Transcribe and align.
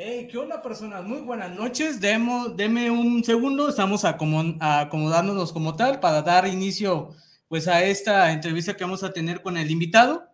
Hey, 0.00 0.28
¿qué 0.30 0.38
onda, 0.38 0.62
personas? 0.62 1.02
Muy 1.02 1.22
buenas 1.22 1.50
noches. 1.50 2.00
Demo, 2.00 2.50
deme 2.50 2.88
un 2.88 3.24
segundo, 3.24 3.68
estamos 3.68 4.04
acomodándonos 4.04 5.52
como 5.52 5.74
tal 5.74 5.98
para 5.98 6.22
dar 6.22 6.46
inicio 6.46 7.16
pues 7.48 7.66
a 7.66 7.82
esta 7.82 8.30
entrevista 8.30 8.76
que 8.76 8.84
vamos 8.84 9.02
a 9.02 9.12
tener 9.12 9.42
con 9.42 9.56
el 9.56 9.72
invitado. 9.72 10.30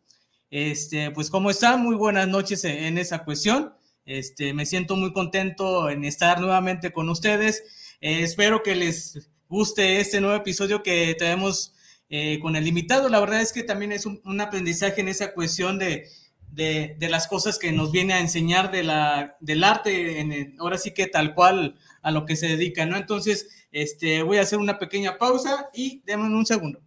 Este, 0.50 1.10
pues, 1.12 1.30
¿cómo 1.30 1.48
están? 1.48 1.82
Muy 1.82 1.96
buenas 1.96 2.28
noches 2.28 2.62
en 2.66 2.98
esa 2.98 3.24
cuestión. 3.24 3.72
Este, 4.04 4.52
me 4.52 4.66
siento 4.66 4.96
muy 4.96 5.14
contento 5.14 5.88
en 5.88 6.04
estar 6.04 6.40
nuevamente 6.40 6.92
con 6.92 7.08
ustedes. 7.08 7.96
Eh, 8.02 8.22
espero 8.22 8.62
que 8.62 8.74
les 8.74 9.30
guste 9.48 9.98
este 9.98 10.20
nuevo 10.20 10.36
episodio 10.36 10.82
que 10.82 11.16
tenemos 11.18 11.72
eh, 12.10 12.38
con 12.42 12.54
el 12.54 12.66
invitado. 12.66 13.08
La 13.08 13.18
verdad 13.18 13.40
es 13.40 13.54
que 13.54 13.62
también 13.62 13.92
es 13.92 14.04
un 14.04 14.40
aprendizaje 14.42 15.00
en 15.00 15.08
esa 15.08 15.32
cuestión 15.32 15.78
de 15.78 16.06
de, 16.54 16.96
las 17.08 17.26
cosas 17.26 17.58
que 17.58 17.72
nos 17.72 17.90
viene 17.90 18.14
a 18.14 18.20
enseñar 18.20 18.70
de 18.70 18.84
la, 18.84 19.36
del 19.40 19.64
arte, 19.64 20.20
en 20.20 20.56
ahora 20.58 20.78
sí 20.78 20.92
que 20.92 21.06
tal 21.06 21.34
cual 21.34 21.76
a 22.02 22.10
lo 22.10 22.24
que 22.26 22.36
se 22.36 22.48
dedica, 22.48 22.86
¿no? 22.86 22.96
Entonces, 22.96 23.66
este, 23.72 24.22
voy 24.22 24.38
a 24.38 24.42
hacer 24.42 24.58
una 24.58 24.78
pequeña 24.78 25.18
pausa 25.18 25.68
y 25.74 26.02
denme 26.04 26.26
un 26.26 26.46
segundo. 26.46 26.80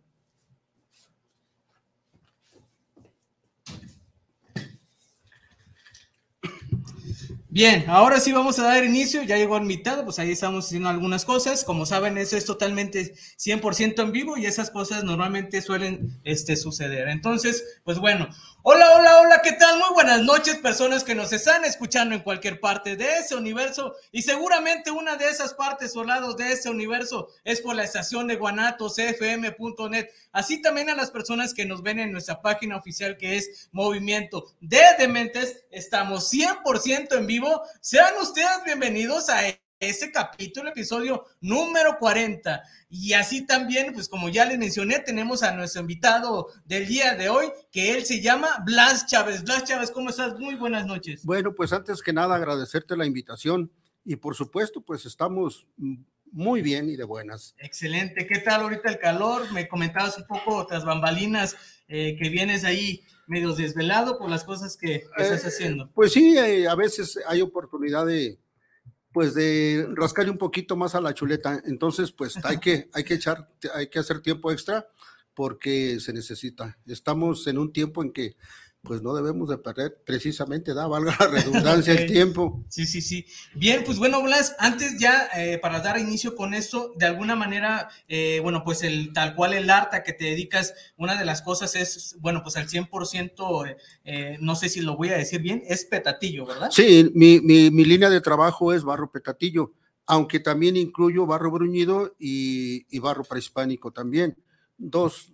Bien, 7.58 7.86
ahora 7.88 8.20
sí 8.20 8.32
vamos 8.32 8.60
a 8.60 8.66
dar 8.66 8.84
inicio, 8.84 9.24
ya 9.24 9.36
llegó 9.36 9.60
mitad, 9.60 10.04
pues 10.04 10.20
ahí 10.20 10.30
estamos 10.30 10.68
haciendo 10.68 10.90
algunas 10.90 11.26
cosas, 11.26 11.64
como 11.64 11.88
saben 11.88 12.16
eso 12.20 12.38
es 12.38 12.46
totalmente 12.46 13.16
100% 13.36 14.00
en 14.04 14.12
vivo 14.12 14.38
y 14.38 14.46
esas 14.46 14.70
cosas 14.70 15.04
normalmente 15.04 15.64
suelen 15.64 16.20
este, 16.24 16.56
suceder. 16.56 17.08
Entonces, 17.08 17.80
pues 17.84 17.98
bueno, 17.98 18.30
hola, 18.70 18.86
hola, 18.98 19.22
hola, 19.22 19.42
¿qué 19.42 19.54
tal? 19.54 19.80
Muy 19.80 19.94
buenas 19.94 20.22
noches 20.24 20.58
personas 20.58 21.06
que 21.06 21.16
nos 21.16 21.32
están 21.32 21.64
escuchando 21.64 22.14
en 22.14 22.22
cualquier 22.22 22.60
parte 22.60 22.98
de 22.98 23.20
ese 23.20 23.34
universo. 23.34 23.96
Y 24.12 24.24
seguramente 24.24 24.92
una 24.92 25.16
de 25.16 25.30
esas 25.30 25.54
partes 25.54 25.96
o 25.96 26.04
lados 26.04 26.36
de 26.36 26.52
ese 26.52 26.70
universo 26.70 27.30
es 27.46 27.62
por 27.62 27.78
la 27.78 27.86
estación 27.86 28.28
de 28.28 28.36
guanatosfm.net, 28.36 30.10
así 30.34 30.62
también 30.62 30.90
a 30.90 30.96
las 30.96 31.12
personas 31.12 31.54
que 31.54 31.66
nos 31.66 31.82
ven 31.82 32.00
en 32.00 32.12
nuestra 32.12 32.42
página 32.42 32.76
oficial 32.76 33.16
que 33.16 33.38
es 33.38 33.70
Movimiento 33.72 34.52
de 34.60 34.82
Dementes, 35.00 35.64
estamos 35.72 36.30
100% 36.30 37.16
en 37.16 37.26
vivo. 37.26 37.62
Sean 37.80 38.18
ustedes 38.20 38.66
bienvenidos 38.66 39.30
a 39.30 39.48
ese 39.80 40.12
capítulo, 40.12 40.70
episodio 40.70 41.26
número 41.42 41.98
40. 42.00 42.64
Y 42.90 43.14
así 43.14 43.46
también, 43.46 43.94
pues 43.94 44.10
como 44.10 44.30
ya 44.30 44.46
les 44.46 44.58
mencioné, 44.58 45.00
tenemos 45.00 45.44
a 45.44 45.54
nuestro 45.54 45.82
invitado 45.82 46.48
del 46.66 46.88
día 46.88 47.16
de 47.16 47.30
hoy, 47.30 47.48
que 47.72 47.94
él 47.94 48.06
se 48.06 48.22
llama 48.22 48.48
Blas 48.66 49.06
Chávez. 49.08 49.44
Blas 49.44 49.64
Chávez, 49.66 49.92
¿cómo 49.92 50.10
estás? 50.10 50.40
Muy 50.40 50.56
buenas 50.56 50.86
noches. 50.86 51.24
Bueno, 51.24 51.54
pues 51.54 51.74
antes 51.74 52.02
que 52.02 52.14
nada 52.14 52.36
agradecerte 52.36 52.98
la 52.98 53.06
invitación 53.06 53.72
y 54.04 54.16
por 54.16 54.36
supuesto, 54.36 54.82
pues 54.82 55.06
estamos 55.06 55.68
muy 56.32 56.62
bien 56.62 56.90
y 56.90 56.96
de 56.96 57.04
buenas. 57.04 57.56
Excelente. 57.60 58.26
¿Qué 58.26 58.40
tal 58.40 58.62
ahorita 58.62 58.90
el 58.90 59.00
calor? 59.00 59.52
Me 59.52 59.68
comentabas 59.68 60.18
un 60.18 60.26
poco 60.26 60.66
tras 60.66 60.86
bambalinas 60.86 61.56
eh, 61.88 62.16
que 62.18 62.30
vienes 62.30 62.64
ahí 62.64 63.04
medio 63.28 63.54
desvelado 63.54 64.18
por 64.18 64.30
las 64.30 64.44
cosas 64.44 64.78
que, 64.78 65.04
estás 65.18 65.44
eh, 65.44 65.48
haciendo. 65.48 65.90
Pues 65.94 66.14
sí, 66.14 66.38
eh, 66.38 66.68
a 66.68 66.76
veces 66.76 67.20
hay 67.28 67.42
oportunidad 67.42 68.06
de, 68.06 68.40
pues 69.18 69.34
de 69.34 69.88
rascarle 69.96 70.30
un 70.30 70.38
poquito 70.38 70.76
más 70.76 70.94
a 70.94 71.02
la 71.02 71.12
chuleta. 71.12 71.60
Entonces, 71.66 72.12
pues 72.12 72.38
hay 72.46 72.60
que, 72.60 72.88
hay 72.94 73.04
que 73.04 73.16
echar, 73.16 73.48
hay 73.74 73.88
que 73.88 73.98
hacer 73.98 74.22
tiempo 74.22 74.52
extra 74.52 74.88
porque 75.34 76.00
se 76.00 76.14
necesita. 76.14 76.78
Estamos 76.86 77.48
en 77.48 77.58
un 77.58 77.74
tiempo 77.74 78.04
en 78.04 78.14
que 78.14 78.36
pues 78.82 79.02
no 79.02 79.14
debemos 79.14 79.50
de 79.50 79.58
perder 79.58 80.02
precisamente, 80.06 80.74
da, 80.74 80.88
valga 80.88 81.16
la 81.20 81.28
redundancia, 81.32 81.94
el 81.94 82.12
tiempo. 82.12 82.66
Sí, 82.70 82.86
sí, 82.86 83.02
sí. 83.02 83.26
Bien, 83.54 83.84
pues 83.86 83.98
bueno, 84.00 84.22
Blas, 84.24 84.56
antes 84.60 84.98
ya 84.98 85.28
eh, 85.36 85.58
para 85.58 85.82
dar 85.82 86.00
inicio 86.00 86.36
con 86.36 86.54
esto, 86.54 86.94
de 86.98 87.06
alguna 87.06 87.36
manera, 87.36 87.90
eh, 88.08 88.40
bueno, 88.42 88.64
pues 88.64 88.84
el 88.84 89.12
tal 89.14 89.36
cual 89.36 89.54
el 89.54 89.70
arte 89.70 89.98
a 89.98 90.04
que 90.04 90.14
te 90.14 90.26
dedicas, 90.26 90.74
una 90.96 91.18
de 91.18 91.26
las 91.26 91.42
cosas 91.42 91.76
es, 91.76 92.16
bueno, 92.20 92.42
pues 92.44 92.56
al 92.56 92.68
100%, 92.68 93.76
eh, 94.06 94.38
no 94.40 94.56
sé 94.56 94.70
si 94.70 94.82
lo 94.82 94.96
voy 94.96 95.10
a 95.10 95.18
decir 95.18 95.42
bien, 95.42 95.64
es 95.68 95.86
petatillo, 95.86 96.46
¿verdad? 96.46 96.70
Sí, 96.72 97.12
mi, 97.14 97.42
mi, 97.42 97.70
mi 97.72 97.84
línea 97.84 98.10
de 98.10 98.22
trabajo 98.22 98.74
es 98.74 98.84
barro 98.84 99.12
petatillo, 99.12 99.74
aunque 100.06 100.40
también 100.40 100.78
incluyo 100.78 101.26
barro 101.26 101.52
bruñido 101.52 102.16
y, 102.18 102.86
y 102.90 103.00
barro 103.00 103.24
prehispánico 103.26 103.92
también. 103.92 104.38
Dos, 104.78 105.34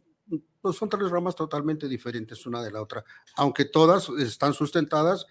pues 0.61 0.77
son 0.77 0.89
tres 0.89 1.09
ramas 1.09 1.35
totalmente 1.35 1.87
diferentes 1.87 2.45
una 2.45 2.61
de 2.63 2.71
la 2.71 2.81
otra, 2.81 3.03
aunque 3.35 3.65
todas 3.65 4.09
están 4.09 4.53
sustentadas 4.53 5.25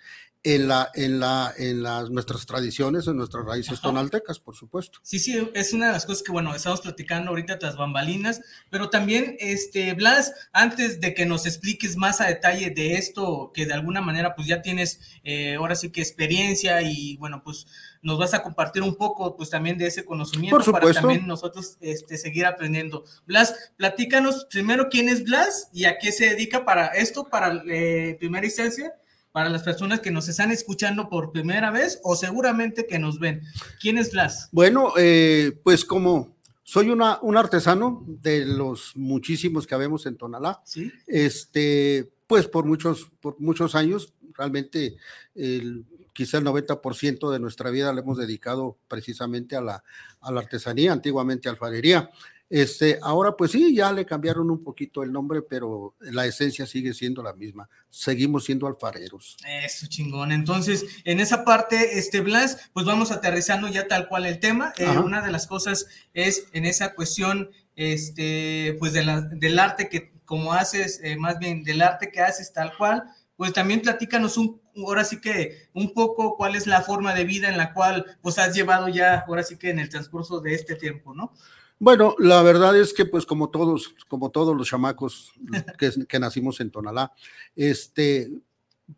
en 0.45 0.67
la, 0.67 0.91
en 0.95 1.21
la, 1.21 1.55
en 1.57 1.83
las 1.83 2.11
nuestras 2.11 2.47
tradiciones, 2.47 3.07
en 3.07 3.17
nuestras 3.17 3.45
raíces 3.45 3.81
tonaltecas, 3.81 4.41
por 4.41 4.57
supuesto. 4.57 4.99
Sí, 5.03 5.21
sí, 5.21 5.49
es 5.55 5.73
una 5.73 5.87
de 5.87 5.93
las 5.93 6.05
cosas 6.05 6.25
que, 6.25 6.33
bueno, 6.33 6.53
estamos 6.55 6.81
platicando 6.81 7.31
ahorita 7.31 7.59
tras 7.61 7.77
bambalinas, 7.77 8.41
pero 8.69 8.91
también, 8.91 9.37
este, 9.39 9.95
Blas, 9.95 10.33
antes 10.53 11.01
de 11.01 11.15
que 11.15 11.27
nos 11.27 11.47
expliques 11.47 11.97
más 11.97 12.21
a 12.21 12.27
detalle 12.27 12.71
de 12.71 12.95
esto, 12.95 13.53
que 13.55 13.67
de 13.67 13.75
alguna 13.75 14.01
manera, 14.01 14.35
pues 14.35 14.49
ya 14.49 14.63
tienes, 14.63 15.01
eh, 15.23 15.55
ahora 15.55 15.77
sí 15.77 15.93
que 15.93 16.01
experiencia 16.01 16.83
y, 16.83 17.17
bueno, 17.19 17.43
pues 17.45 17.67
nos 18.03 18.19
vas 18.19 18.35
a 18.35 18.43
compartir 18.43 18.83
un 18.83 18.97
poco, 18.97 19.37
pues 19.37 19.49
también 19.49 19.79
de 19.79 19.87
ese 19.87 20.05
conocimiento 20.05 20.59
por 20.59 20.73
para 20.73 20.93
también 20.93 21.27
nosotros 21.27 21.79
este, 21.81 22.19
seguir 22.19 22.45
aprendiendo. 22.45 23.05
Blas, 23.27 23.73
platícanos 23.77 24.47
primero 24.51 24.89
quién 24.91 25.09
es 25.09 25.25
Blas 25.25 25.71
y 25.73 25.85
a 25.85 25.99
qué 25.99 26.13
se 26.13 26.31
dedica 26.31 26.65
para 26.65 26.89
esto, 26.89 27.25
para 27.25 27.63
eh, 27.67 28.17
primera 28.19 28.45
instancia 28.45 28.93
para 29.31 29.49
las 29.49 29.63
personas 29.63 30.01
que 30.01 30.11
nos 30.11 30.29
están 30.29 30.51
escuchando 30.51 31.09
por 31.09 31.33
primera 31.33 31.71
vez 31.71 31.99
o 32.05 32.15
seguramente 32.15 32.87
que 32.87 32.99
nos 32.99 33.19
ven. 33.19 33.41
¿Quién 33.81 33.97
es 33.97 34.13
Blas? 34.13 34.51
Bueno, 34.53 34.93
eh, 34.99 35.59
pues 35.65 35.87
como 35.87 36.37
soy 36.63 36.91
una, 36.91 37.19
un 37.23 37.37
artesano 37.37 38.05
de 38.07 38.45
los 38.45 38.93
muchísimos 38.95 39.67
que 39.67 39.75
habemos 39.75 40.07
en 40.07 40.17
Tonalá, 40.17 40.61
¿Sí? 40.65 40.93
este, 41.07 42.13
pues 42.27 42.47
por 42.47 42.67
muchos, 42.67 43.11
por 43.21 43.41
muchos 43.41 43.75
años, 43.75 44.13
realmente 44.35 44.97
el, 45.35 45.85
quizá 46.13 46.39
el 46.39 46.45
90% 46.45 47.31
de 47.31 47.39
nuestra 47.39 47.71
vida 47.71 47.93
le 47.93 48.01
hemos 48.01 48.19
dedicado 48.19 48.79
precisamente 48.89 49.57
a 49.57 49.61
la, 49.61 49.85
a 50.21 50.33
la 50.33 50.41
artesanía, 50.41 50.93
antiguamente 50.93 51.49
alfarería. 51.49 52.11
Este, 52.53 52.99
ahora 53.01 53.35
pues 53.35 53.53
sí, 53.53 53.75
ya 53.75 53.91
le 53.93 54.05
cambiaron 54.05 54.51
un 54.51 54.63
poquito 54.63 55.03
el 55.03 55.11
nombre, 55.11 55.41
pero 55.41 55.95
la 56.01 56.27
esencia 56.27 56.67
sigue 56.67 56.93
siendo 56.93 57.23
la 57.23 57.33
misma. 57.33 57.67
Seguimos 57.89 58.45
siendo 58.45 58.67
alfareros. 58.67 59.39
Eso 59.65 59.87
chingón. 59.87 60.33
Entonces, 60.33 60.85
en 61.05 61.19
esa 61.19 61.47
parte, 61.47 61.99
este 61.99 62.21
Blas, 62.21 62.71
pues 62.75 62.85
vamos 62.85 63.11
aterrizando 63.11 63.69
ya 63.69 63.89
tal 63.89 64.07
cual 64.07 64.27
el 64.27 64.39
tema. 64.39 64.75
Eh, 64.77 64.87
una 64.87 65.23
de 65.23 65.33
las 65.33 65.47
cosas 65.47 65.87
es 66.13 66.47
en 66.53 66.67
esa 66.67 66.95
cuestión, 66.95 67.49
este, 67.75 68.77
pues 68.79 68.93
de 68.93 69.03
la, 69.03 69.23
del 69.23 69.59
arte 69.59 69.89
que 69.89 70.13
como 70.27 70.53
haces, 70.53 71.01
eh, 71.03 71.17
más 71.17 71.39
bien 71.39 71.65
del 71.65 71.81
arte 71.81 72.11
que 72.11 72.21
haces 72.21 72.53
tal 72.53 72.77
cual, 72.77 73.03
pues 73.35 73.55
también 73.55 73.81
platícanos 73.81 74.37
un, 74.37 74.61
ahora 74.77 75.05
sí 75.05 75.21
que 75.21 75.69
un 75.75 75.93
poco 75.95 76.37
cuál 76.37 76.57
es 76.57 76.67
la 76.67 76.83
forma 76.83 77.15
de 77.15 77.25
vida 77.25 77.49
en 77.49 77.57
la 77.57 77.73
cual 77.73 78.19
pues 78.21 78.39
has 78.39 78.55
llevado 78.55 78.89
ya, 78.89 79.25
ahora 79.27 79.43
sí 79.43 79.57
que 79.57 79.71
en 79.71 79.79
el 79.79 79.89
transcurso 79.89 80.41
de 80.41 80.55
este 80.55 80.75
tiempo, 80.77 81.15
¿no? 81.15 81.33
Bueno, 81.79 82.15
la 82.19 82.43
verdad 82.43 82.77
es 82.77 82.93
que 82.93 83.07
pues 83.07 83.27
como 83.27 83.51
todos, 83.51 83.95
como 84.09 84.31
todos 84.31 84.57
los 84.57 84.69
chamacos 84.69 85.33
que, 85.79 85.91
que 86.07 86.19
nacimos 86.21 86.61
en 86.61 86.71
Tonalá, 86.71 87.13
este, 87.57 88.31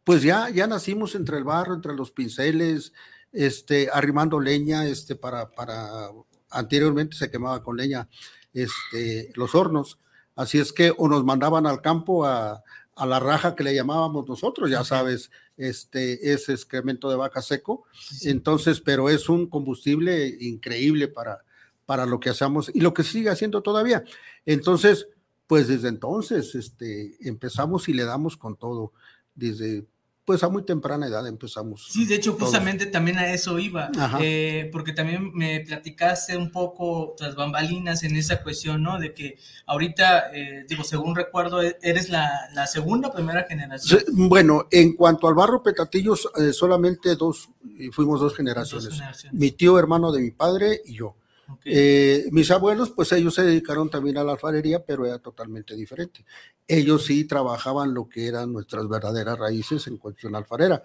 pues 0.04 0.22
ya, 0.22 0.50
ya 0.50 0.66
nacimos 0.66 1.14
entre 1.14 1.38
el 1.38 1.44
barro, 1.44 1.74
entre 1.74 1.94
los 1.94 2.10
pinceles, 2.10 2.92
este, 3.32 3.88
arrimando 3.92 4.40
leña, 4.40 4.86
este, 4.86 5.16
para, 5.16 5.50
para, 5.50 6.10
anteriormente 6.50 7.16
se 7.16 7.30
quemaba 7.30 7.62
con 7.62 7.76
leña, 7.76 8.08
este, 8.52 9.32
los 9.34 9.54
hornos. 9.54 9.98
Así 10.36 10.58
es 10.58 10.72
que 10.72 10.92
o 10.96 11.08
nos 11.08 11.24
mandaban 11.24 11.66
al 11.66 11.80
campo 11.80 12.24
a, 12.24 12.62
a 12.96 13.06
la 13.06 13.20
raja 13.20 13.54
que 13.54 13.64
le 13.64 13.74
llamábamos 13.74 14.28
nosotros, 14.28 14.70
ya 14.70 14.84
sabes, 14.84 15.30
este 15.56 16.32
es 16.32 16.48
excremento 16.48 17.10
de 17.10 17.16
vaca 17.16 17.42
seco. 17.42 17.84
Entonces, 18.22 18.80
pero 18.80 19.08
es 19.08 19.28
un 19.28 19.48
combustible 19.48 20.36
increíble 20.40 21.08
para, 21.08 21.44
para 21.86 22.06
lo 22.06 22.20
que 22.20 22.30
hacemos 22.30 22.70
y 22.74 22.80
lo 22.80 22.94
que 22.94 23.02
sigue 23.02 23.30
haciendo 23.30 23.62
todavía. 23.62 24.04
Entonces, 24.46 25.08
pues 25.46 25.68
desde 25.68 25.88
entonces 25.88 26.54
este, 26.54 27.16
empezamos 27.20 27.88
y 27.88 27.92
le 27.92 28.04
damos 28.04 28.36
con 28.36 28.56
todo, 28.56 28.92
desde 29.34 29.86
pues 30.24 30.42
a 30.42 30.48
muy 30.48 30.62
temprana 30.64 31.06
edad 31.06 31.26
empezamos. 31.26 31.86
Sí, 31.90 32.06
de 32.06 32.14
hecho, 32.14 32.32
justamente 32.32 32.86
también 32.86 33.18
a 33.18 33.32
eso 33.32 33.58
iba, 33.58 33.90
eh, 34.20 34.70
porque 34.72 34.92
también 34.92 35.32
me 35.34 35.60
platicaste 35.60 36.36
un 36.36 36.50
poco 36.50 37.14
tras 37.16 37.34
bambalinas 37.34 38.02
en 38.04 38.16
esa 38.16 38.42
cuestión, 38.42 38.82
¿no? 38.82 38.98
De 38.98 39.12
que 39.12 39.36
ahorita, 39.66 40.30
eh, 40.32 40.64
digo, 40.66 40.82
según 40.82 41.14
recuerdo, 41.14 41.62
e-, 41.62 41.76
eres 41.82 42.08
la, 42.08 42.30
la 42.54 42.66
segunda 42.66 43.12
primera 43.12 43.44
generación. 43.44 44.02
bueno, 44.12 44.66
en 44.70 44.94
cuanto 44.94 45.28
al 45.28 45.34
barro 45.34 45.62
Petatillos, 45.62 46.28
eh, 46.36 46.52
solamente 46.52 47.16
dos, 47.16 47.50
fuimos 47.92 48.20
dos 48.20 48.34
generaciones. 48.34 48.84
dos 48.86 48.94
generaciones. 48.94 49.38
Mi 49.38 49.50
tío 49.50 49.78
hermano 49.78 50.10
de 50.10 50.22
mi 50.22 50.30
padre 50.30 50.80
y 50.86 50.94
yo. 50.94 51.16
Eh, 51.64 52.26
mis 52.31 52.50
abuelos, 52.50 52.91
pues 52.91 53.12
ellos 53.12 53.35
se 53.35 53.43
dedicaron 53.43 53.91
también 53.91 54.17
a 54.19 54.25
la 54.25 54.32
alfarería, 54.32 54.85
pero 54.85 55.06
era 55.06 55.19
totalmente 55.19 55.75
diferente. 55.75 56.25
Ellos 56.67 57.05
sí 57.05 57.25
trabajaban 57.25 57.94
lo 57.94 58.08
que 58.08 58.26
eran 58.26 58.52
nuestras 58.52 58.88
verdaderas 58.88 59.38
raíces 59.38 59.87
en 59.87 59.99
cuestión 59.99 60.35
alfarera. 60.35 60.82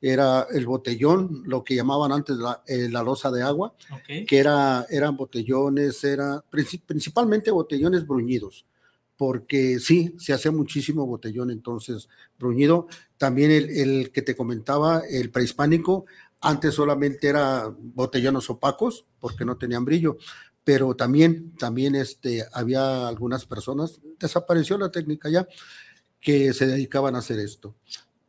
Era 0.00 0.46
el 0.52 0.66
botellón, 0.66 1.44
lo 1.46 1.64
que 1.64 1.74
llamaban 1.74 2.12
antes 2.12 2.36
la, 2.36 2.62
eh, 2.66 2.88
la 2.90 3.02
losa 3.02 3.30
de 3.30 3.42
agua, 3.42 3.74
que 4.06 4.38
era, 4.38 4.86
eran 4.90 5.16
botellones, 5.16 6.04
era 6.04 6.44
principalmente 6.50 7.50
botellones 7.50 8.06
bruñidos, 8.06 8.66
porque 9.16 9.78
sí, 9.78 10.14
se 10.18 10.34
hacía 10.34 10.50
muchísimo 10.50 11.06
botellón 11.06 11.50
entonces 11.50 12.08
bruñido. 12.38 12.86
También 13.16 13.50
el, 13.50 13.70
el 13.70 14.12
que 14.12 14.20
te 14.20 14.36
comentaba, 14.36 15.02
el 15.08 15.30
prehispánico, 15.30 16.04
antes 16.44 16.74
solamente 16.74 17.26
era 17.26 17.74
botellones 17.78 18.48
opacos 18.50 19.06
porque 19.18 19.44
no 19.44 19.56
tenían 19.56 19.84
brillo, 19.84 20.16
pero 20.62 20.94
también, 20.94 21.54
también 21.56 21.94
este, 21.94 22.44
había 22.52 23.08
algunas 23.08 23.44
personas, 23.46 24.00
desapareció 24.18 24.78
la 24.78 24.90
técnica 24.90 25.28
ya, 25.28 25.46
que 26.20 26.52
se 26.52 26.66
dedicaban 26.66 27.14
a 27.14 27.18
hacer 27.18 27.38
esto. 27.38 27.74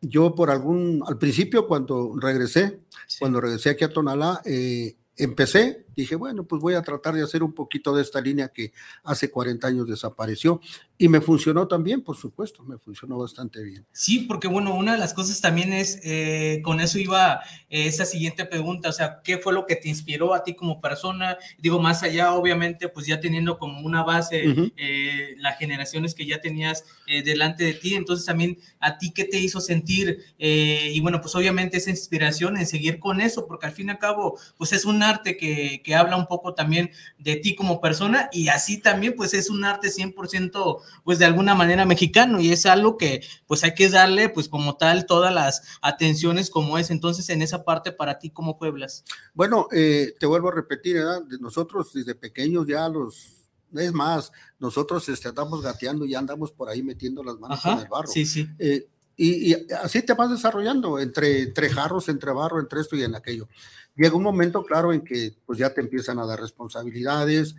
Yo 0.02 0.36
por 0.36 0.50
algún, 0.50 1.02
al 1.08 1.18
principio 1.18 1.68
cuando 1.68 2.14
regresé, 2.20 2.80
cuando 3.20 3.40
regresé 3.40 3.70
aquí 3.72 3.84
a 3.84 3.94
Tonalá, 3.94 4.42
eh, 4.46 4.96
empecé, 5.16 5.85
dije, 5.96 6.16
bueno, 6.16 6.44
pues 6.46 6.62
voy 6.62 6.74
a 6.74 6.82
tratar 6.82 7.16
de 7.16 7.24
hacer 7.24 7.44
un 7.44 7.54
poquito 7.54 7.96
de 7.96 8.02
esta 8.02 8.22
línea 8.22 8.50
que 8.50 8.74
hace 9.04 9.30
40 9.30 9.68
años 9.68 9.88
desapareció 9.88 10.62
y 10.98 11.10
me 11.10 11.20
funcionó 11.20 11.68
también, 11.68 12.02
por 12.02 12.16
supuesto, 12.16 12.64
me 12.64 12.78
funcionó 12.78 13.18
bastante 13.18 13.62
bien. 13.62 13.86
Sí, 13.92 14.20
porque 14.20 14.48
bueno, 14.48 14.74
una 14.76 14.94
de 14.94 14.98
las 14.98 15.14
cosas 15.14 15.42
también 15.42 15.74
es, 15.74 16.00
eh, 16.04 16.62
con 16.64 16.80
eso 16.80 16.98
iba 17.00 17.42
eh, 17.70 17.88
esa 17.88 18.06
siguiente 18.06 18.46
pregunta, 18.46 18.90
o 18.90 18.94
sea, 18.94 19.20
¿qué 19.22 19.38
fue 19.38 19.52
lo 19.52 19.66
que 19.66 19.76
te 19.76 19.90
inspiró 19.90 20.34
a 20.34 20.44
ti 20.44 20.56
como 20.56 20.80
persona? 20.80 21.38
Digo, 21.60 21.82
más 21.82 22.02
allá, 22.04 22.34
obviamente, 22.34 22.88
pues 22.88 23.08
ya 23.08 23.20
teniendo 23.20 23.58
como 23.58 23.82
una 23.82 24.04
base 24.04 24.46
eh, 24.78 25.36
las 25.38 25.58
generaciones 25.58 26.16
que 26.16 26.26
ya 26.26 26.40
tenías 26.40 26.86
delante 27.24 27.64
de 27.64 27.74
ti, 27.74 27.96
entonces 27.96 28.26
también 28.26 28.58
a 28.80 28.98
ti, 28.98 29.12
¿qué 29.12 29.26
te 29.26 29.38
hizo 29.38 29.60
sentir? 29.60 30.24
y 30.38 31.00
bueno, 31.00 31.20
pues 31.22 31.36
obviamente 31.36 31.78
esa 31.78 31.90
inspiración 31.90 32.58
en 32.58 32.66
seguir 32.68 33.00
con 33.00 33.20
eso, 33.22 33.48
porque 33.48 33.66
al 33.66 33.74
fin 33.74 33.88
y 33.88 33.92
al 33.92 34.00
cabo, 34.00 34.40
pues 34.58 34.72
es 34.74 34.86
un 34.86 35.04
arte 35.04 35.38
que, 35.38 35.82
que 35.86 35.96
habla 35.96 36.18
un 36.18 36.26
poco 36.26 36.56
también 36.56 36.90
de 37.20 37.36
ti 37.36 37.56
como 37.56 37.80
persona 37.80 38.28
y 38.34 38.48
así 38.48 38.82
también, 38.82 39.16
pues 39.16 39.36
es 39.36 39.52
un 39.52 39.64
arte 39.64 39.90
100% 39.90 40.82
pues 41.04 41.20
de 41.20 41.26
alguna 41.26 41.54
manera 41.54 41.86
mexicano 41.86 42.42
y 42.42 42.52
es 42.52 42.66
algo 42.66 42.98
que 42.98 43.24
pues 43.46 43.64
hay 43.64 43.76
que 43.76 43.88
darle 43.88 44.30
pues 44.30 44.50
como 44.50 44.78
tal 44.78 45.06
todas 45.06 45.34
las 45.34 45.62
atenciones 45.82 46.50
como 46.50 46.80
es. 46.80 46.90
Entonces 46.90 47.30
en 47.30 47.44
esa 47.44 47.64
parte 47.64 47.92
para 47.92 48.18
ti, 48.18 48.32
¿cómo 48.32 48.58
pueblas? 48.58 49.06
Bueno, 49.36 49.68
eh, 49.72 50.16
te 50.20 50.26
vuelvo 50.26 50.50
a 50.50 50.56
repetir, 50.56 50.96
¿verdad? 50.96 51.22
nosotros 51.40 51.94
desde 51.94 52.16
pequeños 52.16 52.66
ya 52.68 52.90
los... 52.90 53.32
Es 53.74 53.92
más, 53.92 54.32
nosotros 54.58 55.08
este, 55.10 55.28
andamos 55.28 55.62
gateando 55.62 56.06
y 56.06 56.16
andamos 56.16 56.52
por 56.52 56.70
ahí 56.70 56.82
metiendo 56.82 57.22
las 57.24 57.38
manos 57.38 57.64
en 57.66 57.80
el 57.80 57.88
barro. 57.90 58.08
Sí, 58.08 58.26
sí. 58.26 58.48
Eh, 58.58 58.88
y, 59.18 59.52
y, 59.52 59.68
así 59.82 60.02
te 60.02 60.14
vas 60.14 60.30
desarrollando 60.30 60.98
entre, 60.98 61.42
entre 61.42 61.70
jarros, 61.70 62.08
entre 62.08 62.32
barro, 62.32 62.60
entre 62.60 62.80
esto 62.80 62.96
y 62.96 63.04
en 63.04 63.16
aquello. 63.16 63.48
Llega 63.96 64.16
un 64.16 64.24
momento, 64.24 64.64
claro, 64.66 64.92
en 64.92 65.04
que 65.04 65.36
pues 65.46 65.60
ya 65.60 65.74
te 65.74 65.82
empiezan 65.82 66.20
a 66.20 66.26
dar 66.26 66.40
responsabilidades, 66.40 67.56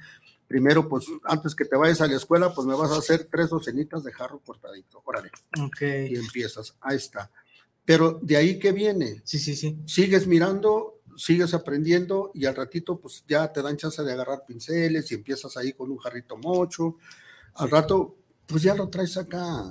primero, 0.47 0.89
pues 0.89 1.07
antes 1.25 1.55
que 1.55 1.65
te 1.65 1.77
vayas 1.77 2.01
a 2.01 2.07
la 2.07 2.17
escuela, 2.17 2.53
pues 2.55 2.67
me 2.67 2.75
vas 2.75 2.91
a 2.91 2.99
hacer 2.99 3.29
tres 3.31 3.51
docenitas 3.51 4.05
de 4.05 4.13
jarro 4.13 4.41
cortadito. 4.41 5.03
Órale. 5.05 5.31
Ok. 5.61 5.81
Y 6.11 6.17
empiezas. 6.17 6.77
Ahí 6.81 6.97
está. 6.97 7.31
Pero 7.85 8.19
de 8.23 8.37
ahí 8.37 8.59
que 8.59 8.73
viene. 8.73 9.23
Sí, 9.25 9.39
sí, 9.39 9.57
sí. 9.57 9.79
Sigues 9.87 10.27
mirando, 10.27 11.01
sigues 11.17 11.55
aprendiendo 11.55 12.31
y 12.35 12.47
al 12.47 12.55
ratito, 12.55 13.01
pues 13.01 13.25
ya 13.27 13.53
te 13.53 13.63
dan 13.63 13.77
chance 13.77 14.03
de 14.03 14.13
agarrar 14.13 14.45
pinceles 14.47 15.11
y 15.11 15.15
empiezas 15.15 15.57
ahí 15.57 15.73
con 15.73 15.91
un 15.91 15.99
jarrito 15.99 16.37
mocho. 16.37 16.97
Al 17.55 17.71
rato, 17.71 18.17
pues 18.47 18.63
ya 18.63 18.75
lo 18.75 18.89
traes 18.89 19.17
acá 19.17 19.71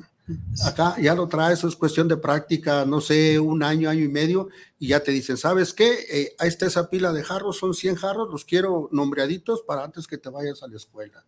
Acá 0.65 0.95
ya 0.99 1.13
lo 1.13 1.27
traes, 1.27 1.63
es 1.63 1.75
cuestión 1.75 2.07
de 2.07 2.17
práctica, 2.17 2.83
no 2.85 2.99
sé, 2.99 3.39
un 3.39 3.61
año, 3.61 3.89
año 3.89 4.03
y 4.03 4.07
medio, 4.07 4.49
y 4.79 4.87
ya 4.87 5.01
te 5.01 5.11
dicen, 5.11 5.37
¿sabes 5.37 5.73
qué? 5.73 5.99
Eh, 6.09 6.35
ahí 6.39 6.47
está 6.47 6.65
esa 6.65 6.89
pila 6.89 7.13
de 7.13 7.23
jarros, 7.23 7.57
son 7.57 7.73
100 7.75 7.95
jarros, 7.95 8.29
los 8.31 8.43
quiero 8.43 8.89
nombreaditos 8.91 9.61
para 9.61 9.83
antes 9.83 10.07
que 10.07 10.17
te 10.17 10.29
vayas 10.29 10.63
a 10.63 10.67
la 10.67 10.77
escuela. 10.77 11.23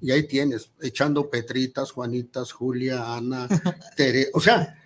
Y 0.00 0.12
ahí 0.12 0.22
tienes, 0.26 0.70
echando 0.80 1.28
Petritas, 1.28 1.92
Juanitas, 1.92 2.52
Julia, 2.52 3.14
Ana, 3.14 3.46
Tere, 3.96 4.30
o 4.32 4.40
sea, 4.40 4.79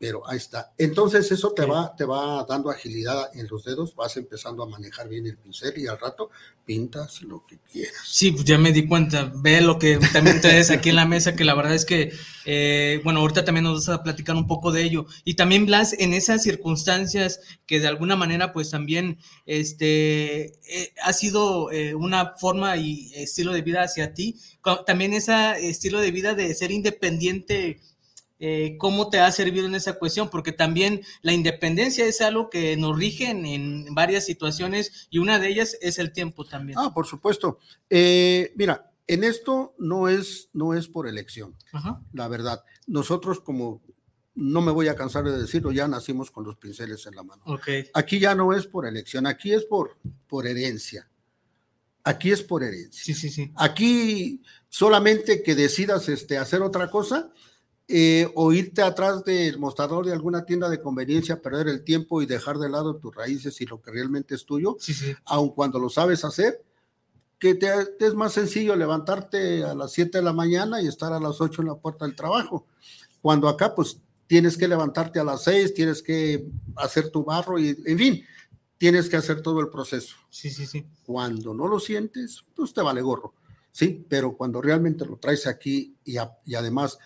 pero 0.00 0.26
ahí 0.26 0.38
está. 0.38 0.72
Entonces 0.78 1.30
eso 1.30 1.52
te 1.52 1.66
va, 1.66 1.94
te 1.94 2.04
va 2.06 2.44
dando 2.48 2.70
agilidad 2.70 3.30
en 3.34 3.46
los 3.48 3.64
dedos, 3.64 3.94
vas 3.94 4.16
empezando 4.16 4.62
a 4.62 4.66
manejar 4.66 5.08
bien 5.08 5.26
el 5.26 5.36
pincel 5.36 5.76
y 5.76 5.86
al 5.86 5.98
rato 5.98 6.30
pintas 6.64 7.20
lo 7.22 7.44
que 7.44 7.58
quieras. 7.70 8.00
Sí, 8.06 8.32
pues 8.32 8.44
ya 8.44 8.56
me 8.56 8.72
di 8.72 8.86
cuenta, 8.86 9.30
ve 9.34 9.60
lo 9.60 9.78
que 9.78 9.98
también 10.12 10.40
traes 10.40 10.70
aquí 10.70 10.88
en 10.88 10.96
la 10.96 11.04
mesa, 11.04 11.36
que 11.36 11.44
la 11.44 11.54
verdad 11.54 11.74
es 11.74 11.84
que, 11.84 12.12
eh, 12.46 13.00
bueno, 13.04 13.20
ahorita 13.20 13.44
también 13.44 13.64
nos 13.64 13.86
vas 13.86 13.98
a 13.98 14.02
platicar 14.02 14.36
un 14.36 14.46
poco 14.46 14.72
de 14.72 14.84
ello. 14.84 15.04
Y 15.24 15.34
también, 15.34 15.66
Blas, 15.66 15.94
en 15.98 16.14
esas 16.14 16.42
circunstancias 16.42 17.40
que 17.66 17.80
de 17.80 17.88
alguna 17.88 18.16
manera, 18.16 18.52
pues 18.52 18.70
también, 18.70 19.18
este, 19.44 20.44
eh, 20.44 20.94
ha 21.02 21.12
sido 21.12 21.70
eh, 21.72 21.94
una 21.94 22.36
forma 22.38 22.76
y 22.76 23.12
estilo 23.16 23.52
de 23.52 23.62
vida 23.62 23.82
hacia 23.82 24.14
ti, 24.14 24.36
también 24.86 25.12
ese 25.12 25.68
estilo 25.68 26.00
de 26.00 26.10
vida 26.10 26.34
de 26.34 26.54
ser 26.54 26.70
independiente 26.70 27.80
eh, 28.42 28.76
cómo 28.78 29.10
te 29.10 29.20
ha 29.20 29.30
servido 29.30 29.66
en 29.66 29.74
esa 29.74 29.98
cuestión, 29.98 30.30
porque 30.30 30.52
también 30.52 31.02
la 31.20 31.34
independencia 31.34 32.06
es 32.06 32.22
algo 32.22 32.48
que 32.48 32.74
nos 32.78 32.98
rige 32.98 33.28
en, 33.30 33.94
varias 33.94 34.24
situaciones 34.24 35.08
y 35.10 35.18
una 35.18 35.38
de 35.38 35.48
ellas 35.48 35.76
es 35.82 35.98
el 35.98 36.12
tiempo 36.12 36.46
también. 36.46 36.78
Ah, 36.78 36.92
por 36.94 37.06
supuesto. 37.06 37.58
Eh, 37.90 38.52
mira, 38.56 38.90
en 39.06 39.24
esto 39.24 39.74
no 39.78 40.08
es, 40.08 40.48
no 40.54 40.72
es 40.72 40.88
por 40.88 41.06
elección, 41.06 41.54
la 42.14 42.28
verdad. 42.28 42.64
Nosotros 42.86 43.40
como, 43.40 43.82
no 44.34 44.62
me 44.62 44.72
voy 44.72 44.88
a 44.88 44.96
cansar 44.96 45.24
de 45.24 45.36
decirlo, 45.36 45.70
ya 45.70 45.86
nacimos 45.86 46.30
con 46.30 46.44
los 46.44 46.56
pinceles 46.56 47.04
en 47.06 47.16
la 47.16 47.22
mano. 47.22 47.42
Aquí 47.92 48.18
ya 48.18 48.34
no 48.34 48.54
es 48.54 48.66
por 48.66 48.86
elección, 48.86 49.26
aquí 49.26 49.52
es 49.52 49.64
por, 49.64 49.98
por 50.26 50.46
herencia. 50.46 51.10
Aquí 52.04 52.30
es 52.30 52.42
por 52.42 52.62
herencia. 52.62 53.02
Sí, 53.04 53.12
sí, 53.12 53.28
sí. 53.28 53.52
Aquí 53.56 54.42
solamente 54.70 55.42
que 55.42 55.54
decidas 55.54 56.08
este, 56.08 56.38
hacer 56.38 56.62
otra 56.62 56.90
cosa, 56.90 57.32
eh, 57.92 58.30
o 58.36 58.52
irte 58.52 58.82
atrás 58.82 59.24
del 59.24 59.58
mostrador 59.58 60.06
de 60.06 60.12
alguna 60.12 60.44
tienda 60.44 60.68
de 60.68 60.80
conveniencia, 60.80 61.42
perder 61.42 61.66
el 61.66 61.82
tiempo 61.82 62.22
y 62.22 62.26
dejar 62.26 62.58
de 62.58 62.68
lado 62.68 62.94
tus 62.94 63.12
raíces 63.12 63.60
y 63.60 63.66
lo 63.66 63.82
que 63.82 63.90
realmente 63.90 64.36
es 64.36 64.46
tuyo, 64.46 64.76
aun 65.24 65.48
cuando 65.48 65.80
lo 65.80 65.88
sabes 65.88 66.24
hacer, 66.24 66.62
que 67.40 67.56
te, 67.56 67.68
es 67.98 68.14
más 68.14 68.34
sencillo 68.34 68.76
levantarte 68.76 69.64
a 69.64 69.74
las 69.74 69.90
7 69.90 70.18
de 70.18 70.24
la 70.24 70.32
mañana 70.32 70.80
y 70.80 70.86
estar 70.86 71.12
a 71.12 71.18
las 71.18 71.40
8 71.40 71.62
en 71.62 71.68
la 71.68 71.74
puerta 71.74 72.04
del 72.04 72.14
trabajo. 72.14 72.64
Cuando 73.20 73.48
acá, 73.48 73.74
pues 73.74 73.98
tienes 74.28 74.56
que 74.56 74.68
levantarte 74.68 75.18
a 75.18 75.24
las 75.24 75.42
6, 75.42 75.74
tienes 75.74 76.00
que 76.00 76.46
hacer 76.76 77.10
tu 77.10 77.24
barro 77.24 77.58
y, 77.58 77.76
en 77.86 77.98
fin, 77.98 78.24
tienes 78.78 79.08
que 79.08 79.16
hacer 79.16 79.42
todo 79.42 79.58
el 79.58 79.68
proceso. 79.68 80.14
Sí, 80.28 80.48
sí, 80.50 80.64
sí. 80.64 80.86
Cuando 81.04 81.54
no 81.54 81.66
lo 81.66 81.80
sientes, 81.80 82.44
pues 82.54 82.72
te 82.72 82.82
vale 82.82 83.02
gorro, 83.02 83.34
¿sí? 83.72 84.06
Pero 84.08 84.36
cuando 84.36 84.62
realmente 84.62 85.04
lo 85.04 85.16
traes 85.16 85.48
aquí 85.48 85.96
y, 86.04 86.18
y 86.44 86.54
además 86.54 86.96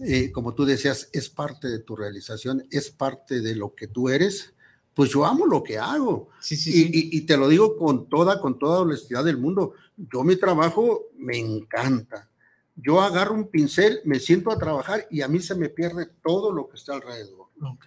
eh, 0.00 0.30
como 0.32 0.54
tú 0.54 0.64
decías, 0.64 1.08
es 1.12 1.28
parte 1.28 1.68
de 1.68 1.80
tu 1.80 1.96
realización, 1.96 2.66
es 2.70 2.90
parte 2.90 3.40
de 3.40 3.54
lo 3.56 3.74
que 3.74 3.88
tú 3.88 4.08
eres, 4.08 4.54
pues 4.94 5.10
yo 5.10 5.24
amo 5.24 5.46
lo 5.46 5.62
que 5.62 5.78
hago. 5.78 6.28
Sí, 6.40 6.56
sí, 6.56 6.70
y, 6.70 6.72
sí. 6.84 6.90
y- 6.92 7.18
y 7.18 7.20
te 7.22 7.36
lo 7.36 7.48
digo 7.48 7.76
con 7.76 8.08
toda, 8.08 8.40
con 8.40 8.58
toda 8.58 8.80
honestidad 8.80 9.24
del 9.24 9.38
mundo. 9.38 9.74
Yo 9.96 10.24
mi 10.24 10.36
trabajo 10.36 11.06
me 11.16 11.38
encanta. 11.38 12.28
Yo 12.74 13.00
agarro 13.00 13.34
un 13.34 13.48
pincel, 13.48 14.00
me 14.04 14.20
siento 14.20 14.50
a 14.52 14.58
trabajar 14.58 15.06
y 15.10 15.22
a 15.22 15.28
mí 15.28 15.40
se 15.40 15.54
me 15.56 15.68
pierde 15.68 16.06
todo 16.24 16.52
lo 16.52 16.68
que 16.68 16.76
está 16.76 16.94
alrededor. 16.94 17.46
Ok. 17.62 17.86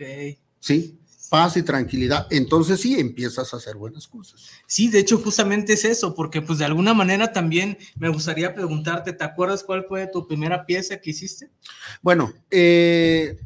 ¿Sí? 0.59 0.99
Paz 1.31 1.55
y 1.55 1.63
tranquilidad. 1.63 2.27
Entonces 2.29 2.81
sí, 2.81 2.99
empiezas 2.99 3.53
a 3.53 3.57
hacer 3.57 3.77
buenas 3.77 4.05
cosas. 4.05 4.49
Sí, 4.67 4.89
de 4.89 4.99
hecho 4.99 5.17
justamente 5.17 5.71
es 5.71 5.85
eso, 5.85 6.13
porque 6.13 6.41
pues 6.41 6.59
de 6.59 6.65
alguna 6.65 6.93
manera 6.93 7.31
también 7.31 7.77
me 7.95 8.09
gustaría 8.09 8.53
preguntarte, 8.53 9.13
¿te 9.13 9.23
acuerdas 9.23 9.63
cuál 9.63 9.85
fue 9.87 10.07
tu 10.07 10.27
primera 10.27 10.65
pieza 10.65 10.97
que 10.97 11.11
hiciste? 11.11 11.49
Bueno, 12.01 12.33
eh, 12.49 13.39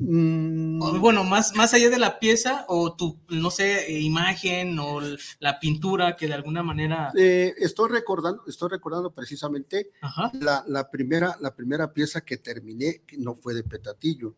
mm, 0.00 0.82
O, 0.82 0.98
bueno, 0.98 1.22
más, 1.22 1.54
más 1.54 1.72
allá 1.72 1.88
de 1.88 2.00
la 2.00 2.18
pieza 2.18 2.64
o 2.66 2.96
tu, 2.96 3.20
no 3.28 3.52
sé, 3.52 3.92
eh, 3.92 4.00
imagen 4.00 4.76
o 4.80 5.00
la 5.38 5.60
pintura 5.60 6.16
que 6.16 6.26
de 6.26 6.34
alguna 6.34 6.64
manera... 6.64 7.12
eh, 7.16 7.54
estoy 7.58 7.90
recordando, 7.90 8.42
estoy 8.48 8.70
recordando 8.70 9.12
precisamente 9.12 9.92
la, 10.40 10.64
la 10.66 10.90
primera, 10.90 11.36
la 11.40 11.54
primera 11.54 11.92
pieza 11.92 12.22
que 12.22 12.38
terminé, 12.38 13.02
que 13.06 13.18
no 13.18 13.36
fue 13.36 13.54
de 13.54 13.62
petatillo, 13.62 14.34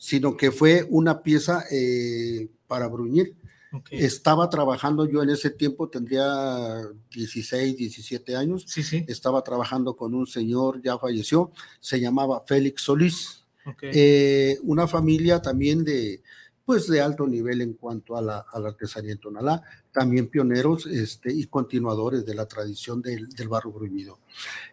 sino 0.00 0.34
que 0.34 0.50
fue 0.50 0.86
una 0.88 1.22
pieza 1.22 1.62
eh, 1.70 2.48
para 2.66 2.88
bruñir. 2.88 3.36
ok. 3.70 3.88
Estaba 3.90 4.48
trabajando 4.48 5.06
yo 5.06 5.22
en 5.22 5.28
ese 5.28 5.50
tiempo, 5.50 5.90
tendría 5.90 6.80
16, 7.14 7.76
17 7.76 8.34
años. 8.34 8.64
Sí, 8.66 8.82
sí. 8.82 9.04
Estaba 9.06 9.42
trabajando 9.42 9.94
con 9.94 10.14
un 10.14 10.26
señor, 10.26 10.80
ya 10.82 10.96
falleció, 10.96 11.52
se 11.80 12.00
llamaba 12.00 12.42
Félix 12.46 12.80
Solís. 12.82 13.44
Eh, 13.82 14.58
una 14.62 14.88
familia 14.88 15.42
también 15.42 15.84
de, 15.84 16.22
pues 16.64 16.88
de 16.88 17.02
alto 17.02 17.26
nivel 17.26 17.60
en 17.60 17.74
cuanto 17.74 18.16
a 18.16 18.22
la, 18.22 18.46
a 18.50 18.58
la 18.58 18.70
artesanía 18.70 19.12
en 19.12 19.18
Tonalá, 19.18 19.62
también 19.92 20.28
pioneros 20.28 20.86
este, 20.86 21.30
y 21.30 21.44
continuadores 21.44 22.24
de 22.24 22.34
la 22.34 22.46
tradición 22.46 23.02
del, 23.02 23.28
del 23.28 23.48
barro 23.48 23.70
bruñido. 23.70 24.18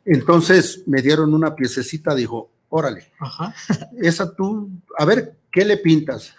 Entonces 0.05 0.84
me 0.88 1.01
dieron 1.01 1.34
una 1.34 1.53
piececita, 1.53 2.15
dijo, 2.15 2.50
órale, 2.69 3.12
Ajá. 3.19 3.53
esa 4.01 4.33
tú, 4.36 4.69
a 4.97 5.05
ver, 5.05 5.38
¿qué 5.51 5.63
le 5.65 5.77
pintas? 5.77 6.33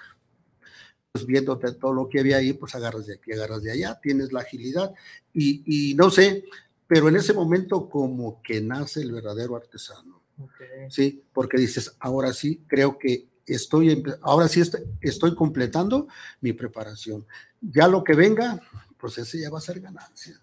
Pues 1.12 1.24
viéndote 1.26 1.72
todo 1.72 1.92
lo 1.94 2.08
que 2.08 2.20
había 2.20 2.36
ahí, 2.36 2.52
pues 2.52 2.74
agarras 2.74 3.06
de 3.06 3.14
aquí, 3.14 3.32
agarras 3.32 3.62
de 3.62 3.72
allá, 3.72 3.98
tienes 4.00 4.32
la 4.32 4.40
agilidad 4.40 4.92
y, 5.32 5.90
y 5.90 5.94
no 5.94 6.10
sé, 6.10 6.44
pero 6.86 7.08
en 7.08 7.16
ese 7.16 7.32
momento 7.32 7.88
como 7.88 8.42
que 8.42 8.60
nace 8.60 9.00
el 9.00 9.12
verdadero 9.12 9.56
artesano. 9.56 10.22
ok. 10.38 10.90
¿sí? 10.90 11.22
Porque 11.32 11.56
dices, 11.58 11.96
ahora 11.98 12.32
sí, 12.32 12.62
creo 12.66 12.98
que 12.98 13.26
estoy, 13.46 14.02
ahora 14.20 14.48
sí 14.48 14.60
est- 14.60 14.76
estoy 15.00 15.34
completando 15.34 16.08
mi 16.42 16.52
preparación. 16.52 17.26
Ya 17.60 17.88
lo 17.88 18.04
que 18.04 18.14
venga, 18.14 18.60
pues 18.98 19.16
ese 19.18 19.40
ya 19.40 19.50
va 19.50 19.58
a 19.58 19.62
ser 19.62 19.80
ganancia. 19.80 20.38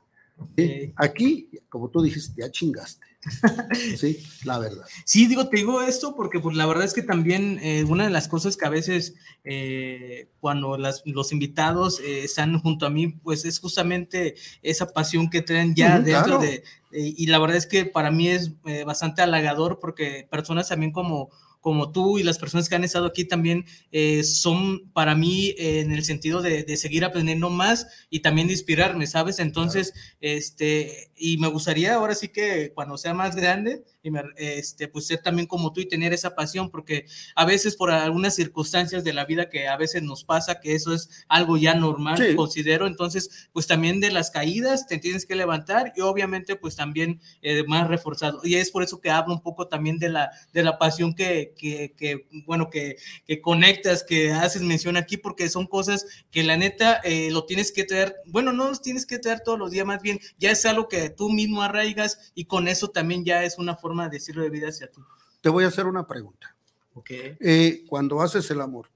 Aquí, 0.98 1.50
como 1.70 1.90
tú 1.90 2.02
dijiste, 2.02 2.42
ya 2.42 2.50
chingaste. 2.52 3.06
Sí, 3.98 4.20
la 4.44 4.60
verdad. 4.60 4.86
Sí, 5.04 5.26
digo, 5.26 5.48
te 5.50 5.58
digo 5.58 5.82
esto 5.82 6.16
porque 6.16 6.40
pues 6.40 6.56
la 6.56 6.66
verdad 6.68 6.86
es 6.86 6.94
que 6.94 7.02
también 7.02 7.60
eh, 7.64 7.84
una 7.84 8.04
de 8.04 8.12
las 8.12 8.28
cosas 8.28 8.56
que 8.56 8.66
a 8.66 8.70
veces 8.70 9.16
eh, 9.44 10.28
cuando 10.40 10.78
las- 10.78 11.02
los 11.06 11.32
invitados 11.32 12.00
eh, 12.02 12.24
están 12.24 12.60
junto 12.60 12.86
a 12.86 12.92
mí, 12.92 13.08
pues 13.24 13.44
es 13.46 13.60
justamente 13.60 14.36
esa 14.62 14.94
pasión 14.94 15.30
que 15.30 15.42
traen 15.42 15.74
ya 15.74 16.00
dentro 16.00 16.38
claro. 16.38 16.40
de, 16.40 16.64
y 16.92 17.26
la 17.28 17.40
verdad 17.40 17.58
es 17.58 17.66
que 17.66 17.86
para 17.86 18.12
mí 18.12 18.30
es 18.30 18.52
bastante 18.86 19.22
halagador 19.24 19.80
porque 19.80 20.28
personas 20.30 20.70
también 20.70 20.92
como 20.92 21.30
como 21.66 21.92
tú 21.92 22.20
y 22.20 22.24
las 22.24 22.38
personas 22.38 22.70
que 22.70 22.76
han 22.76 22.84
estado 22.84 23.08
aquí 23.08 23.26
también 23.26 23.66
eh, 23.92 24.24
son 24.24 24.92
para 24.92 25.16
mí 25.16 25.56
eh, 25.58 25.80
en 25.80 25.92
el 25.92 26.06
sentido 26.06 26.44
de, 26.44 26.62
de 26.62 26.78
seguir 26.78 27.04
aprendiendo 27.04 27.50
más 27.50 27.88
y 28.12 28.20
también 28.20 28.46
de 28.46 28.54
inspirarme, 28.54 29.08
¿sabes? 29.08 29.40
Entonces, 29.40 29.92
este, 30.22 31.12
y 31.18 31.40
me 31.40 31.48
gustaría 31.48 31.96
ahora 31.96 32.14
sí 32.14 32.28
que 32.28 32.72
cuando 32.76 33.00
sea 33.00 33.16
más 33.16 33.36
grande, 33.36 33.84
y 34.06 34.12
me- 34.12 34.22
este, 34.38 34.88
pues 34.88 35.08
ser 35.08 35.20
también 35.22 35.48
como 35.48 35.74
tú 35.74 35.82
y 35.82 35.88
tener 35.88 36.14
esa 36.14 36.36
pasión, 36.36 36.70
porque 36.70 37.06
a 37.36 37.44
veces 37.46 37.76
por 37.76 37.92
algunas 37.92 38.36
circunstancias 38.36 39.04
de 39.04 39.14
la 39.14 39.26
vida 39.26 39.50
que 39.50 39.68
a 39.68 39.78
veces 39.78 40.04
nos 40.04 40.24
pasa, 40.24 40.60
que 40.60 40.76
eso 40.76 40.94
es 40.94 41.10
algo 41.28 41.58
ya 41.58 41.74
normal, 41.74 42.18
Sí. 42.18 42.36
considero, 42.36 42.88
entonces, 42.88 43.50
pues 43.52 43.68
también 43.68 44.00
de 44.00 44.12
las 44.12 44.30
caídas 44.32 44.88
te 44.88 44.98
tienes 45.00 45.26
que 45.26 45.36
levantar 45.36 45.92
y 45.96 46.02
obviamente 46.02 46.56
pues 46.56 46.76
también 46.76 47.20
eh, 47.42 47.64
más 47.68 47.88
reforzado. 47.88 48.42
Y 48.44 48.56
es 48.56 48.70
por 48.72 48.84
eso 48.84 49.02
que 49.02 49.10
hablo 49.10 49.34
un 49.34 49.42
poco 49.42 49.68
también 49.68 49.98
de 49.98 50.10
la, 50.10 50.30
de 50.54 50.64
la 50.64 50.78
pasión 50.78 51.14
que, 51.16 51.54
que, 51.58 51.94
que, 51.98 52.28
bueno, 52.46 52.70
que, 52.70 52.98
que 53.26 53.42
conectas, 53.42 54.04
que 54.04 54.32
haces 54.32 54.62
mención 54.62 54.98
aquí, 54.98 55.18
porque 55.18 55.50
son 55.50 55.66
cosas 55.66 56.06
que 56.32 56.44
la 56.44 56.58
neta 56.58 57.02
eh, 57.04 57.30
lo 57.32 57.46
tienes 57.46 57.72
que 57.72 57.84
traer, 57.86 58.16
bueno, 58.28 58.54
no 58.54 58.68
los 58.70 58.82
tienes 58.82 59.06
que 59.06 59.18
traer 59.18 59.40
todos 59.40 59.58
los 59.58 59.72
días, 59.72 59.86
más 59.86 60.02
bien 60.02 60.20
ya 60.38 60.52
es 60.52 60.66
algo 60.66 60.88
que 60.88 61.10
tú 61.10 61.30
mismo 61.30 61.62
arraigas 61.62 62.32
y 62.36 62.46
con 62.46 62.68
eso 62.68 62.90
también 62.90 63.24
ya 63.26 63.44
es 63.44 63.58
una 63.58 63.76
forma 63.76 63.95
de 64.04 64.10
decirlo 64.12 64.44
de 64.44 64.50
vida 64.50 64.68
hacia 64.70 64.88
ti. 64.92 65.02
Te 65.42 65.50
voy 65.50 65.64
a 65.64 65.68
hacer 65.68 65.86
una 65.88 66.06
pregunta. 66.06 66.56
Ok. 66.94 67.10
Eh, 67.12 67.84
cuando 67.88 68.22
haces 68.22 68.50
el 68.52 68.62
amor, 68.62 68.90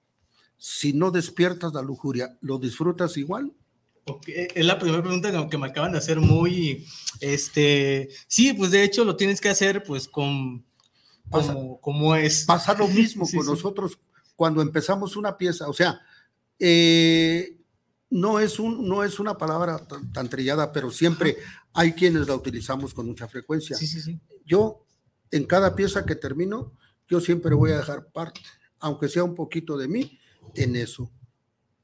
si 0.58 0.94
no 0.94 1.10
despiertas 1.12 1.74
la 1.74 1.82
lujuria, 1.82 2.38
¿lo 2.42 2.58
disfrutas 2.60 3.18
igual? 3.18 3.52
Es 4.26 4.66
la 4.66 4.78
primera 4.80 5.02
pregunta 5.04 5.32
que- 5.50 5.58
me 5.58 5.68
acaban 5.68 5.92
de 5.92 6.00
hacer 6.00 6.20
muy, 6.20 6.86
este, 7.20 8.10
sí, 8.28 8.54
pues 8.54 8.72
de 8.72 8.84
hecho 8.84 9.06
lo 9.06 9.16
tienes 9.16 9.40
que 9.40 9.50
hacer 9.50 9.84
pues 9.84 10.08
con, 10.08 10.66
Pasa- 11.30 11.54
como, 11.54 11.80
como 11.80 12.16
es. 12.16 12.44
Pasa 12.46 12.74
lo 12.74 12.88
mismo 12.88 13.26
Sí, 13.26 13.38
con 13.38 13.46
sí. 13.46 13.52
nosotros 13.52 14.00
cuando 14.36 14.62
empezamos 14.62 15.16
una 15.16 15.38
pieza. 15.38 15.68
O 15.70 15.74
sea, 15.74 16.02
eh, 16.58 17.58
no, 18.10 18.40
es 18.40 18.60
un, 18.60 18.88
no 18.88 19.04
es 19.04 19.20
una 19.20 19.38
palabra 19.38 19.78
tan, 19.88 20.12
tan 20.12 20.28
trillada, 20.30 20.72
pero 20.72 20.90
siempre 20.90 21.38
hay 21.74 21.94
quienes 21.94 22.28
la 22.28 22.36
utilizamos 22.36 22.94
con 22.94 23.06
mucha 23.06 23.28
frecuencia. 23.28 23.76
Sí, 23.78 23.86
sí, 23.86 24.02
sí. 24.02 24.20
Yo, 24.46 24.86
en 25.32 25.46
cada 25.46 25.76
pieza 25.76 26.06
que 26.06 26.16
termino, 26.16 26.74
yo 27.08 27.20
siempre 27.20 27.56
voy 27.56 27.72
a 27.72 27.78
dejar 27.78 28.08
parte, 28.08 28.42
aunque 28.80 29.10
sea 29.10 29.24
un 29.24 29.36
poquito 29.36 29.78
de 29.78 29.88
mí, 29.88 30.20
en 30.56 30.76
eso. 30.76 31.12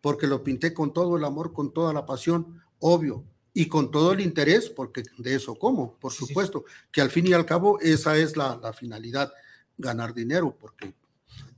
Porque 0.01 0.27
lo 0.27 0.43
pinté 0.43 0.73
con 0.73 0.93
todo 0.93 1.17
el 1.17 1.23
amor, 1.23 1.53
con 1.53 1.73
toda 1.73 1.93
la 1.93 2.05
pasión, 2.05 2.61
obvio, 2.79 3.25
y 3.53 3.67
con 3.67 3.89
todo 3.89 4.11
el 4.11 4.19
interés, 4.19 4.69
porque 4.69 5.03
de 5.17 5.35
eso 5.35 5.55
como, 5.55 5.97
por 5.97 6.11
sí. 6.11 6.25
supuesto, 6.25 6.65
que 6.91 7.01
al 7.01 7.09
fin 7.09 7.25
y 7.27 7.33
al 7.33 7.45
cabo 7.45 7.79
esa 7.79 8.17
es 8.17 8.35
la, 8.35 8.59
la 8.61 8.73
finalidad, 8.73 9.31
ganar 9.77 10.13
dinero, 10.13 10.57
porque 10.59 10.93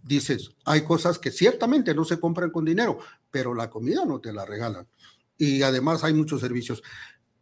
dices, 0.03 0.51
hay 0.63 0.83
cosas 0.83 1.19
que 1.19 1.31
ciertamente 1.31 1.93
no 1.93 2.05
se 2.05 2.19
compran 2.19 2.51
con 2.51 2.65
dinero, 2.65 2.99
pero 3.31 3.53
la 3.53 3.69
comida 3.69 4.05
no 4.05 4.19
te 4.19 4.31
la 4.31 4.45
regalan. 4.45 4.87
Y 5.37 5.61
además 5.61 6.03
hay 6.03 6.13
muchos 6.13 6.41
servicios. 6.41 6.81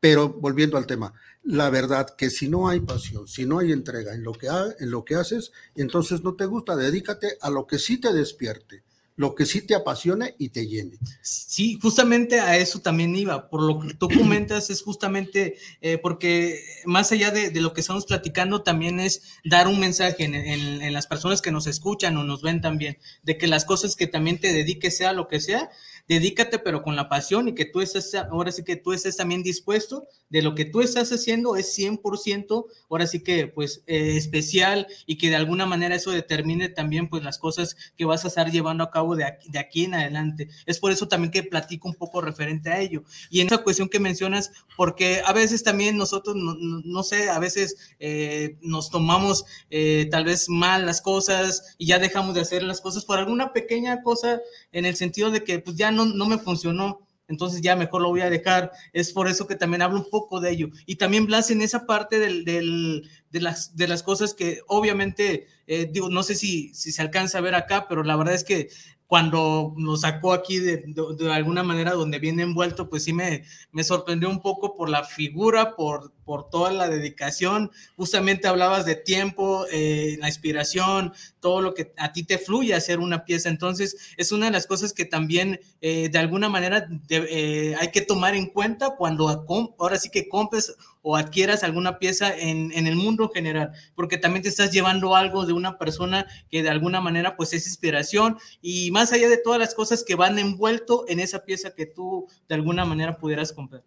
Pero 0.06 0.30
volviendo 0.30 0.78
al 0.78 0.86
tema, 0.86 1.14
la 1.42 1.72
verdad 1.72 2.06
que 2.16 2.30
si 2.30 2.48
no 2.48 2.68
hay 2.70 2.80
pasión, 2.80 3.28
si 3.28 3.44
no 3.48 3.58
hay 3.58 3.72
entrega 3.72 4.14
en 4.14 4.22
lo 4.24 4.34
que, 4.34 4.50
ha- 4.50 4.76
en 4.80 4.92
lo 4.92 5.04
que 5.04 5.16
haces, 5.16 5.52
entonces 5.76 6.22
no 6.24 6.36
te 6.36 6.46
gusta, 6.46 6.76
dedícate 6.76 7.38
a 7.42 7.50
lo 7.50 7.66
que 7.66 7.80
sí 7.80 7.98
te 8.00 8.14
despierte, 8.14 8.84
lo 9.16 9.34
que 9.34 9.48
sí 9.48 9.62
te 9.62 9.74
apasione 9.74 10.36
y 10.38 10.50
te 10.50 10.68
llene. 10.68 11.00
Sí, 11.24 11.80
justamente 11.82 12.40
a 12.40 12.56
eso 12.58 12.80
también 12.82 13.16
iba. 13.16 13.50
Por 13.50 13.64
lo 13.64 13.80
que 13.80 13.96
tú 13.96 14.08
comentas, 14.10 14.70
es 14.70 14.84
justamente 14.84 15.56
eh, 15.82 15.98
porque 15.98 16.60
más 16.86 17.12
allá 17.12 17.32
de, 17.32 17.50
de 17.50 17.62
lo 17.62 17.74
que 17.74 17.82
estamos 17.82 18.06
platicando, 18.06 18.62
también 18.62 19.00
es 19.00 19.24
dar 19.44 19.68
un 19.68 19.80
mensaje 19.80 20.24
en, 20.26 20.36
en- 20.36 20.82
en 20.84 20.94
las 20.94 21.08
personas 21.08 21.42
que 21.42 21.52
nos 21.52 21.66
escuchan 21.66 22.16
o 22.18 22.24
nos 22.24 22.44
ven 22.44 22.62
también, 22.62 22.98
de 23.24 23.38
que 23.40 23.48
las 23.48 23.66
cosas 23.66 23.96
que 23.96 24.06
también 24.06 24.40
te 24.40 24.54
dediques, 24.54 24.98
sea 24.98 25.14
lo 25.14 25.28
que 25.28 25.40
sea, 25.40 25.70
dedícate, 26.08 26.60
pero 26.60 26.84
con 26.84 26.96
la 26.96 27.10
pasión 27.10 27.48
y 27.48 27.56
que 27.56 27.66
tú 27.66 27.82
estés, 27.82 28.14
ahora 28.16 28.52
sí 28.52 28.64
que 28.64 28.76
tú 28.76 28.94
estés 28.94 29.18
también 29.18 29.44
dispuesto 29.44 30.08
de 30.30 30.42
lo 30.42 30.56
que 30.56 30.66
tú 30.66 30.82
estás 30.82 31.12
haciendo 31.12 31.56
es 31.56 31.74
100%, 31.74 32.66
ahora 32.90 33.08
sí 33.08 33.22
que 33.24 33.48
pues 33.48 33.84
eh, 33.88 34.18
especial 34.18 34.88
y 35.06 35.18
que 35.18 35.30
de 35.30 35.36
alguna 35.36 35.66
manera 35.66 35.96
eso 35.96 36.12
determine 36.12 36.70
también 36.70 37.10
pues 37.10 37.24
las 37.24 37.38
cosas 37.38 37.76
que 37.96 38.06
vas 38.06 38.26
a 38.26 38.28
estar 38.30 38.52
llevando 38.52 38.84
a 38.84 38.92
cabo 38.92 39.16
de 39.16 39.24
aquí, 39.26 39.50
de 39.50 39.60
aquí 39.60 39.84
en 39.86 39.94
adelante. 39.96 40.50
Es 40.66 40.80
por 40.80 40.92
eso 40.92 41.08
también 41.08 41.32
que 41.32 41.44
platico 41.44 41.88
un 41.88 41.96
poco 41.96 42.22
referente 42.22 42.70
a 42.70 42.80
ello. 42.80 43.04
Y 43.30 43.42
en 43.42 43.48
esa 43.48 43.60
cuestión 43.60 43.90
que 43.90 44.00
mencionas, 44.00 44.52
porque 44.76 45.22
a 45.26 45.34
veces 45.34 45.64
también 45.64 45.98
nosotros, 45.98 46.36
no, 46.36 46.56
no- 46.56 47.04
sé, 47.04 47.30
a 47.30 47.38
veces 47.40 47.78
eh, 48.00 48.58
nos 48.62 48.90
tomamos 48.90 49.46
eh, 49.70 50.08
tal 50.10 50.26
vez 50.26 50.50
mal 50.50 50.86
las 50.86 51.02
cosas 51.02 51.76
y 51.78 51.88
ya 51.88 52.00
dejamos 52.00 52.34
de 52.34 52.42
hacer 52.42 52.64
las 52.64 52.82
cosas 52.82 53.06
por 53.06 53.20
alguna 53.20 53.54
pequeña 53.54 54.02
cosa 54.02 54.42
en 54.72 54.86
el 54.86 54.96
sentido 54.96 55.30
de 55.32 55.44
que 55.44 55.60
pues 55.60 55.76
ya 55.78 55.92
no, 55.96 56.06
no 56.06 56.26
me 56.28 56.38
funcionó. 56.38 57.00
Entonces 57.28 57.62
ya 57.62 57.76
mejor 57.76 58.02
lo 58.04 58.10
voy 58.10 58.22
a 58.22 58.30
dejar. 58.30 58.72
Es 58.94 59.12
por 59.12 59.28
eso 59.28 59.48
que 59.48 59.56
también 59.56 59.82
hablo 59.82 59.98
un 60.00 60.10
poco 60.12 60.40
de 60.40 60.52
ello. 60.52 60.70
Y 60.86 60.98
también 60.98 61.26
Blas 61.26 61.50
en 61.50 61.62
esa 61.62 61.88
parte 61.88 62.20
del, 62.20 62.46
de, 62.46 63.42
las, 63.42 63.76
de 63.76 63.88
las 63.88 64.04
cosas 64.04 64.34
que 64.36 64.60
obviamente, 64.68 65.48
eh, 65.68 65.90
digo, 65.92 66.10
no 66.10 66.22
sé 66.24 66.36
si, 66.36 66.74
si 66.76 66.92
se 66.92 67.02
alcanza 67.02 67.40
a 67.40 67.42
ver 67.42 67.56
acá, 67.56 67.88
pero 67.90 68.04
la 68.04 68.16
verdad 68.16 68.36
es 68.36 68.44
que 68.44 68.70
cuando 69.08 69.74
nos 69.78 70.02
sacó 70.02 70.34
aquí 70.34 70.58
de, 70.60 70.78
de- 70.88 71.16
de 71.18 71.32
alguna 71.32 71.64
manera 71.64 71.94
donde 71.94 72.20
viene 72.20 72.44
envuelto, 72.44 72.90
pues 72.90 73.04
sí 73.04 73.14
me, 73.14 73.44
me 73.72 73.84
sorprendió 73.84 74.30
un 74.30 74.42
poco 74.42 74.76
por 74.76 74.90
la 74.90 75.04
figura, 75.04 75.76
por 75.76 76.12
por 76.26 76.50
toda 76.50 76.74
la 76.74 76.90
dedicación. 76.90 77.72
Justamente 77.96 78.48
hablabas 78.48 78.86
de 78.86 78.96
tiempo, 78.96 79.66
eh, 79.72 80.18
la 80.20 80.28
inspiración, 80.28 81.14
todo 81.40 81.62
lo 81.62 81.74
que 81.74 81.94
a 81.98 82.12
ti 82.12 82.24
te 82.24 82.38
fluye 82.38 82.74
hacer 82.74 83.00
una 83.00 83.24
pieza. 83.24 83.50
Entonces, 83.50 84.14
es 84.18 84.32
una 84.32 84.48
de 84.48 84.52
las 84.52 84.68
cosas 84.68 84.92
que 84.92 85.06
también 85.06 85.60
eh, 85.82 86.10
de 86.10 86.18
alguna 86.18 86.50
manera 86.50 86.90
eh, 87.10 87.76
hay 87.80 87.92
que 87.92 88.02
tomar 88.02 88.36
en 88.36 88.48
cuenta 88.48 88.96
cuando 88.98 89.46
ahora 89.78 89.98
sí 89.98 90.10
que 90.10 90.28
compres 90.28 90.76
o 91.08 91.16
adquieras 91.16 91.64
alguna 91.64 92.00
pieza 92.00 92.36
en, 92.36 92.72
en, 92.72 92.88
el 92.88 92.96
mundo 92.96 93.30
general, 93.30 93.74
porque 93.94 94.18
también 94.18 94.42
te 94.42 94.50
estás 94.50 94.72
llevando 94.72 95.16
algo 95.16 95.46
de 95.46 95.54
una 95.54 95.78
persona 95.78 96.26
que 96.50 96.64
de 96.64 96.70
alguna 96.70 97.00
manera 97.00 97.38
pues 97.38 97.54
es 97.54 97.68
inspiración 97.68 98.40
y 98.60 98.90
más 98.90 99.14
allá 99.14 99.30
de 99.30 99.38
todas 99.38 99.60
las 99.60 99.76
cosas 99.76 100.04
que 100.04 100.16
van 100.16 100.40
envuelto 100.40 101.06
en 101.08 101.20
esa 101.20 101.46
pieza 101.46 101.76
que 101.76 101.86
tú 101.86 102.26
de 102.50 102.56
alguna 102.56 102.86
manera 102.86 103.18
pudieras 103.18 103.54
comprar. 103.54 103.84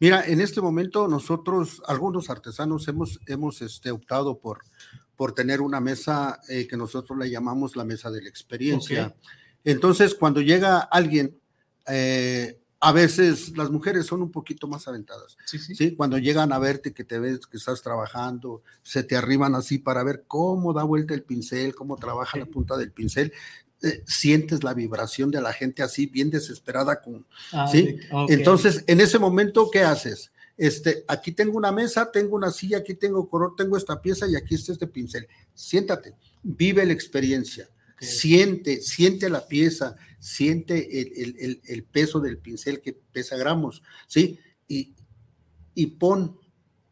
Mira, 0.00 0.24
en 0.26 0.40
este 0.40 0.62
momento 0.62 1.08
nosotros, 1.08 1.81
algunos 1.86 2.30
artesanos, 2.30 2.88
hemos, 2.88 3.20
hemos 3.26 3.62
este, 3.62 3.90
optado 3.90 4.38
por, 4.38 4.62
por 5.16 5.32
tener 5.32 5.60
una 5.60 5.80
mesa 5.80 6.40
eh, 6.48 6.66
que 6.66 6.76
nosotros 6.76 7.18
le 7.18 7.30
llamamos 7.30 7.76
la 7.76 7.84
mesa 7.84 8.10
de 8.10 8.22
la 8.22 8.28
experiencia. 8.28 9.14
Entonces, 9.64 10.14
cuando 10.14 10.40
llega 10.40 10.78
alguien, 10.78 11.38
eh, 11.86 12.58
a 12.80 12.90
veces 12.90 13.56
las 13.56 13.70
mujeres 13.70 14.06
son 14.06 14.22
un 14.22 14.32
poquito 14.32 14.66
más 14.66 14.88
aventadas. 14.88 15.36
Sí, 15.44 15.94
Cuando 15.94 16.18
llegan 16.18 16.52
a 16.52 16.58
verte 16.58 16.92
que 16.92 17.04
te 17.04 17.20
ves 17.20 17.46
que 17.46 17.56
estás 17.56 17.80
trabajando, 17.80 18.62
se 18.82 19.04
te 19.04 19.14
arriban 19.14 19.54
así 19.54 19.78
para 19.78 20.02
ver 20.02 20.24
cómo 20.26 20.72
da 20.72 20.82
vuelta 20.82 21.14
el 21.14 21.22
pincel, 21.22 21.76
cómo 21.76 21.94
trabaja 21.94 22.38
la 22.38 22.46
punta 22.46 22.76
del 22.76 22.90
pincel. 22.90 23.32
Eh, 23.84 24.02
sientes 24.04 24.64
la 24.64 24.74
vibración 24.74 25.30
de 25.30 25.40
la 25.40 25.52
gente 25.52 25.84
así 25.84 26.06
bien 26.06 26.30
desesperada 26.30 27.00
con, 27.00 27.24
ah, 27.52 27.68
¿sí? 27.70 27.98
Entonces, 28.28 28.82
en 28.88 29.00
ese 29.00 29.20
momento, 29.20 29.70
¿qué 29.70 29.82
haces? 29.82 30.31
Este, 30.56 31.04
aquí 31.08 31.32
tengo 31.32 31.56
una 31.56 31.72
mesa, 31.72 32.10
tengo 32.10 32.36
una 32.36 32.50
silla, 32.50 32.78
aquí 32.78 32.94
tengo 32.94 33.28
color, 33.28 33.54
tengo 33.56 33.76
esta 33.76 34.00
pieza 34.00 34.28
y 34.28 34.36
aquí 34.36 34.54
está 34.54 34.72
este 34.72 34.86
pincel. 34.86 35.26
Siéntate, 35.54 36.14
vive 36.42 36.84
la 36.84 36.92
experiencia, 36.92 37.68
siente, 37.98 38.80
siente 38.80 39.30
la 39.30 39.46
pieza, 39.46 39.96
siente 40.18 41.00
el, 41.00 41.84
peso 41.84 42.20
del 42.20 42.38
pincel 42.38 42.80
que 42.80 42.92
pesa 42.92 43.36
gramos, 43.36 43.82
¿sí? 44.06 44.38
Y, 44.68 44.94
y 45.74 45.86
pon, 45.86 46.38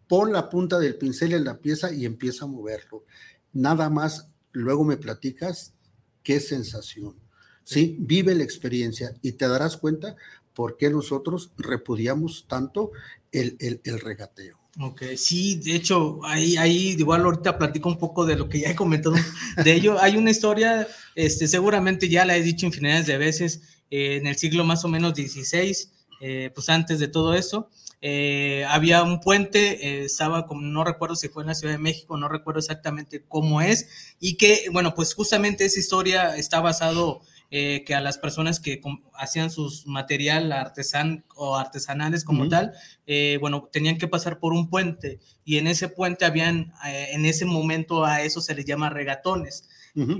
pon 0.09 0.33
la 0.33 0.49
punta 0.49 0.79
del 0.79 0.97
pincel 0.97 1.35
en 1.35 1.45
la 1.45 1.59
pieza 1.59 1.93
y 1.93 2.07
empieza 2.07 2.45
a 2.45 2.49
moverlo. 2.49 3.05
Nada 3.52 3.90
más, 3.90 4.31
luego 4.52 4.85
me 4.85 4.97
platicas 4.97 5.75
qué 6.23 6.40
sensación, 6.40 7.17
¿sí? 7.62 7.97
Vive 8.00 8.35
la 8.35 8.45
experiencia 8.45 9.14
y 9.23 9.33
te 9.33 9.47
darás 9.49 9.76
cuenta 9.76 10.17
por 10.55 10.76
qué 10.76 10.90
nosotros 10.90 11.52
repudiamos 11.57 12.47
tanto 12.49 12.90
el, 13.32 13.80
el 13.84 14.00
regateo. 14.00 14.60
Ok, 14.78 15.02
sí, 15.16 15.56
de 15.56 15.75
hecho, 15.75 16.20
ahí, 16.25 16.56
ahí 16.56 16.94
igual 16.96 17.22
ahorita 17.22 17.58
platico 17.58 17.88
un 17.88 17.99
poco 17.99 18.25
de 18.25 18.37
lo 18.37 18.49
que 18.49 18.60
ya 18.60 18.70
he 18.70 18.76
comentado 18.76 19.16
de 19.64 19.72
ello. 19.72 20.00
Hay 20.00 20.16
una 20.16 20.30
historia, 20.30 20.87
este, 21.16 21.49
seguramente 21.49 22.08
ya 22.08 22.25
la 22.25 22.37
he 22.37 22.42
dicho 22.42 22.66
infinidades 22.66 23.06
de 23.06 23.18
veces, 23.18 23.62
eh, 23.90 24.16
en 24.16 24.28
el 24.28 24.37
siglo 24.37 24.64
más 24.64 24.84
o 24.84 24.88
menos 24.88 25.14
XVI, 25.14 25.76
eh, 26.20 26.50
pues 26.54 26.68
antes 26.68 27.00
de 27.00 27.08
todo 27.08 27.34
eso, 27.34 27.68
eh, 28.00 28.64
había 28.68 29.02
un 29.02 29.20
puente, 29.20 30.04
estaba 30.04 30.46
como, 30.46 30.62
no 30.62 30.84
recuerdo 30.84 31.16
si 31.16 31.28
fue 31.28 31.42
en 31.42 31.49
la 31.49 31.54
Ciudad 31.54 31.75
de 31.75 31.78
México, 31.78 32.16
no 32.16 32.28
recuerdo 32.28 32.60
exactamente 32.60 33.25
cómo 33.26 33.60
es, 33.60 33.88
y 34.20 34.37
que, 34.37 34.66
bueno, 34.72 34.94
pues 34.94 35.14
justamente 35.14 35.64
esa 35.64 35.80
historia 35.80 36.37
está 36.37 36.60
basado 36.60 37.22
eh, 37.52 37.83
que 37.85 37.97
a 37.97 38.00
las 38.00 38.16
personas 38.16 38.61
que 38.61 38.80
hacían 39.14 39.50
sus 39.50 39.85
material 39.85 40.52
artesan 40.52 41.25
o 41.35 41.57
artesanales 41.57 42.23
como 42.23 42.49
tal, 42.49 42.73
eh, 43.09 43.38
bueno, 43.40 43.69
tenían 43.73 43.99
que 43.99 44.07
pasar 44.07 44.38
por 44.38 44.52
un 44.52 44.71
puente. 44.71 45.19
Y 45.45 45.59
en 45.59 45.66
ese 45.66 45.88
puente 45.88 46.25
habían, 46.25 46.73
eh, 46.87 47.09
en 47.11 47.26
ese 47.26 47.47
momento 47.47 48.04
a 48.04 48.23
eso 48.23 48.40
se 48.40 48.54
les 48.54 48.66
llama 48.66 48.88
regatones. 48.88 49.69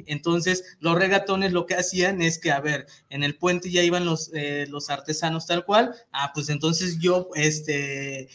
Entonces, 0.07 0.77
los 0.81 0.97
regatones 0.97 1.53
lo 1.53 1.65
que 1.65 1.77
hacían 1.77 2.21
es 2.23 2.41
que, 2.41 2.51
a 2.51 2.59
ver, 2.59 2.87
en 3.09 3.23
el 3.23 3.37
puente 3.37 3.71
ya 3.71 3.85
iban 3.85 4.05
los, 4.05 4.33
los 4.69 4.91
artesanos 4.91 5.47
tal 5.47 5.65
cual, 5.65 5.95
ah, 6.11 6.33
pues 6.35 6.49
entonces 6.49 6.99
yo, 6.99 7.29
este, 7.37 8.29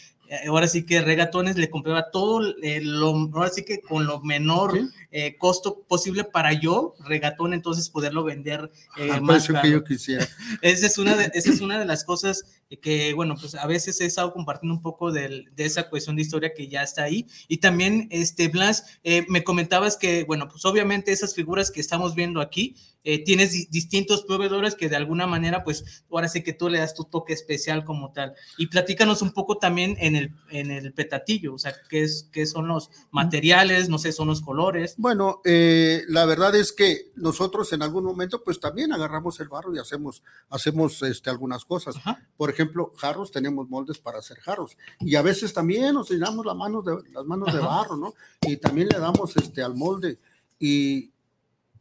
ahora 0.46 0.68
sí 0.68 0.84
que 0.84 1.00
regatones 1.00 1.56
le 1.56 1.70
compraba 1.70 2.10
todo, 2.10 2.40
lo, 2.40 3.08
ahora 3.34 3.50
sí 3.50 3.64
que 3.64 3.80
con 3.80 4.06
lo 4.06 4.20
menor 4.20 4.78
eh, 5.10 5.36
costo 5.38 5.82
posible 5.88 6.24
para 6.24 6.52
yo, 6.52 6.94
regatón, 7.04 7.54
entonces 7.54 7.88
poderlo 7.88 8.24
vender 8.24 8.70
eh, 8.96 9.20
más 9.20 9.48
que 9.48 9.70
yo 9.70 9.84
quisiera. 9.84 10.26
esa, 10.62 10.86
es 10.86 10.98
una 10.98 11.16
de, 11.16 11.30
esa 11.34 11.50
es 11.50 11.60
una 11.60 11.78
de 11.78 11.84
las 11.84 12.04
cosas 12.04 12.44
que, 12.82 13.14
bueno, 13.14 13.36
pues 13.40 13.54
a 13.54 13.66
veces 13.66 14.00
he 14.00 14.06
estado 14.06 14.32
compartiendo 14.32 14.74
un 14.74 14.82
poco 14.82 15.12
de, 15.12 15.44
de 15.54 15.64
esa 15.64 15.88
cuestión 15.88 16.16
de 16.16 16.22
historia 16.22 16.52
que 16.54 16.68
ya 16.68 16.82
está 16.82 17.04
ahí. 17.04 17.26
Y 17.48 17.58
también, 17.58 18.08
este, 18.10 18.48
Blas, 18.48 18.98
eh, 19.04 19.24
me 19.28 19.44
comentabas 19.44 19.96
que, 19.96 20.24
bueno, 20.24 20.48
pues 20.48 20.64
obviamente 20.64 21.12
esas 21.12 21.34
figuras 21.34 21.70
que 21.70 21.80
estamos 21.80 22.14
viendo 22.14 22.40
aquí, 22.40 22.76
eh, 23.08 23.22
tienes 23.22 23.70
distintos 23.70 24.24
proveedores 24.24 24.74
que 24.74 24.88
de 24.88 24.96
alguna 24.96 25.28
manera, 25.28 25.62
pues 25.62 26.02
ahora 26.10 26.26
sí 26.26 26.42
que 26.42 26.52
tú 26.52 26.68
le 26.68 26.80
das 26.80 26.92
tu 26.92 27.04
toque 27.04 27.32
especial 27.32 27.84
como 27.84 28.12
tal. 28.12 28.34
Y 28.58 28.66
platícanos 28.66 29.22
un 29.22 29.30
poco 29.30 29.58
también 29.58 29.96
en 30.00 30.16
el, 30.16 30.32
en 30.50 30.72
el 30.72 30.92
petatillo, 30.92 31.54
o 31.54 31.58
sea, 31.58 31.72
qué, 31.88 32.02
es, 32.02 32.28
qué 32.32 32.46
son 32.46 32.66
los 32.66 32.90
materiales, 33.12 33.88
no 33.88 33.98
sé, 33.98 34.10
son 34.10 34.26
los 34.26 34.40
colores. 34.40 34.96
Bueno, 34.98 35.40
eh, 35.44 36.02
la 36.08 36.26
verdad 36.26 36.56
es 36.56 36.72
que 36.72 37.12
nosotros 37.14 37.72
en 37.72 37.82
algún 37.82 38.02
momento, 38.02 38.42
pues 38.42 38.58
también 38.58 38.92
agarramos 38.92 39.38
el 39.38 39.48
barro 39.48 39.72
y 39.72 39.78
hacemos, 39.78 40.24
hacemos 40.48 41.00
este, 41.02 41.30
algunas 41.30 41.64
cosas. 41.64 41.94
Por 42.36 42.50
ejemplo, 42.56 42.92
jarros, 42.96 43.30
tenemos 43.30 43.68
moldes 43.68 43.98
para 43.98 44.18
hacer 44.18 44.38
jarros. 44.38 44.76
Y 45.00 45.14
a 45.14 45.22
veces 45.22 45.52
también 45.52 45.94
nos 45.94 46.10
llenamos 46.10 46.44
las 46.44 46.56
manos 46.56 46.84
de, 46.84 46.96
las 47.12 47.24
manos 47.24 47.52
de 47.52 47.60
barro, 47.60 47.96
¿no? 47.96 48.14
Y 48.42 48.56
también 48.56 48.88
le 48.88 48.98
damos 48.98 49.36
este, 49.36 49.62
al 49.62 49.74
molde. 49.74 50.18
Y, 50.58 51.12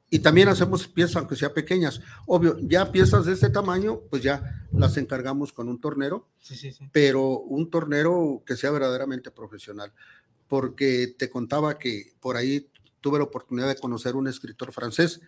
y 0.10 0.20
también 0.20 0.50
hacemos 0.50 0.88
piezas, 0.88 1.16
aunque 1.16 1.36
sea 1.36 1.54
pequeñas. 1.54 2.02
Obvio, 2.28 2.58
ya 2.60 2.92
piezas 2.92 3.26
de 3.26 3.34
este 3.34 3.50
tamaño, 3.50 4.02
pues 4.10 4.22
ya 4.22 4.68
las 4.72 4.98
encargamos 4.98 5.54
con 5.54 5.70
un 5.70 5.80
tornero, 5.80 6.28
pero 6.92 7.40
un 7.40 7.70
tornero 7.70 8.44
que 8.46 8.56
sea 8.56 8.72
verdaderamente 8.72 9.32
profesional. 9.32 9.94
Porque 10.48 11.16
te 11.18 11.30
contaba 11.30 11.78
que 11.78 12.14
por 12.20 12.38
ahí 12.38 12.70
tuve 13.02 13.18
la 13.18 13.26
oportunidad 13.26 13.68
de 13.68 13.78
conocer 13.78 14.16
un 14.16 14.28
escritor 14.28 14.72
francés 14.74 15.22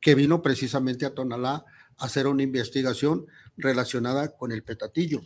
que 0.00 0.14
vino 0.14 0.42
precisamente 0.42 1.06
a 1.06 1.14
Tonalá 1.14 1.64
hacer 1.98 2.26
una 2.26 2.42
investigación 2.42 3.26
relacionada 3.56 4.36
con 4.36 4.52
el 4.52 4.62
petatillo. 4.62 5.20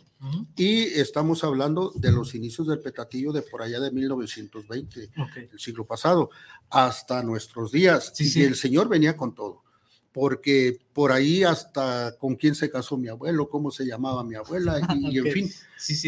Y 0.55 0.83
estamos 0.83 1.43
hablando 1.43 1.91
de 1.95 2.11
los 2.11 2.33
inicios 2.33 2.67
del 2.67 2.79
petatillo 2.79 3.31
de 3.31 3.43
por 3.43 3.61
allá 3.61 3.79
de 3.79 3.91
1920, 3.91 5.09
el 5.51 5.59
siglo 5.59 5.85
pasado, 5.85 6.31
hasta 6.69 7.21
nuestros 7.21 7.71
días. 7.71 8.13
y 8.19 8.41
el 8.41 8.55
señor 8.55 8.89
venía 8.89 9.15
con 9.15 9.35
todo, 9.35 9.63
porque 10.11 10.79
por 10.93 11.11
ahí 11.11 11.43
hasta 11.43 12.15
con 12.17 12.35
quién 12.35 12.55
se 12.55 12.71
casó 12.71 12.97
mi 12.97 13.07
abuelo, 13.07 13.49
cómo 13.49 13.69
se 13.69 13.85
llamaba 13.85 14.23
mi 14.23 14.35
abuela, 14.35 14.79
y, 14.99 15.19
en 15.19 15.31
fin, 15.31 15.51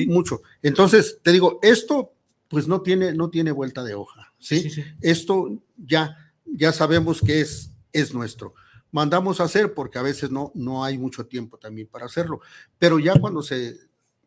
mucho. 0.07 0.41
Entonces, 0.63 1.19
te 1.21 1.31
digo, 1.31 1.59
esto 1.61 2.11
pues 2.47 2.67
no 2.67 2.81
tiene, 2.81 3.13
no 3.13 3.29
tiene 3.29 3.51
vuelta 3.51 3.83
de 3.83 3.95
hoja, 3.95 4.33
¿sí? 4.39 4.71
Esto 5.01 5.61
ya, 5.77 6.31
ya 6.45 6.71
sabemos 6.71 7.21
que 7.21 7.41
es, 7.41 7.71
es 7.91 8.13
nuestro 8.13 8.53
mandamos 8.95 9.41
a 9.41 9.43
hacer 9.43 9.73
porque 9.73 9.99
a 9.99 10.01
veces 10.01 10.31
no, 10.31 10.53
no 10.55 10.85
hay 10.85 10.97
mucho 10.97 11.25
tiempo 11.25 11.57
también 11.57 11.85
para 11.85 12.05
hacerlo. 12.05 12.39
Pero 12.79 12.97
ya 12.97 13.19
cuando 13.19 13.43
se, 13.43 13.77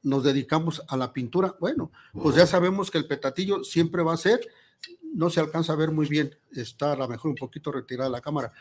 nos 0.03 0.23
dedicamos 0.23 0.83
a 0.89 0.95
la 0.99 1.11
pintura, 1.11 1.57
bueno, 1.59 1.91
pues 2.13 2.37
ya 2.37 2.47
sabemos 2.47 2.91
que 2.91 2.99
el 2.99 3.07
petatillo 3.07 3.65
siempre 3.65 4.03
va 4.03 4.13
a 4.13 4.19
ser, 4.19 4.47
no 5.15 5.31
se 5.31 5.41
alcanza 5.41 5.73
a 5.73 5.77
ver 5.77 5.91
muy 5.91 6.07
bien, 6.07 6.37
está 6.53 6.93
a 6.93 6.97
lo 6.97 7.09
mejor 7.09 7.31
un 7.31 7.37
poquito 7.37 7.73
retirada 7.73 8.11
la 8.11 8.21
cámara, 8.21 8.53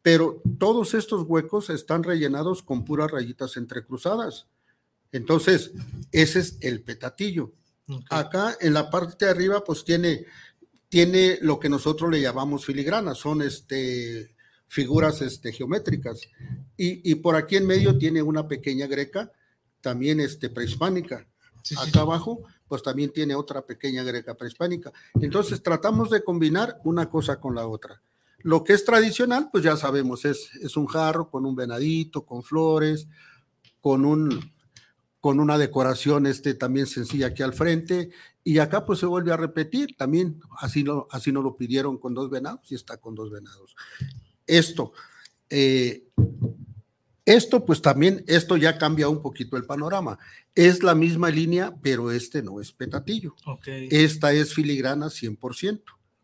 pero 0.00 0.40
todos 0.60 0.94
estos 0.94 1.24
huecos 1.26 1.70
están 1.70 2.04
rellenados 2.04 2.62
con 2.62 2.84
puras 2.84 3.10
rayitas 3.10 3.56
entrecruzadas. 3.56 4.46
Entonces, 5.10 5.72
ese 6.12 6.38
es 6.38 6.58
el 6.60 6.84
petatillo. 6.84 7.52
Acá 8.10 8.56
en 8.60 8.74
la 8.74 8.90
parte 8.90 9.24
de 9.24 9.32
arriba, 9.32 9.64
pues 9.64 9.84
tiene, 9.84 10.24
tiene 10.88 11.40
lo 11.42 11.58
que 11.58 11.68
nosotros 11.68 12.12
le 12.12 12.20
llamamos 12.20 12.64
filigrana, 12.64 13.16
son 13.16 13.42
este 13.42 14.37
figuras 14.68 15.20
este, 15.22 15.52
geométricas. 15.52 16.20
Y, 16.76 17.14
por 17.16 17.34
aquí 17.34 17.56
en 17.56 17.66
medio 17.66 17.98
tiene 17.98 18.22
una 18.22 18.46
pequeña 18.46 18.86
greca, 18.86 19.32
también 19.80 20.20
este, 20.20 20.48
prehispánica. 20.48 21.26
Acá 21.76 22.00
abajo, 22.00 22.42
pues 22.68 22.82
también 22.82 23.12
tiene 23.12 23.34
otra 23.34 23.66
pequeña 23.66 24.04
greca 24.04 24.34
prehispánica. 24.34 24.92
Entonces 25.20 25.62
tratamos 25.62 26.10
de 26.10 26.22
combinar 26.22 26.78
una 26.84 27.10
cosa 27.10 27.40
con 27.40 27.54
la 27.54 27.66
otra. 27.66 28.00
Lo 28.40 28.62
que 28.62 28.74
es 28.74 28.84
tradicional, 28.84 29.48
pues 29.50 29.64
ya 29.64 29.76
sabemos, 29.76 30.24
es, 30.24 30.50
es 30.62 30.76
un 30.76 30.86
jarro 30.86 31.28
con 31.28 31.44
un 31.44 31.56
venadito, 31.56 32.24
con 32.24 32.44
flores, 32.44 33.08
con 33.80 34.04
un 34.04 34.52
con 35.20 35.40
una 35.40 35.58
decoración 35.58 36.26
este 36.26 36.54
también 36.54 36.86
sencilla 36.86 37.26
aquí 37.26 37.42
al 37.42 37.52
frente 37.52 38.10
y 38.44 38.58
acá 38.58 38.84
pues 38.86 39.00
se 39.00 39.06
vuelve 39.06 39.32
a 39.32 39.36
repetir 39.36 39.96
también 39.96 40.40
así 40.58 40.84
no 40.84 41.08
así 41.10 41.32
no 41.32 41.42
lo 41.42 41.56
pidieron 41.56 41.98
con 41.98 42.14
dos 42.14 42.30
venados 42.30 42.70
y 42.70 42.76
está 42.76 42.98
con 42.98 43.16
dos 43.16 43.30
venados 43.30 43.74
esto. 44.48 44.92
Eh, 45.50 46.04
Esto, 47.24 47.66
pues 47.66 47.82
también, 47.82 48.24
esto 48.26 48.56
ya 48.56 48.78
cambia 48.78 49.10
un 49.10 49.20
poquito 49.20 49.58
el 49.58 49.66
panorama. 49.66 50.18
Es 50.54 50.82
la 50.82 50.94
misma 50.94 51.28
línea, 51.28 51.74
pero 51.82 52.10
este 52.10 52.42
no 52.42 52.58
es 52.58 52.72
petatillo. 52.72 53.36
Esta 53.66 54.32
es 54.32 54.54
filigrana 54.54 55.10
100%. 55.10 55.82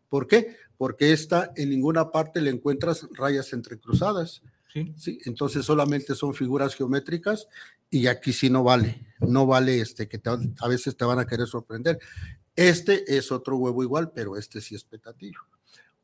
¿Por 0.09 0.25
qué? 0.25 0.57
Porque 0.79 1.13
esta 1.13 1.51
en 1.55 1.69
ninguna 1.69 2.09
parte 2.09 2.41
le 2.41 2.49
encuentras 2.49 3.07
rayas 3.11 3.53
entrecruzadas. 3.53 4.41
Sí. 4.73 4.93
¿sí? 4.97 5.19
Entonces 5.25 5.63
solamente 5.63 6.15
son 6.15 6.33
figuras 6.33 6.73
geométricas 6.73 7.47
y 7.91 8.07
aquí 8.07 8.33
sí 8.33 8.49
no 8.49 8.63
vale. 8.63 9.05
No 9.19 9.45
vale 9.45 9.79
este 9.81 10.07
que 10.07 10.19
a 10.25 10.67
veces 10.67 10.97
te 10.97 11.05
van 11.05 11.19
a 11.19 11.27
querer 11.27 11.45
sorprender. 11.45 11.99
Este 12.55 13.15
es 13.15 13.31
otro 13.31 13.57
huevo 13.57 13.83
igual, 13.83 14.11
pero 14.11 14.37
este 14.37 14.59
sí 14.59 14.73
es 14.73 14.83
petatillo. 14.83 15.41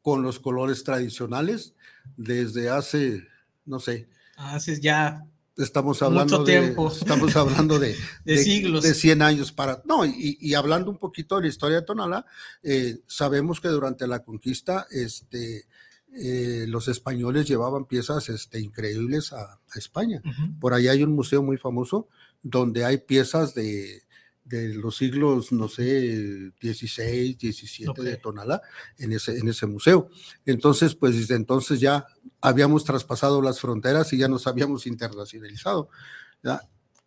Con 0.02 0.24
los 0.24 0.40
colores 0.40 0.84
tradicionales 0.84 1.74
desde 2.18 2.70
hace, 2.70 3.28
no 3.66 3.80
sé. 3.80 4.08
Hace 4.36 4.80
ya 4.80 5.26
estamos 5.58 6.02
hablando 6.02 6.40
mucho 6.40 6.44
tiempo. 6.44 6.90
De, 6.90 6.96
estamos 7.00 7.36
hablando 7.36 7.80
de, 7.80 7.96
de, 8.26 8.38
siglos. 8.38 8.84
De 8.84 8.94
100 8.94 9.22
años 9.22 9.52
para. 9.52 9.82
No, 9.86 10.06
y, 10.06 10.38
y, 10.40 10.54
hablando 10.54 10.92
un 10.92 10.98
poquito 10.98 11.36
de 11.36 11.44
la 11.44 11.48
historia 11.48 11.78
de 11.78 11.86
Tonalá, 11.86 12.26
eh, 12.64 13.00
sabemos 13.08 13.62
que 13.62 13.68
durante 13.68 14.08
la 14.08 14.24
conquista, 14.24 14.88
este. 14.92 15.66
Eh, 16.14 16.66
los 16.68 16.90
españoles 16.90 17.48
llevaban 17.48 17.86
piezas 17.86 18.28
este, 18.28 18.60
increíbles 18.60 19.32
a, 19.32 19.54
a 19.54 19.80
España. 19.80 20.22
Por 20.60 20.74
ahí 20.74 20.90
hay 20.90 21.04
un 21.04 21.16
museo 21.16 21.42
muy 21.42 21.56
famoso 21.56 22.10
donde 22.44 22.84
hay 22.84 22.98
piezas 22.98 23.56
de, 23.56 24.04
de 24.52 24.74
los 24.76 24.98
siglos, 24.98 25.52
no 25.52 25.68
sé, 25.68 26.52
16, 26.60 27.38
17 27.38 28.02
de 28.02 28.18
Tonalá 28.18 28.62
en 28.98 29.14
ese, 29.14 29.38
en 29.38 29.48
ese 29.48 29.66
museo. 29.66 30.10
Entonces, 30.46 30.96
pues 30.96 31.16
desde 31.16 31.36
entonces 31.36 31.80
ya 31.80 32.06
habíamos 32.42 32.84
traspasado 32.84 33.42
las 33.42 33.60
fronteras 33.60 34.12
y 34.14 34.18
ya 34.18 34.28
nos 34.28 34.48
habíamos 34.48 34.86
internacionalizado. 34.86 35.90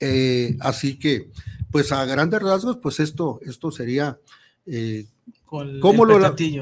Eh, 0.00 0.56
así 0.60 0.98
que, 0.98 1.30
pues 1.70 1.92
a 1.92 2.04
grandes 2.04 2.42
rasgos, 2.42 2.78
pues 2.78 3.00
esto, 3.00 3.40
esto 3.44 3.70
sería... 3.70 4.18
Eh, 4.66 5.06
¿cómo, 5.44 6.04
lo, 6.04 6.18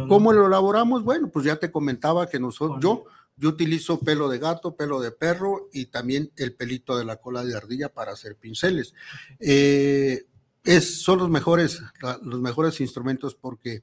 ¿Cómo 0.08 0.32
lo 0.32 0.46
elaboramos? 0.46 1.04
Bueno, 1.04 1.28
pues 1.28 1.44
ya 1.44 1.56
te 1.56 1.70
comentaba 1.70 2.28
que 2.28 2.38
nosotros, 2.38 2.78
yo, 2.82 3.04
yo 3.36 3.48
utilizo 3.48 3.98
pelo 4.00 4.28
de 4.28 4.38
gato, 4.38 4.76
pelo 4.76 5.00
de 5.00 5.12
perro 5.12 5.68
y 5.72 5.86
también 5.86 6.30
el 6.36 6.54
pelito 6.54 6.96
de 6.96 7.04
la 7.04 7.16
cola 7.16 7.44
de 7.44 7.56
ardilla 7.56 7.88
para 7.88 8.12
hacer 8.12 8.36
pinceles. 8.36 8.94
Eh, 9.38 10.26
es, 10.64 11.02
son 11.02 11.18
los 11.18 11.30
mejores, 11.30 11.82
los 12.22 12.40
mejores 12.40 12.80
instrumentos 12.80 13.34
porque 13.34 13.82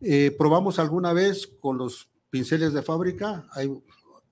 eh, 0.00 0.34
probamos 0.36 0.78
alguna 0.78 1.12
vez 1.12 1.46
con 1.60 1.78
los 1.78 2.08
pinceles 2.30 2.72
de 2.72 2.82
fábrica. 2.82 3.48
Hay, 3.52 3.70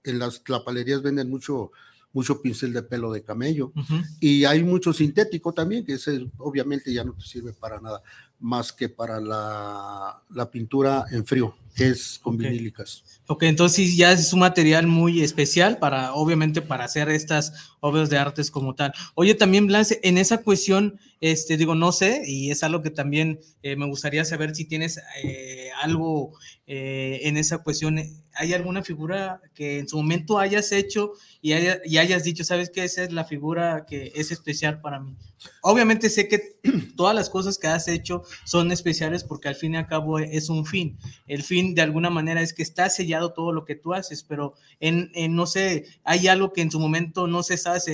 en 0.04 0.18
las 0.18 0.42
lapalerías 0.48 1.02
venden 1.02 1.28
mucho, 1.28 1.72
mucho 2.12 2.40
pincel 2.40 2.72
de 2.72 2.82
pelo 2.82 3.12
de 3.12 3.22
camello 3.22 3.72
y 4.20 4.44
hay 4.44 4.62
mucho 4.62 4.92
sintético 4.92 5.52
también, 5.52 5.84
que 5.84 5.94
ese 5.94 6.30
obviamente 6.38 6.92
ya 6.92 7.04
no 7.04 7.12
te 7.14 7.24
sirve 7.24 7.52
para 7.52 7.80
nada 7.80 8.02
más 8.38 8.72
que 8.72 8.88
para 8.88 9.20
la, 9.20 10.22
la 10.30 10.50
pintura 10.50 11.06
en 11.10 11.24
frío, 11.24 11.56
que 11.74 11.88
es 11.88 12.18
con 12.22 12.36
vinílicas. 12.36 13.02
Ok, 13.26 13.44
entonces 13.44 13.96
ya 13.96 14.12
es 14.12 14.32
un 14.32 14.40
material 14.40 14.86
muy 14.86 15.22
especial 15.22 15.78
para, 15.78 16.14
obviamente, 16.14 16.62
para 16.62 16.84
hacer 16.84 17.08
estas 17.08 17.74
obras 17.80 18.10
de 18.10 18.18
artes 18.18 18.50
como 18.50 18.74
tal. 18.74 18.92
Oye, 19.14 19.34
también, 19.34 19.66
Blanche, 19.66 19.98
en 20.02 20.18
esa 20.18 20.38
cuestión, 20.38 21.00
este, 21.20 21.56
digo, 21.56 21.74
no 21.74 21.92
sé, 21.92 22.22
y 22.26 22.50
es 22.50 22.62
algo 22.62 22.82
que 22.82 22.90
también 22.90 23.40
eh, 23.62 23.74
me 23.74 23.86
gustaría 23.86 24.24
saber 24.24 24.54
si 24.54 24.64
tienes 24.64 25.00
eh, 25.22 25.70
algo 25.82 26.32
eh, 26.66 27.20
en 27.22 27.36
esa 27.36 27.58
cuestión. 27.58 27.98
¿Hay 28.34 28.52
alguna 28.52 28.82
figura 28.82 29.40
que 29.54 29.78
en 29.78 29.88
su 29.88 29.96
momento 29.96 30.38
hayas 30.38 30.72
hecho 30.72 31.12
y, 31.40 31.52
y 31.52 31.98
hayas 31.98 32.22
dicho, 32.22 32.44
sabes 32.44 32.70
que 32.70 32.84
esa 32.84 33.02
es 33.02 33.12
la 33.12 33.24
figura 33.24 33.86
que 33.88 34.12
es 34.14 34.30
especial 34.30 34.80
para 34.80 35.00
mí? 35.00 35.16
Obviamente 35.62 36.10
sé 36.10 36.28
que 36.28 36.58
todas 36.96 37.14
las 37.14 37.30
cosas 37.30 37.58
que 37.58 37.66
has 37.66 37.88
hecho 37.88 38.22
son 38.44 38.72
especiales 38.72 39.24
porque 39.24 39.48
al 39.48 39.54
fin 39.54 39.74
y 39.74 39.76
al 39.76 39.86
cabo 39.86 40.18
es 40.18 40.48
un 40.48 40.66
fin. 40.66 40.98
El 41.26 41.42
fin 41.42 41.74
de 41.74 41.82
alguna 41.82 42.10
manera 42.10 42.40
es 42.40 42.52
que 42.52 42.62
está 42.62 42.88
sellado 42.88 43.32
todo 43.32 43.52
lo 43.52 43.64
que 43.64 43.74
tú 43.74 43.94
haces, 43.94 44.22
pero 44.22 44.54
en, 44.80 45.10
no 45.34 45.46
sé, 45.46 45.86
hay 46.04 46.28
algo 46.28 46.52
que 46.52 46.62
en 46.62 46.70
su 46.70 46.80
momento 46.80 47.26
no 47.26 47.42
sé, 47.42 47.56
sabes, 47.56 47.86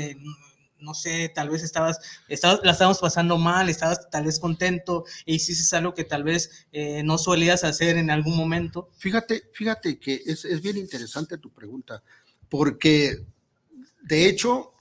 no 0.78 0.94
sé, 0.94 1.30
tal 1.34 1.48
vez 1.48 1.62
estabas, 1.62 1.98
estabas, 2.28 2.60
la 2.64 2.72
estábamos 2.72 2.98
pasando 2.98 3.38
mal, 3.38 3.68
estabas 3.68 4.10
tal 4.10 4.24
vez 4.24 4.38
contento 4.38 5.04
e 5.24 5.34
hiciste 5.34 5.76
algo 5.76 5.94
que 5.94 6.04
tal 6.04 6.24
vez 6.24 6.66
eh, 6.72 7.02
no 7.04 7.18
solías 7.18 7.64
hacer 7.64 7.96
en 7.96 8.10
algún 8.10 8.36
momento. 8.36 8.90
Fíjate, 8.98 9.44
fíjate 9.52 9.98
que 9.98 10.20
es, 10.26 10.44
es 10.44 10.60
bien 10.60 10.76
interesante 10.76 11.38
tu 11.38 11.50
pregunta, 11.50 12.02
porque 12.48 13.24
de 14.02 14.28
hecho 14.28 14.71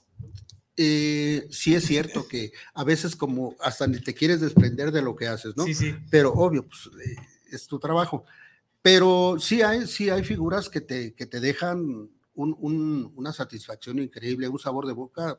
eh, 0.84 1.46
sí 1.50 1.74
es 1.74 1.84
cierto 1.84 2.26
que 2.26 2.52
a 2.74 2.82
veces 2.82 3.14
como 3.14 3.54
hasta 3.60 3.86
ni 3.86 4.00
te 4.00 4.14
quieres 4.14 4.40
desprender 4.40 4.90
de 4.90 5.00
lo 5.00 5.14
que 5.14 5.28
haces, 5.28 5.56
¿no? 5.56 5.64
Sí, 5.64 5.74
sí. 5.74 5.94
Pero 6.10 6.32
obvio, 6.32 6.66
pues 6.66 6.90
eh, 7.06 7.16
es 7.52 7.66
tu 7.68 7.78
trabajo. 7.78 8.24
Pero 8.82 9.36
sí 9.38 9.62
hay, 9.62 9.86
sí 9.86 10.10
hay 10.10 10.24
figuras 10.24 10.68
que 10.68 10.80
te, 10.80 11.14
que 11.14 11.26
te 11.26 11.38
dejan 11.38 12.10
una 12.34 13.32
satisfacción 13.32 14.00
increíble, 14.00 14.48
un 14.48 14.58
sabor 14.58 14.86
de 14.86 14.94
boca 14.94 15.38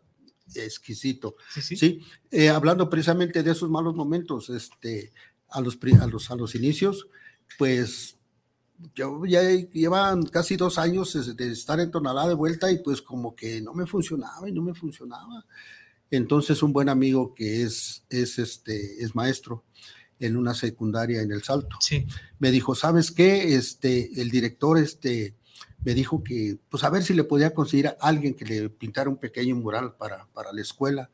exquisito. 0.56 1.36
Sí, 1.53 1.75
sí. 1.75 2.01
Eh, 2.32 2.49
hablando 2.49 2.89
precisamente 2.89 3.43
de 3.43 3.51
esos 3.51 3.69
malos 3.69 3.95
momentos, 3.95 4.49
este, 4.49 5.12
a 5.49 5.60
los, 5.60 5.77
a 5.99 6.08
los, 6.08 6.32
a 6.32 6.36
los 6.36 6.56
inicios, 6.56 7.08
pues 7.58 8.17
ya 8.95 9.41
llevan 9.71 10.23
casi 10.23 10.55
dos 10.55 10.77
años 10.77 11.36
de 11.36 11.51
estar 11.51 11.79
en 11.79 11.91
Tonalá 11.91 12.27
de 12.27 12.33
vuelta 12.33 12.71
y 12.71 12.79
pues 12.79 13.01
como 13.01 13.36
que 13.36 13.62
no 13.62 13.73
me 13.73 13.86
funcionaba 13.86 14.47
y 14.47 14.51
no 14.51 14.62
me 14.62 14.73
funcionaba. 14.73 15.45
Entonces 16.12 16.62
un 16.62 16.73
buen 16.73 16.89
amigo 16.89 17.33
que 17.33 17.63
es, 17.63 18.03
es, 18.09 18.38
este, 18.39 19.03
es 19.03 19.15
maestro 19.15 19.63
en 20.19 20.38
una 20.38 20.53
secundaria 20.53 21.21
en 21.21 21.31
El 21.31 21.43
Salto, 21.43 21.77
sí. 21.81 22.05
me 22.39 22.51
dijo, 22.51 22.75
¿sabes 22.75 23.12
qué? 23.12 23.55
Este, 23.55 24.21
el 24.21 24.29
director 24.29 24.77
este, 24.77 25.36
me 25.83 25.93
dijo 25.93 26.23
que, 26.23 26.57
pues 26.69 26.83
a 26.83 26.89
ver 26.89 27.03
si 27.03 27.13
le 27.13 27.23
podía 27.23 27.53
conseguir 27.53 27.88
a 27.88 27.97
alguien 27.99 28.33
que 28.33 28.45
le 28.45 28.69
pintara 28.69 29.09
un 29.09 29.17
pequeño 29.17 29.55
mural 29.55 29.95
para, 29.95 30.27
para 30.27 30.53
la 30.53 30.62
escuela 30.62 31.09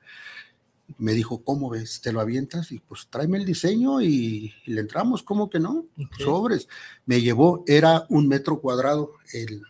me 0.97 1.13
dijo, 1.13 1.43
¿cómo 1.43 1.69
ves? 1.69 2.02
¿Te 2.02 2.12
lo 2.12 2.19
avientas? 2.19 2.71
Y 2.71 2.80
pues 2.80 3.08
tráeme 3.10 3.38
el 3.38 3.45
diseño 3.45 4.02
y, 4.02 4.54
le 4.65 4.82
entramos, 4.82 5.23
¿cómo 5.23 5.49
que 5.49 5.60
no? 5.60 5.86
Sobres. 6.17 6.67
Me 7.06 7.21
llevó, 7.21 7.63
era 7.67 8.06
un 8.10 8.28
metro 8.28 8.60
cuadrado 8.60 9.13
el, 9.34 9.62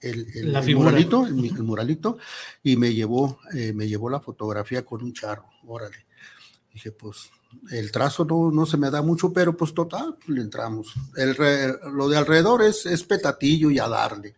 el, 0.00 0.26
el, 0.34 0.76
muralito, 0.76 1.26
el, 1.26 1.34
muralito, 1.62 2.18
y 2.62 2.76
me 2.76 2.94
llevó, 2.94 3.38
eh, 3.54 3.72
me 3.72 3.88
llevó 3.88 4.10
la 4.10 4.20
fotografía 4.20 4.84
con 4.84 5.02
un 5.02 5.12
charro, 5.12 5.46
órale. 5.66 6.06
Dije, 6.72 6.90
pues 6.90 7.30
el 7.70 7.92
trazo 7.92 8.24
no, 8.24 8.50
no 8.50 8.66
se 8.66 8.76
me 8.76 8.90
da 8.90 9.00
mucho, 9.00 9.32
pero 9.32 9.56
pues 9.56 9.72
total, 9.74 10.16
le 10.26 10.40
entramos. 10.40 10.94
El, 11.16 11.36
lo 11.92 12.08
de 12.08 12.16
alrededor 12.16 12.62
es, 12.62 12.86
es 12.86 13.04
petatillo 13.04 13.70
y 13.70 13.78
a 13.78 13.88
darle. 13.88 14.34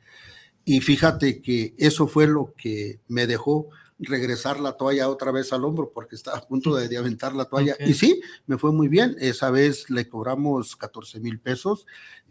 Y 0.65 0.81
fíjate 0.81 1.41
que 1.41 1.75
eso 1.79 2.09
fue 2.09 2.27
lo 2.27 2.53
que 2.57 3.01
me 3.09 3.27
dejó 3.27 3.69
regresar 3.99 4.61
la 4.61 4.77
toalla 4.77 5.09
otra 5.09 5.33
vez 5.33 5.53
al 5.53 5.65
hombro 5.65 5.91
porque 5.93 6.17
estaba 6.17 6.39
a 6.39 6.47
punto 6.47 6.75
de, 6.75 6.97
aventar 6.97 7.35
la 7.35 7.47
toalla. 7.47 7.77
Y 7.81 7.95
sí, 7.95 8.21
me 8.47 8.59
fue 8.59 8.73
muy 8.73 8.89
bien. 8.89 9.17
Esa 9.19 9.51
vez 9.51 9.89
le 9.91 10.09
cobramos 10.09 10.77
14 10.77 11.21
mil 11.21 11.41
pesos 11.41 11.87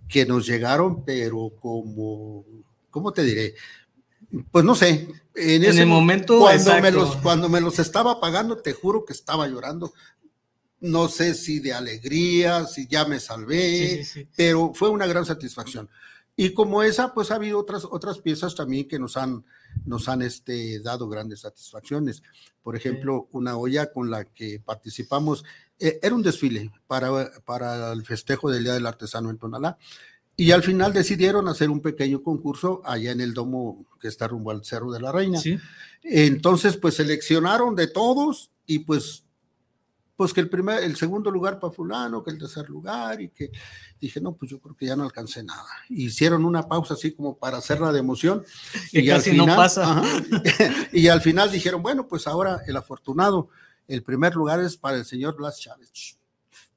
que 0.07 0.25
nos 0.25 0.45
llegaron, 0.45 1.03
pero 1.03 1.51
como, 1.59 2.45
¿cómo 2.91 3.11
te 3.11 3.23
diré? 3.23 3.55
Pues 4.51 4.65
no 4.65 4.75
sé, 4.75 5.07
en, 5.35 5.63
ese 5.63 5.81
el 5.81 5.87
momento 5.87 6.39
cuando 6.39 6.81
me, 6.81 6.91
los, 6.91 7.15
cuando 7.17 7.49
me 7.49 7.61
los 7.61 7.79
estaba 7.79 8.19
pagando, 8.19 8.57
te 8.57 8.73
juro 8.73 9.05
que 9.05 9.13
estaba 9.13 9.47
llorando. 9.47 9.93
No 10.81 11.07
sé 11.07 11.33
si 11.33 11.59
de 11.59 11.73
alegría, 11.73 12.65
si 12.65 12.87
ya 12.87 13.05
me 13.05 13.19
salvé, 13.19 14.05
pero 14.35 14.73
fue 14.73 14.89
una 14.89 15.07
gran 15.07 15.25
satisfacción. 15.25 15.89
Y 16.35 16.53
como 16.53 16.83
esa, 16.83 17.13
pues 17.13 17.31
ha 17.31 17.35
habido 17.35 17.59
otras, 17.59 17.85
otras 17.85 18.19
piezas 18.19 18.55
también 18.55 18.87
que 18.87 18.99
nos 18.99 19.15
han, 19.15 19.45
nos 19.85 20.07
han 20.09 20.21
este, 20.21 20.79
dado 20.79 21.07
grandes 21.09 21.41
satisfacciones. 21.41 22.23
Por 22.63 22.75
ejemplo, 22.75 23.27
una 23.31 23.57
olla 23.57 23.91
con 23.91 24.09
la 24.09 24.25
que 24.25 24.59
participamos, 24.59 25.43
eh, 25.79 25.99
era 26.01 26.15
un 26.15 26.23
desfile 26.23 26.71
para, 26.87 27.31
para 27.45 27.91
el 27.91 28.05
festejo 28.05 28.49
del 28.49 28.63
Día 28.63 28.73
del 28.73 28.85
Artesano 28.85 29.29
en 29.29 29.37
Tonalá. 29.37 29.77
Y 30.37 30.51
al 30.51 30.63
final 30.63 30.91
decidieron 30.91 31.47
hacer 31.47 31.69
un 31.69 31.81
pequeño 31.81 32.21
concurso 32.21 32.81
allá 32.85 33.11
en 33.11 33.21
el 33.21 33.33
domo 33.33 33.85
que 34.01 34.07
está 34.07 34.27
rumbo 34.27 34.51
al 34.51 34.65
Cerro 34.65 34.91
de 34.91 34.99
la 34.99 35.11
Reina. 35.11 35.39
Entonces, 36.03 36.75
pues 36.77 36.95
seleccionaron 36.95 37.75
de 37.75 37.87
todos 37.87 38.51
y 38.65 38.79
pues 38.79 39.24
pues 40.15 40.33
que 40.33 40.41
el 40.41 40.49
primer, 40.49 40.83
el 40.83 40.95
segundo 40.95 41.29
lugar 41.29 41.59
para 41.59 41.73
fulano, 41.73 42.23
que 42.23 42.31
el 42.31 42.37
tercer 42.37 42.69
lugar, 42.69 43.21
y 43.21 43.29
que 43.29 43.51
dije, 43.99 44.21
no, 44.21 44.33
pues 44.33 44.51
yo 44.51 44.59
creo 44.59 44.75
que 44.75 44.85
ya 44.85 44.95
no 44.95 45.03
alcancé 45.03 45.43
nada. 45.43 45.67
Hicieron 45.89 46.45
una 46.45 46.67
pausa 46.67 46.93
así 46.93 47.13
como 47.13 47.37
para 47.37 47.57
hacerla 47.57 47.91
de 47.91 47.99
emoción. 47.99 48.43
y 48.91 49.09
al 49.09 49.21
final, 49.21 49.47
no 49.47 49.55
pasa. 49.55 50.03
y 50.93 51.07
al 51.07 51.21
final 51.21 51.51
dijeron, 51.51 51.83
bueno, 51.83 52.07
pues 52.07 52.27
ahora 52.27 52.61
el 52.65 52.77
afortunado, 52.77 53.49
el 53.87 54.03
primer 54.03 54.35
lugar 54.35 54.59
es 54.61 54.77
para 54.77 54.97
el 54.97 55.05
señor 55.05 55.35
Blas 55.35 55.59
Chávez. 55.59 56.17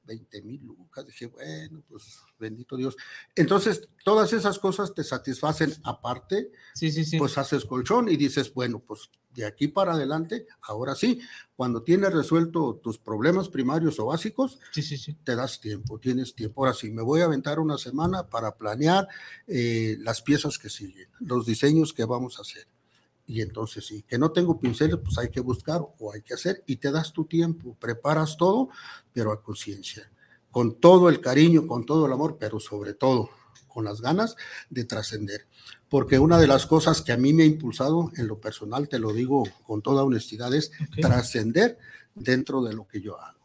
20 0.09 0.41
mil 0.41 0.61
lucas. 0.65 1.05
Dije, 1.05 1.27
bueno, 1.27 1.83
pues 1.87 2.19
bendito 2.39 2.75
Dios. 2.75 2.97
Entonces, 3.35 3.87
todas 4.03 4.33
esas 4.33 4.57
cosas 4.57 4.93
te 4.93 5.03
satisfacen 5.03 5.71
aparte. 5.83 6.51
Sí, 6.73 6.91
sí, 6.91 7.05
sí. 7.05 7.19
Pues 7.19 7.37
haces 7.37 7.63
colchón 7.63 8.09
y 8.09 8.17
dices, 8.17 8.51
bueno, 8.53 8.79
pues 8.79 9.11
de 9.39 9.45
aquí 9.45 9.69
para 9.69 9.93
adelante, 9.93 10.47
ahora 10.63 10.95
sí, 10.95 11.21
cuando 11.55 11.81
tienes 11.81 12.11
resuelto 12.13 12.75
tus 12.83 12.97
problemas 12.97 13.47
primarios 13.47 13.97
o 13.99 14.07
básicos, 14.07 14.59
sí, 14.73 14.81
sí, 14.81 14.97
sí. 14.97 15.15
te 15.23 15.33
das 15.33 15.61
tiempo, 15.61 15.97
tienes 15.97 16.35
tiempo. 16.35 16.61
Ahora 16.61 16.73
sí, 16.73 16.91
me 16.91 17.01
voy 17.01 17.21
a 17.21 17.25
aventar 17.25 17.57
una 17.59 17.77
semana 17.77 18.27
para 18.27 18.57
planear 18.57 19.07
eh, 19.47 19.95
las 20.01 20.21
piezas 20.21 20.57
que 20.57 20.69
siguen, 20.69 21.07
los 21.21 21.45
diseños 21.45 21.93
que 21.93 22.03
vamos 22.03 22.37
a 22.37 22.41
hacer. 22.41 22.67
Y 23.27 23.41
entonces 23.41 23.85
sí, 23.85 24.03
que 24.03 24.17
no 24.17 24.31
tengo 24.31 24.59
pinceles, 24.59 24.97
pues 25.01 25.17
hay 25.17 25.29
que 25.29 25.39
buscar 25.39 25.81
o 25.99 26.11
hay 26.11 26.21
que 26.21 26.33
hacer 26.33 26.61
y 26.67 26.75
te 26.75 26.91
das 26.91 27.13
tu 27.13 27.23
tiempo, 27.23 27.77
preparas 27.79 28.35
todo, 28.35 28.69
pero 29.13 29.31
a 29.31 29.41
conciencia, 29.41 30.11
con 30.51 30.81
todo 30.81 31.07
el 31.07 31.21
cariño, 31.21 31.65
con 31.65 31.85
todo 31.85 32.07
el 32.07 32.11
amor, 32.11 32.35
pero 32.37 32.59
sobre 32.59 32.93
todo 32.93 33.29
con 33.69 33.85
las 33.85 34.01
ganas 34.01 34.35
de 34.69 34.83
trascender 34.83 35.47
porque 35.89 36.19
una 36.19 36.37
de 36.37 36.47
las 36.47 36.65
cosas 36.65 37.01
que 37.01 37.11
a 37.11 37.17
mí 37.17 37.33
me 37.33 37.43
ha 37.43 37.47
impulsado 37.47 38.11
en 38.15 38.27
lo 38.27 38.39
personal, 38.39 38.87
te 38.87 38.99
lo 38.99 39.13
digo 39.13 39.47
con 39.65 39.81
toda 39.81 40.03
honestidad, 40.03 40.53
es 40.53 40.71
trascender 41.01 41.77
dentro 42.15 42.61
de 42.61 42.73
lo 42.73 42.87
que 42.87 43.01
yo 43.01 43.19
hago. 43.19 43.39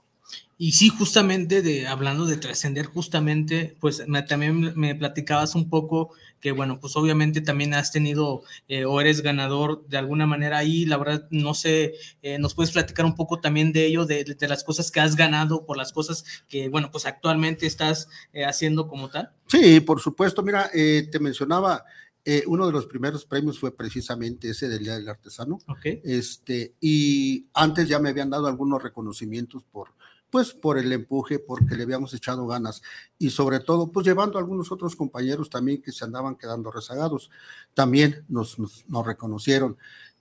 Y 0.57 0.73
sí, 0.73 0.89
justamente 0.89 1.63
de 1.63 1.89
hablando 1.89 2.27
de 2.27 2.37
trascender, 2.37 2.87
justamente, 2.87 3.77
pues 3.81 4.05
también 4.29 4.73
me 4.77 4.95
platicabas 4.95 5.57
un 5.57 5.69
poco 5.69 6.13
que, 6.41 6.53
bueno, 6.53 6.79
pues 6.79 6.95
obviamente 6.95 7.41
también 7.41 7.75
has 7.75 7.91
tenido 7.91 8.43
eh, 8.69 8.85
o 8.85 9.01
eres 9.01 9.21
ganador 9.21 9.85
de 9.89 9.97
alguna 9.99 10.27
manera 10.27 10.59
ahí. 10.59 10.87
La 10.87 10.97
verdad, 10.97 11.27
no 11.31 11.55
sé, 11.55 11.95
eh, 12.23 12.39
nos 12.39 12.55
puedes 12.55 12.71
platicar 12.71 13.05
un 13.05 13.17
poco 13.17 13.41
también 13.41 13.73
de 13.73 13.87
ello, 13.87 14.07
de, 14.07 14.23
de, 14.23 14.49
las 14.49 14.63
cosas 14.63 14.93
que 14.93 15.01
has 15.01 15.17
ganado, 15.17 15.67
por 15.67 15.77
las 15.77 15.93
cosas 15.93 16.25
que, 16.49 16.69
bueno, 16.69 16.93
pues 16.93 17.05
actualmente 17.07 17.67
estás 17.67 18.09
eh, 18.33 18.45
haciendo 18.45 18.87
como 18.87 19.11
tal. 19.11 19.33
Sí, 19.49 19.81
por 19.81 20.01
supuesto. 20.01 20.43
Mira, 20.43 20.71
te 20.73 21.19
mencionaba 21.19 21.85
eh, 22.27 22.43
uno 22.47 22.67
de 22.67 22.73
los 22.73 22.87
primeros 22.87 23.27
premios 23.27 23.59
fue 23.59 23.77
precisamente 23.77 24.49
ese 24.49 24.69
del 24.69 24.85
Día 24.85 24.95
del 24.95 25.09
Artesano. 25.09 25.59
Este, 25.83 26.75
y 26.81 27.47
antes 27.53 27.87
ya 27.87 27.99
me 27.99 28.09
habían 28.09 28.31
dado 28.31 28.47
algunos 28.47 28.83
reconocimientos 28.83 29.63
por, 29.65 29.91
pues, 30.31 30.55
por 30.55 30.79
el 30.79 30.91
empuje, 30.93 31.39
porque 31.39 31.77
le 31.77 31.83
habíamos 31.83 32.15
echado 32.15 32.47
ganas. 32.47 32.81
Y 33.19 33.29
sobre 33.29 33.61
todo, 33.61 33.93
pues 33.93 34.07
llevando 34.07 34.39
a 34.39 34.41
algunos 34.41 34.73
otros 34.73 34.97
compañeros 34.97 35.51
también 35.51 35.83
que 35.83 35.93
se 35.93 36.05
andaban 36.05 36.37
quedando 36.37 36.71
rezagados. 36.71 37.31
También 37.75 38.25
nos, 38.29 38.59
nos, 38.59 39.07
reconocieron. 39.07 39.77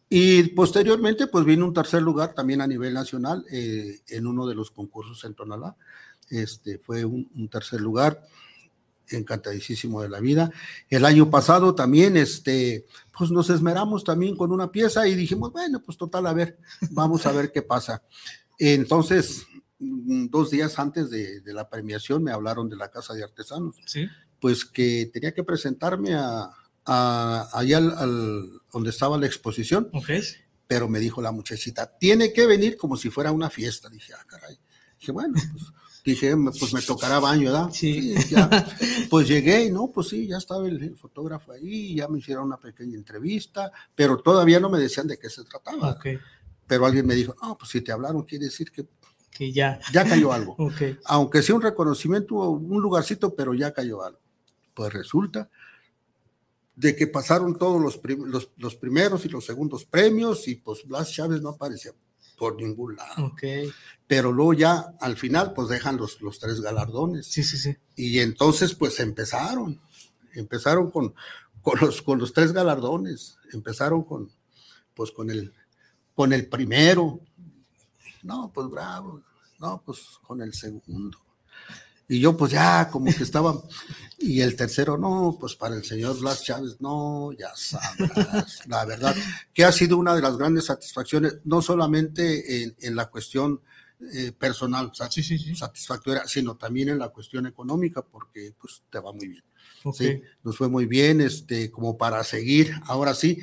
Y 0.09 0.43
posteriormente, 0.49 1.27
pues 1.27 1.45
vino 1.45 1.65
un 1.65 1.73
tercer 1.73 2.01
lugar 2.01 2.33
también 2.33 2.59
a 2.59 2.67
nivel 2.67 2.93
nacional 2.93 3.45
eh, 3.49 4.01
en 4.09 4.27
uno 4.27 4.45
de 4.45 4.55
los 4.55 4.71
concursos 4.71 5.23
en 5.23 5.35
Tonalá. 5.35 5.77
Este, 6.29 6.79
fue 6.79 7.05
un, 7.05 7.29
un 7.33 7.47
tercer 7.47 7.79
lugar 7.79 8.27
encantadísimo 9.09 10.01
de 10.01 10.09
la 10.09 10.19
vida. 10.19 10.51
El 10.89 11.05
año 11.05 11.29
pasado 11.29 11.75
también, 11.75 12.17
este, 12.17 12.85
pues 13.17 13.31
nos 13.31 13.49
esmeramos 13.49 14.03
también 14.03 14.35
con 14.35 14.51
una 14.51 14.71
pieza 14.71 15.07
y 15.07 15.15
dijimos, 15.15 15.51
bueno, 15.51 15.81
pues 15.81 15.97
total, 15.97 16.27
a 16.27 16.33
ver, 16.33 16.57
vamos 16.91 17.25
a 17.25 17.31
ver 17.31 17.51
qué 17.51 17.61
pasa. 17.61 18.03
Entonces, 18.57 19.45
mm, 19.79 20.27
dos 20.27 20.51
días 20.51 20.79
antes 20.79 21.09
de, 21.09 21.41
la 21.45 21.69
premiación 21.69 22.23
me 22.23 22.31
hablaron 22.31 22.69
de 22.69 22.75
la 22.75 22.89
Casa 22.89 23.13
de 23.13 23.23
Artesanos. 23.23 23.77
Sí. 23.85 24.07
Pues 24.39 24.65
que 24.65 25.09
tenía 25.11 25.33
que 25.33 25.43
presentarme 25.43 26.15
a, 26.15 26.49
allá 26.85 27.77
al, 27.77 28.49
donde 28.71 28.89
estaba 28.89 29.17
la 29.17 29.25
exposición. 29.25 29.89
Okay. 29.93 30.21
Pero 30.67 30.87
me 30.89 30.99
dijo 30.99 31.21
la 31.21 31.31
muchachita, 31.31 31.97
tiene 31.99 32.33
que 32.33 32.45
venir 32.45 32.77
como 32.77 32.97
si 32.97 33.09
fuera 33.09 33.31
una 33.31 33.49
fiesta. 33.49 33.89
Dije, 33.89 34.13
ah, 34.13 34.25
caray. 34.25 34.57
Dije, 34.99 35.11
bueno, 35.11 35.33
pues 35.51 35.65
dije, 36.03 36.35
pues 36.59 36.73
me 36.73 36.81
tocará 36.81 37.19
baño, 37.19 37.51
¿verdad? 37.51 37.69
Sí. 37.71 38.15
ya. 38.29 38.49
Pues 39.09 39.27
llegué 39.27 39.69
no, 39.69 39.91
pues 39.91 40.09
sí, 40.09 40.27
ya 40.27 40.37
estaba 40.37 40.67
el, 40.67 40.97
fotógrafo 40.97 41.51
ahí, 41.51 41.95
ya 41.95 42.07
me 42.07 42.17
hicieron 42.17 42.45
una 42.45 42.57
pequeña 42.57 42.95
entrevista, 42.95 43.71
pero 43.93 44.17
todavía 44.17 44.59
no 44.59 44.69
me 44.69 44.79
decían 44.79 45.07
de 45.07 45.19
qué 45.19 45.29
se 45.29 45.43
trataba. 45.43 45.91
Okay. 45.91 46.17
Pero 46.65 46.85
alguien 46.85 47.05
me 47.05 47.13
dijo, 47.13 47.35
no, 47.41 47.57
pues 47.57 47.69
si 47.71 47.81
te 47.81 47.91
hablaron, 47.91 48.23
quiere 48.23 48.45
decir 48.45 48.71
que, 48.71 48.87
que 49.29 49.51
ya. 49.51 49.79
ya 49.91 50.03
cayó 50.03 50.33
algo. 50.33 50.55
Okay. 50.59 50.97
Aunque 51.05 51.43
sea 51.43 51.55
un 51.55 51.61
reconocimiento, 51.61 52.35
un 52.35 52.81
lugarcito, 52.81 53.35
pero 53.35 53.53
ya 53.53 53.71
cayó 53.71 54.03
algo. 54.03 54.19
Pues 54.73 54.91
resulta 54.91 55.49
de 56.75 56.95
que 56.95 57.05
pasaron 57.05 57.55
todos 57.57 57.79
los, 57.79 58.01
los, 58.25 58.49
los 58.57 58.75
primeros 58.75 59.25
y 59.25 59.29
los 59.29 59.45
segundos 59.45 59.85
premios 59.85 60.47
y 60.47 60.55
pues 60.55 60.83
Blas 60.87 61.11
Chávez 61.11 61.39
no 61.39 61.49
aparecía 61.49 61.91
por 62.43 62.61
ningún 62.61 62.97
lado. 62.97 63.27
Okay. 63.27 63.71
Pero 64.05 64.33
luego 64.33 64.53
ya 64.53 64.95
al 64.99 65.15
final 65.15 65.53
pues 65.53 65.69
dejan 65.69 65.95
los, 65.95 66.21
los 66.21 66.39
tres 66.39 66.59
galardones. 66.59 67.25
Sí, 67.25 67.41
sí, 67.41 67.57
sí. 67.57 67.73
Y 67.95 68.19
entonces 68.19 68.75
pues 68.75 68.99
empezaron, 68.99 69.79
empezaron 70.33 70.91
con, 70.91 71.15
con, 71.61 71.79
los, 71.79 72.01
con 72.01 72.19
los 72.19 72.33
tres 72.33 72.51
galardones, 72.51 73.37
empezaron 73.53 74.03
con, 74.03 74.29
pues 74.93 75.11
con 75.11 75.29
el, 75.29 75.53
con 76.13 76.33
el 76.33 76.49
primero. 76.49 77.21
No, 78.23 78.51
pues 78.53 78.67
bravo, 78.67 79.21
no, 79.59 79.81
pues 79.85 79.99
con 80.21 80.41
el 80.41 80.53
segundo. 80.53 81.17
Y 82.07 82.19
yo 82.19 82.35
pues 82.35 82.51
ya 82.51 82.89
como 82.89 83.13
que 83.13 83.23
estaba, 83.23 83.55
y 84.17 84.41
el 84.41 84.55
tercero 84.55 84.97
no, 84.97 85.37
pues 85.39 85.55
para 85.55 85.75
el 85.75 85.83
señor 85.83 86.19
Blas 86.19 86.43
Chávez, 86.43 86.77
no, 86.79 87.31
ya 87.31 87.51
sabrás, 87.55 88.67
la 88.67 88.85
verdad, 88.85 89.15
que 89.53 89.63
ha 89.63 89.71
sido 89.71 89.97
una 89.97 90.13
de 90.13 90.21
las 90.21 90.37
grandes 90.37 90.65
satisfacciones, 90.65 91.37
no 91.45 91.61
solamente 91.61 92.63
en, 92.63 92.75
en 92.79 92.95
la 92.95 93.09
cuestión 93.09 93.61
eh, 94.13 94.33
personal 94.33 94.91
satisfactoria, 94.93 96.27
sino 96.27 96.57
también 96.57 96.89
en 96.89 96.99
la 96.99 97.09
cuestión 97.09 97.47
económica, 97.47 98.01
porque 98.01 98.53
pues 98.59 98.81
te 98.89 98.99
va 98.99 99.13
muy 99.13 99.27
bien. 99.27 99.43
Sí, 99.93 100.21
nos 100.43 100.57
fue 100.57 100.69
muy 100.69 100.85
bien, 100.85 101.21
este, 101.21 101.71
como 101.71 101.97
para 101.97 102.23
seguir, 102.23 102.73
ahora 102.85 103.13
sí, 103.13 103.39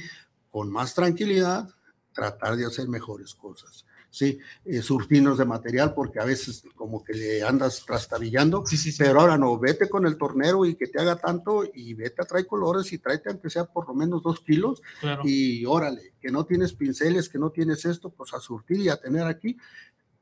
con 0.51 0.70
más 0.70 0.94
tranquilidad, 0.94 1.68
tratar 2.12 2.57
de 2.57 2.66
hacer 2.66 2.88
mejores 2.88 3.35
cosas 3.35 3.85
sí, 4.11 4.38
eh, 4.64 4.83
surtirnos 4.83 5.38
de 5.38 5.44
material, 5.44 5.94
porque 5.94 6.20
a 6.20 6.25
veces 6.25 6.64
como 6.75 7.03
que 7.03 7.14
le 7.14 7.42
andas 7.42 7.85
trastabillando, 7.87 8.64
pero 8.99 9.20
ahora 9.20 9.38
no, 9.38 9.59
vete 9.59 9.88
con 9.88 10.07
el 10.07 10.18
tornero 10.18 10.66
y 10.66 10.75
que 10.75 10.88
te 10.88 11.01
haga 11.01 11.16
tanto 11.16 11.64
y 11.73 11.94
vete 11.94 12.23
a 12.23 12.25
traer 12.25 12.46
colores 12.46 12.92
y 12.92 12.99
tráete 12.99 13.31
aunque 13.31 13.51
sea 13.51 13.64
por 13.64 13.87
lo 13.88 13.94
menos 13.94 14.23
dos 14.23 14.40
kilos 14.40 14.83
y 15.25 15.64
órale, 15.64 16.12
que 16.20 16.31
no 16.31 16.44
tienes 16.44 16.73
pinceles, 16.73 17.29
que 17.29 17.38
no 17.38 17.51
tienes 17.51 17.85
esto, 17.85 18.11
pues 18.11 18.35
a 18.35 18.40
surtir 18.40 18.81
y 18.81 18.88
a 18.88 18.96
tener 18.96 19.23
aquí 19.23 19.57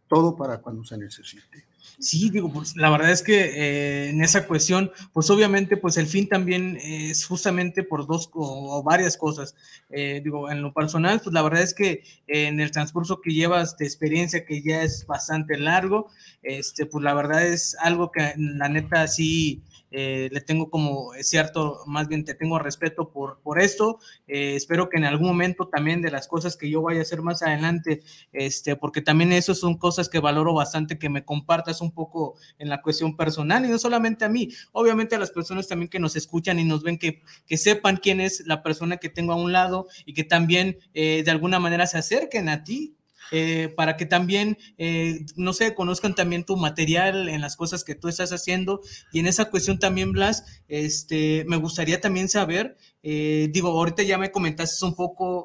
todo 0.09 0.37
para 0.37 0.59
cuando 0.59 0.85
se 0.85 0.99
necesite. 0.99 1.67
Sí, 2.01 2.31
digo, 2.31 2.53
pues 2.53 2.77
la 2.77 2.91
verdad 2.91 3.11
es 3.11 3.23
que 3.23 3.41
eh, 3.41 4.11
en 4.11 4.23
esa 4.23 4.47
cuestión, 4.47 4.93
pues 5.13 5.31
obviamente, 5.31 5.77
pues 5.77 5.97
el 5.97 6.07
fin 6.07 6.29
también 6.29 6.79
es 6.81 7.27
justamente 7.27 7.83
por 7.83 8.07
dos 8.07 8.31
o, 8.35 8.83
varias 8.85 9.17
cosas. 9.17 9.57
Eh, 9.91 10.21
digo, 10.23 10.49
en 10.49 10.63
lo 10.63 10.73
personal, 10.73 11.21
pues 11.21 11.35
la 11.35 11.43
verdad 11.43 11.63
es 11.63 11.75
que 11.75 12.05
en 12.29 12.61
el 12.61 12.71
transcurso 12.71 13.21
que 13.21 13.33
llevas 13.33 13.77
de 13.79 13.87
experiencia, 13.87 14.45
que 14.45 14.63
ya 14.63 14.83
es 14.83 15.07
bastante 15.07 15.59
largo, 15.59 16.09
este, 16.43 16.87
pues 16.87 17.03
la 17.03 17.15
verdad 17.15 17.45
es 17.45 17.77
algo 17.81 18.13
que 18.13 18.33
la 18.37 18.69
neta 18.69 19.09
sí 19.09 19.63
eh, 19.91 20.29
le 20.33 20.41
tengo 20.41 20.71
como 20.71 21.13
cierto, 21.21 21.83
más 21.87 22.09
bien 22.09 22.25
te 22.25 22.35
tengo 22.35 22.59
respeto 22.59 23.11
por, 23.11 23.41
por 23.41 23.61
esto. 23.61 23.99
Eh, 24.27 24.55
espero 24.57 24.89
que 24.89 24.99
en 24.99 25.05
algún 25.05 25.29
momento 25.29 25.69
también 25.69 26.03
de 26.03 26.11
las 26.11 26.29
cosas 26.29 26.57
que 26.57 26.71
yo 26.71 26.83
vaya 26.83 27.01
a 27.01 27.03
hacer 27.03 27.23
más 27.23 27.43
adelante, 27.43 28.03
este, 28.33 28.77
porque 28.77 29.03
también 29.03 29.33
eso 29.33 29.55
son 29.55 29.77
cosas 29.77 30.09
que 30.09 30.21
valoro 30.21 30.55
bastante 30.55 30.99
que 30.99 31.09
me 31.09 31.25
compartas 31.25 31.81
un 31.81 31.93
poco 31.93 32.37
en 32.59 32.69
la 32.69 32.83
cuestión 32.83 33.17
personal 33.17 33.65
y 33.65 33.69
no 33.69 33.79
solamente 33.79 34.25
a 34.25 34.29
mí, 34.29 34.49
obviamente 34.73 35.17
a 35.17 35.19
las 35.19 35.31
personas 35.31 35.69
también 35.69 35.89
que 35.89 35.99
nos 35.99 36.17
escuchan 36.17 36.59
y 36.59 36.65
nos 36.65 36.83
ven 36.83 36.99
que, 36.99 37.23
que 37.47 37.57
sepan 37.57 37.97
quién 37.97 38.21
es 38.21 38.47
la 38.47 38.63
persona 38.63 38.99
que 38.99 39.09
tengo 39.09 39.33
a 39.33 39.37
un 39.37 39.53
lado 39.53 39.87
y 40.05 40.15
que 40.15 40.25
también 40.25 40.79
eh, 40.95 41.23
de 41.25 41.31
alguna 41.31 41.59
manera 41.59 41.87
se 41.87 41.99
acerquen 41.99 42.49
a 42.49 42.65
ti 42.65 42.98
eh, 43.31 43.73
para 43.77 43.97
que 43.97 44.07
también, 44.07 44.59
eh, 44.79 45.25
no 45.37 45.53
sé, 45.53 45.75
conozcan 45.75 46.15
también 46.15 46.45
tu 46.45 46.57
material 46.57 47.29
en 47.29 47.41
las 47.41 47.57
cosas 47.57 47.85
que 47.85 47.95
tú 47.95 48.09
estás 48.09 48.33
haciendo. 48.33 48.81
Y 49.13 49.21
en 49.21 49.27
esa 49.27 49.51
cuestión 49.51 49.79
también, 49.79 50.13
Blas, 50.13 50.45
este, 50.69 51.45
me 51.47 51.57
gustaría 51.57 52.01
también 52.01 52.29
saber, 52.29 52.77
eh, 53.03 53.49
digo, 53.51 53.69
ahorita 53.69 54.03
ya 54.03 54.19
me 54.19 54.31
comentaste 54.31 54.85
un 54.85 54.95
poco 54.95 55.45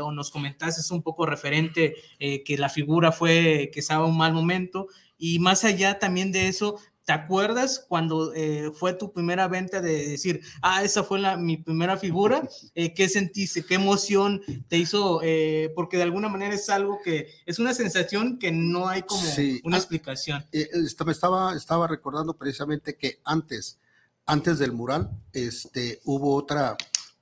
o 0.00 0.12
nos 0.12 0.30
comentaste 0.30 0.92
un 0.92 1.02
poco 1.02 1.24
referente 1.24 1.94
que 2.18 2.58
la 2.58 2.68
figura 2.68 3.12
fue 3.12 3.70
que 3.72 3.80
estaba 3.80 4.04
un 4.04 4.18
mal 4.18 4.34
momento 4.34 4.88
y 5.16 5.38
más 5.38 5.64
allá 5.64 5.98
también 5.98 6.32
de 6.32 6.48
eso, 6.48 6.78
¿Te 7.04 7.12
acuerdas 7.12 7.84
cuando 7.86 8.32
eh, 8.34 8.72
fue 8.74 8.94
tu 8.94 9.12
primera 9.12 9.46
venta 9.46 9.82
de 9.82 10.08
decir, 10.08 10.40
ah, 10.62 10.82
esa 10.82 11.04
fue 11.04 11.18
la, 11.18 11.36
mi 11.36 11.56
primera 11.56 11.96
figura? 11.96 12.42
Eh, 12.76 12.92
¿Qué 12.92 13.08
sentiste? 13.08 13.64
¿Qué 13.64 13.74
emoción 13.74 14.42
te 14.68 14.78
hizo? 14.78 15.20
Eh, 15.22 15.70
porque 15.76 15.96
de 15.96 16.02
alguna 16.02 16.28
manera 16.28 16.54
es 16.54 16.68
algo 16.68 16.98
que 17.04 17.28
es 17.46 17.58
una 17.58 17.72
sensación 17.72 18.38
que 18.38 18.50
no 18.50 18.88
hay 18.88 19.02
como 19.02 19.22
una 19.62 19.76
ah, 19.76 19.78
explicación. 19.78 20.44
estaba, 20.50 21.54
estaba 21.54 21.86
recordando 21.86 22.34
precisamente 22.34 22.96
que 22.96 23.20
antes, 23.24 23.78
antes 24.26 24.58
del 24.58 24.72
mural, 24.72 25.10
este, 25.32 26.00
hubo 26.04 26.34
otra, 26.34 26.76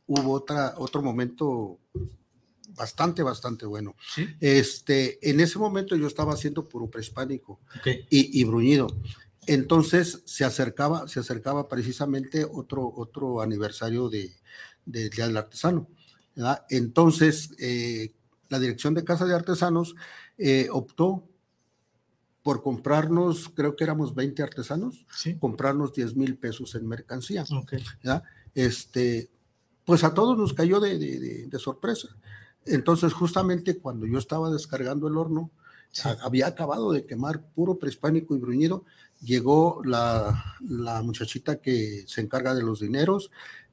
hubo 0.06 0.32
otra, 0.32 0.74
otro 0.78 1.02
momento 1.02 1.78
bastante, 2.74 3.22
bastante 3.22 3.66
bueno. 3.66 3.94
Este, 4.40 5.18
en 5.28 5.40
ese 5.40 5.58
momento 5.58 5.96
yo 5.96 6.06
estaba 6.06 6.32
haciendo 6.34 6.68
puro 6.68 6.88
prehispánico 6.88 7.60
y, 8.10 8.40
y, 8.40 8.44
bruñido. 8.44 8.86
Entonces 9.46 10.22
se 10.24 10.44
acercaba, 10.44 11.08
se 11.08 11.20
acercaba 11.20 11.68
precisamente 11.68 12.44
otro, 12.44 12.92
otro 12.94 13.40
aniversario 13.40 14.08
de, 14.08 14.32
Día 14.84 15.26
del 15.26 15.36
Artesano. 15.36 15.88
Entonces, 16.70 17.50
eh, 17.58 18.12
la 18.48 18.58
dirección 18.58 18.94
de 18.94 19.04
Casa 19.04 19.26
de 19.26 19.34
Artesanos 19.34 19.94
eh, 20.38 20.68
optó 20.70 21.28
por 22.42 22.62
comprarnos, 22.62 23.48
creo 23.54 23.76
que 23.76 23.84
éramos 23.84 24.14
20 24.14 24.42
artesanos, 24.42 25.06
comprarnos 25.38 25.92
10 25.92 26.16
mil 26.16 26.36
pesos 26.36 26.74
en 26.74 26.88
mercancía. 26.88 27.44
¿ya? 28.02 28.22
Este, 28.54 29.30
pues 29.84 30.04
a 30.04 30.14
todos 30.14 30.36
nos 30.36 30.52
cayó 30.52 30.80
de, 30.80 31.48
sorpresa. 31.58 32.08
Entonces, 32.64 33.12
justamente 33.12 33.78
cuando 33.78 34.06
yo 34.06 34.18
estaba 34.18 34.50
descargando 34.50 35.08
el 35.08 35.16
horno, 35.16 35.50
había 36.22 36.46
acabado 36.46 36.92
de 36.92 37.04
quemar 37.04 37.42
puro 37.42 37.78
prehispánico 37.78 38.34
y 38.34 38.38
bruñido, 38.38 38.84
llegó 39.20 39.82
la, 39.84 40.56
la, 40.66 41.02
muchachita 41.02 41.60
que 41.60 42.04
se 42.06 42.20
encarga 42.20 42.54
de 42.54 42.62
los 42.62 42.80
dineros 42.80 43.30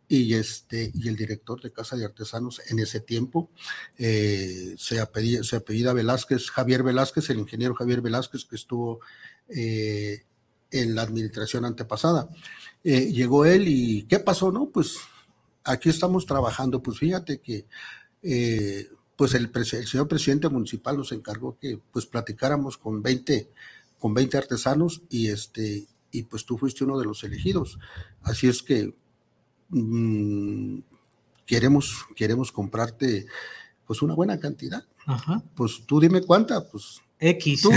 y, 0.07 0.33
este, 0.33 0.91
y 0.93 1.07
el 1.07 1.15
director 1.15 1.61
de 1.61 1.71
Casa 1.71 1.95
de 1.95 2.03
Artesanos 2.03 2.61
en 2.67 2.79
ese 2.79 2.99
tiempo, 2.99 3.51
eh, 3.97 4.75
se, 4.77 4.99
apellida, 4.99 5.43
se 5.43 5.55
apellida 5.55 5.93
Velázquez, 5.93 6.49
Javier 6.49 6.83
Velázquez, 6.83 7.29
el 7.29 7.39
ingeniero 7.39 7.75
Javier 7.75 8.01
Velázquez 8.01 8.45
que 8.45 8.55
estuvo 8.55 8.99
eh, 9.49 10.23
en 10.71 10.95
la 10.95 11.03
administración 11.03 11.63
antepasada. 11.63 12.27
Eh, 12.83 13.11
llegó 13.11 13.45
él 13.45 13.67
y 13.67 14.03
¿qué 14.03 14.19
pasó? 14.19 14.51
No, 14.51 14.69
pues 14.69 14.97
aquí 15.63 15.89
estamos 15.89 16.25
trabajando, 16.25 16.81
pues 16.81 16.97
fíjate 16.97 17.39
que 17.39 17.67
pues 19.19 19.35
el, 19.35 19.51
el, 19.53 19.87
señor 19.87 20.07
presidente 20.07 20.49
municipal 20.49 20.97
nos 20.97 21.11
encargó 21.11 21.59
que 21.59 21.79
pues 21.91 22.07
platicáramos 22.07 22.79
con 22.79 23.03
20, 23.03 23.51
con 23.99 24.15
20 24.15 24.35
artesanos 24.35 25.03
y 25.11 25.27
este 25.27 25.85
y 26.11 26.23
pues 26.23 26.43
tú 26.43 26.57
fuiste 26.57 26.83
uno 26.83 26.97
de 26.97 27.05
los 27.05 27.23
elegidos. 27.23 27.77
Así 28.23 28.47
es 28.47 28.63
que 28.63 28.95
Mm, 29.69 30.79
queremos, 31.45 32.05
queremos 32.15 32.51
comprarte 32.51 33.27
pues 33.85 34.01
una 34.01 34.13
buena 34.13 34.39
cantidad. 34.39 34.83
Pues 35.55 35.83
tú 35.87 35.99
dime 35.99 36.21
cuánta, 36.21 36.67
pues 36.69 37.01
X. 37.19 37.61
Tú, 37.61 37.71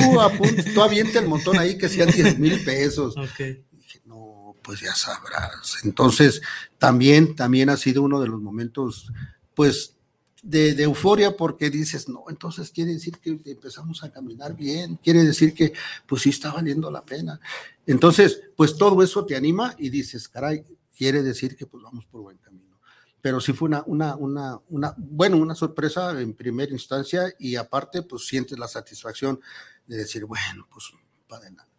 tú 0.74 0.82
aviente 0.82 1.18
el 1.18 1.28
montón 1.28 1.58
ahí 1.58 1.78
que 1.78 1.88
sean 1.88 2.10
10 2.10 2.38
mil 2.38 2.62
pesos. 2.64 3.14
Dije, 3.14 4.02
no, 4.04 4.54
pues 4.62 4.80
ya 4.80 4.94
sabrás. 4.94 5.78
Entonces, 5.84 6.42
también, 6.78 7.34
también 7.34 7.70
ha 7.70 7.78
sido 7.78 8.02
uno 8.02 8.20
de 8.20 8.28
los 8.28 8.40
momentos, 8.40 9.10
pues, 9.54 9.96
de, 10.42 10.82
euforia 10.82 11.36
porque 11.36 11.70
dices, 11.70 12.08
no, 12.08 12.24
entonces 12.28 12.70
quiere 12.70 12.92
decir 12.92 13.18
que 13.18 13.38
empezamos 13.46 14.02
a 14.02 14.10
caminar 14.10 14.56
bien, 14.56 14.96
quiere 14.96 15.24
decir 15.24 15.54
que 15.54 15.72
pues 16.06 16.22
sí 16.22 16.30
está 16.30 16.52
valiendo 16.52 16.90
la 16.90 17.04
pena. 17.04 17.40
Entonces, 17.86 18.42
pues 18.56 18.76
todo 18.76 19.02
eso 19.02 19.24
te 19.24 19.36
anima 19.36 19.74
y 19.78 19.88
dices, 19.88 20.28
caray, 20.28 20.64
quiere 20.96 21.22
decir 21.22 21.56
que 21.56 21.66
pues 21.66 21.82
vamos 21.82 22.04
por 22.06 22.22
buen 22.22 22.38
camino. 22.38 22.80
Pero 23.20 23.40
sí 23.40 23.52
fue 23.52 23.68
una, 23.68 23.84
una, 23.86 24.16
una, 24.16 24.60
una, 24.68 24.94
bueno, 24.98 25.36
una 25.36 25.54
sorpresa 25.54 26.20
en 26.20 26.34
primera 26.34 26.72
instancia 26.72 27.32
y 27.38 27.54
aparte 27.54 28.02
pues 28.02 28.26
sientes 28.26 28.58
la 28.58 28.66
satisfacción 28.66 29.40
de 29.86 29.96
decir, 29.96 30.24
bueno, 30.24 30.66
pues 30.72 30.92
para 31.28 31.42
adelante. 31.42 31.72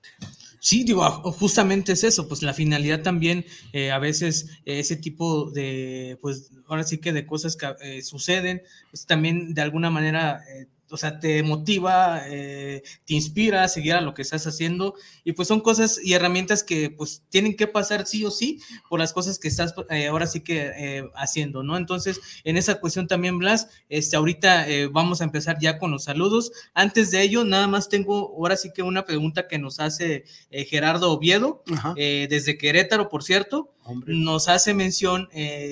Sí, 0.65 0.85
digo, 0.85 1.03
justamente 1.33 1.91
es 1.91 2.05
eso, 2.05 2.29
pues 2.29 2.41
la 2.41 2.53
finalidad 2.53 3.01
también, 3.01 3.43
eh, 3.73 3.91
a 3.91 3.99
veces 3.99 4.47
ese 4.63 4.95
tipo 4.95 5.51
de, 5.51 6.17
pues 6.21 6.51
ahora 6.67 6.83
sí 6.85 6.99
que 6.99 7.11
de 7.11 7.25
cosas 7.25 7.57
que 7.57 7.67
eh, 7.81 8.01
suceden, 8.01 8.61
pues 8.89 9.05
también 9.05 9.53
de 9.53 9.61
alguna 9.61 9.89
manera 9.89 10.41
eh, 10.49 10.67
o 10.93 10.97
sea, 10.97 11.19
te 11.19 11.41
motiva, 11.41 12.21
eh, 12.27 12.83
te 13.03 13.15
inspira 13.15 13.63
a 13.63 13.67
seguir 13.67 13.93
a 13.93 14.01
lo 14.01 14.13
que 14.13 14.21
estás 14.21 14.45
haciendo 14.45 14.93
y 15.23 15.31
pues 15.31 15.47
son 15.47 15.59
cosas 15.59 15.99
y 16.03 16.13
herramientas 16.13 16.63
que 16.63 16.91
pues 16.91 17.23
tienen 17.29 17.55
que 17.55 17.65
pasar 17.65 18.05
sí 18.05 18.23
o 18.25 18.29
sí 18.29 18.61
por 18.89 18.99
las 18.99 19.11
cosas 19.11 19.39
que 19.39 19.47
estás 19.47 19.73
eh, 19.89 20.05
ahora 20.05 20.27
sí 20.27 20.41
que 20.41 20.71
eh, 20.77 21.09
haciendo, 21.15 21.63
¿no? 21.63 21.77
Entonces, 21.77 22.21
en 22.43 22.57
esa 22.57 22.79
cuestión 22.79 23.07
también, 23.07 23.39
Blas, 23.39 23.69
este, 23.89 24.15
ahorita 24.15 24.67
vamos 24.91 25.21
a 25.21 25.23
empezar 25.23 25.57
ya 25.59 25.79
con 25.79 25.89
los 25.89 26.03
saludos. 26.03 26.51
Antes 26.75 27.09
de 27.09 27.23
ello, 27.23 27.43
nada 27.43 27.65
más 27.65 27.89
tengo 27.89 28.35
ahora 28.37 28.55
sí 28.55 28.69
que 28.71 28.83
una 28.83 29.03
pregunta 29.03 29.47
que 29.47 29.57
nos 29.57 29.79
hace 29.79 30.25
Gerardo 30.51 31.11
Oviedo, 31.11 31.63
desde 31.95 32.59
Querétaro, 32.59 33.09
por 33.09 33.23
cierto, 33.23 33.73
nos 34.05 34.47
hace 34.47 34.75
mención, 34.75 35.27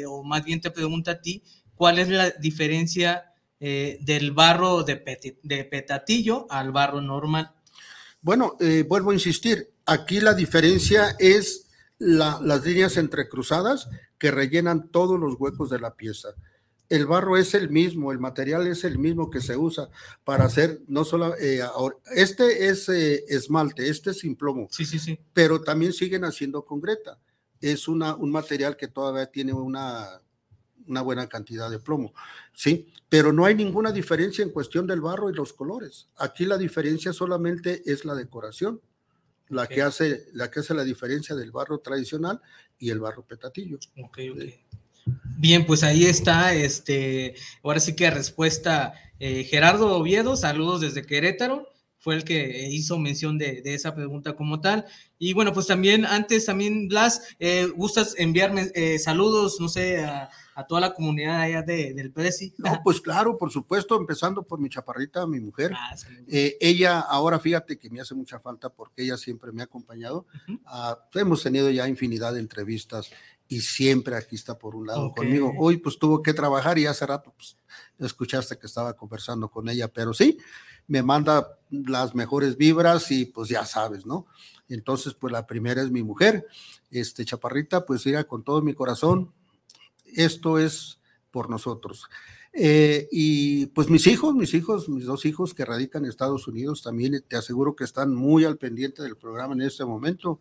o 0.07 0.23
más 0.23 0.43
bien 0.43 0.61
te 0.61 0.71
pregunta 0.71 1.11
a 1.11 1.21
ti, 1.21 1.43
¿cuál 1.75 1.99
es 1.99 2.09
la 2.09 2.31
diferencia 2.31 3.30
eh, 3.63 3.99
del 4.01 4.31
barro 4.31 4.81
de, 4.81 4.97
petatillo 4.97 6.47
al 6.49 6.71
barro 6.71 6.99
normal. 6.99 7.53
Bueno, 8.19 8.57
eh, 8.59 8.83
vuelvo 8.89 9.11
a 9.11 9.13
insistir, 9.13 9.69
aquí 9.85 10.19
la 10.19 10.33
diferencia 10.33 11.15
es 11.19 11.67
las 11.99 12.65
líneas 12.65 12.97
entrecruzadas 12.97 13.87
que 14.17 14.31
rellenan 14.31 14.89
todos 14.89 15.19
los 15.19 15.35
huecos 15.39 15.69
de 15.69 15.79
la 15.79 15.93
pieza. 15.93 16.29
El 16.89 17.05
barro 17.05 17.37
es 17.37 17.53
el 17.53 17.69
mismo, 17.69 18.11
el 18.11 18.17
material 18.17 18.65
es 18.65 18.83
el 18.83 18.97
mismo 18.97 19.29
que 19.29 19.41
se 19.41 19.55
usa 19.55 19.89
para 20.23 20.45
hacer, 20.45 20.81
no 20.87 21.05
solo, 21.05 21.35
eh, 21.37 21.61
este 22.15 22.67
es 22.67 22.89
esmalte, 22.89 23.89
este 23.89 24.09
es 24.09 24.21
sin 24.21 24.35
plomo, 24.35 24.69
sí, 24.71 24.85
sí, 24.85 24.97
sí. 24.97 25.19
pero 25.33 25.61
también 25.61 25.93
siguen 25.93 26.25
haciendo 26.25 26.65
concreta. 26.65 27.19
Es 27.59 27.87
una, 27.87 28.15
un 28.15 28.31
material 28.31 28.75
que 28.75 28.87
todavía 28.87 29.27
tiene 29.27 29.53
una 29.53 30.19
una 30.87 31.01
buena 31.01 31.27
cantidad 31.27 31.69
de 31.69 31.79
plomo, 31.79 32.13
¿sí? 32.53 32.87
Pero 33.09 33.33
no 33.33 33.45
hay 33.45 33.55
ninguna 33.55 33.91
diferencia 33.91 34.43
en 34.43 34.51
cuestión 34.51 34.87
del 34.87 35.01
barro 35.01 35.29
y 35.29 35.33
los 35.33 35.53
colores. 35.53 36.07
Aquí 36.17 36.45
la 36.45 36.57
diferencia 36.57 37.13
solamente 37.13 37.81
es 37.85 38.05
la 38.05 38.15
decoración, 38.15 38.81
la, 39.49 39.67
que, 39.67 39.81
hace, 39.81 40.25
la 40.33 40.49
que 40.49 40.61
hace 40.61 40.73
la 40.73 40.83
diferencia 40.83 41.35
del 41.35 41.51
barro 41.51 41.79
tradicional 41.79 42.41
y 42.79 42.89
el 42.89 42.99
barro 42.99 43.23
petatillo. 43.25 43.77
Ok, 44.03 44.19
ok. 44.31 44.41
Bien, 45.37 45.65
pues 45.65 45.83
ahí 45.83 46.05
está, 46.05 46.53
este, 46.53 47.35
ahora 47.63 47.79
sí 47.79 47.95
que 47.95 48.09
respuesta 48.11 48.93
eh, 49.19 49.43
Gerardo 49.43 49.97
Oviedo, 49.97 50.35
saludos 50.35 50.81
desde 50.81 51.05
Querétaro 51.05 51.71
fue 52.01 52.15
el 52.15 52.23
que 52.23 52.67
hizo 52.69 52.97
mención 52.97 53.37
de, 53.37 53.61
esa 53.63 53.93
pregunta 53.93 54.33
como 54.33 54.59
tal. 54.59 54.85
Y 55.19 55.33
bueno, 55.33 55.53
pues 55.53 55.67
también 55.67 56.03
antes, 56.05 56.45
también 56.45 56.87
Blas, 56.87 57.35
eh, 57.39 57.67
¿gustas 57.75 58.15
enviarme 58.17 58.71
eh, 58.73 58.97
saludos, 58.97 59.59
no 59.59 59.69
sé, 59.69 60.03
a, 60.03 60.29
toda 60.67 60.81
la 60.81 60.93
comunidad 60.93 61.41
allá 61.41 61.61
del 61.61 62.11
PDC? 62.11 62.53
No, 62.57 62.81
pues 62.83 63.01
claro, 63.01 63.37
por 63.37 63.51
supuesto, 63.51 63.97
empezando 63.97 64.43
por 64.43 64.59
mi 64.59 64.69
chaparrita, 64.69 65.25
mi 65.25 65.39
mujer. 65.39 65.73
Ah, 65.75 65.95
eh, 66.27 66.57
ella 66.59 66.99
ahora, 66.99 67.39
fíjate 67.39 67.77
que 67.77 67.89
me 67.89 68.01
hace 68.01 68.15
mucha 68.15 68.39
falta 68.39 68.69
porque 68.69 69.03
ella 69.03 69.17
siempre 69.17 69.51
me 69.51 69.61
ha 69.61 69.65
acompañado. 69.65 70.25
Ah, 70.65 70.97
hemos 71.13 71.43
tenido 71.43 71.69
ya 71.69 71.87
infinidad 71.87 72.33
de 72.33 72.39
entrevistas 72.39 73.09
y 73.47 73.61
siempre 73.61 74.15
aquí 74.15 74.35
está 74.35 74.57
por 74.57 74.75
un 74.75 74.87
lado 74.87 75.11
conmigo. 75.11 75.53
Hoy 75.57 75.77
pues 75.77 75.99
tuvo 75.99 76.21
que 76.21 76.33
trabajar 76.33 76.77
y 76.79 76.85
hace 76.85 77.05
rato 77.05 77.33
pues 77.35 77.57
escuchaste 77.99 78.57
que 78.57 78.67
estaba 78.67 78.93
conversando 78.93 79.49
con 79.49 79.67
ella, 79.67 79.87
pero 79.87 80.13
sí, 80.13 80.37
me 80.87 81.03
manda 81.03 81.57
las 81.69 82.15
mejores 82.15 82.57
vibras 82.57 83.11
y 83.11 83.25
pues 83.25 83.49
ya 83.49 83.65
sabes, 83.65 84.05
¿no? 84.05 84.25
Entonces, 84.69 85.13
pues 85.13 85.33
la 85.33 85.45
primera 85.47 85.81
es 85.81 85.91
mi 85.91 86.01
mujer, 86.01 86.47
este 86.91 87.25
Chaparrita, 87.25 87.85
pues 87.85 88.05
mira, 88.05 88.23
con 88.23 88.43
todo 88.43 88.61
mi 88.61 88.73
corazón, 88.73 89.33
esto 90.15 90.59
es 90.59 90.99
por 91.31 91.49
nosotros. 91.49 92.07
Eh, 92.53 93.07
y 93.11 93.67
pues 93.67 93.89
mis 93.89 94.05
hijos, 94.07 94.35
mis 94.35 94.53
hijos, 94.53 94.89
mis 94.89 95.05
dos 95.05 95.25
hijos 95.25 95.53
que 95.53 95.63
radican 95.63 96.03
en 96.03 96.09
Estados 96.09 96.47
Unidos 96.49 96.83
también 96.83 97.23
te 97.25 97.37
aseguro 97.37 97.77
que 97.77 97.85
están 97.85 98.13
muy 98.13 98.43
al 98.43 98.57
pendiente 98.57 99.01
del 99.03 99.15
programa 99.15 99.53
en 99.53 99.61
este 99.61 99.85
momento. 99.85 100.39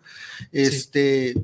Este, 0.51 1.35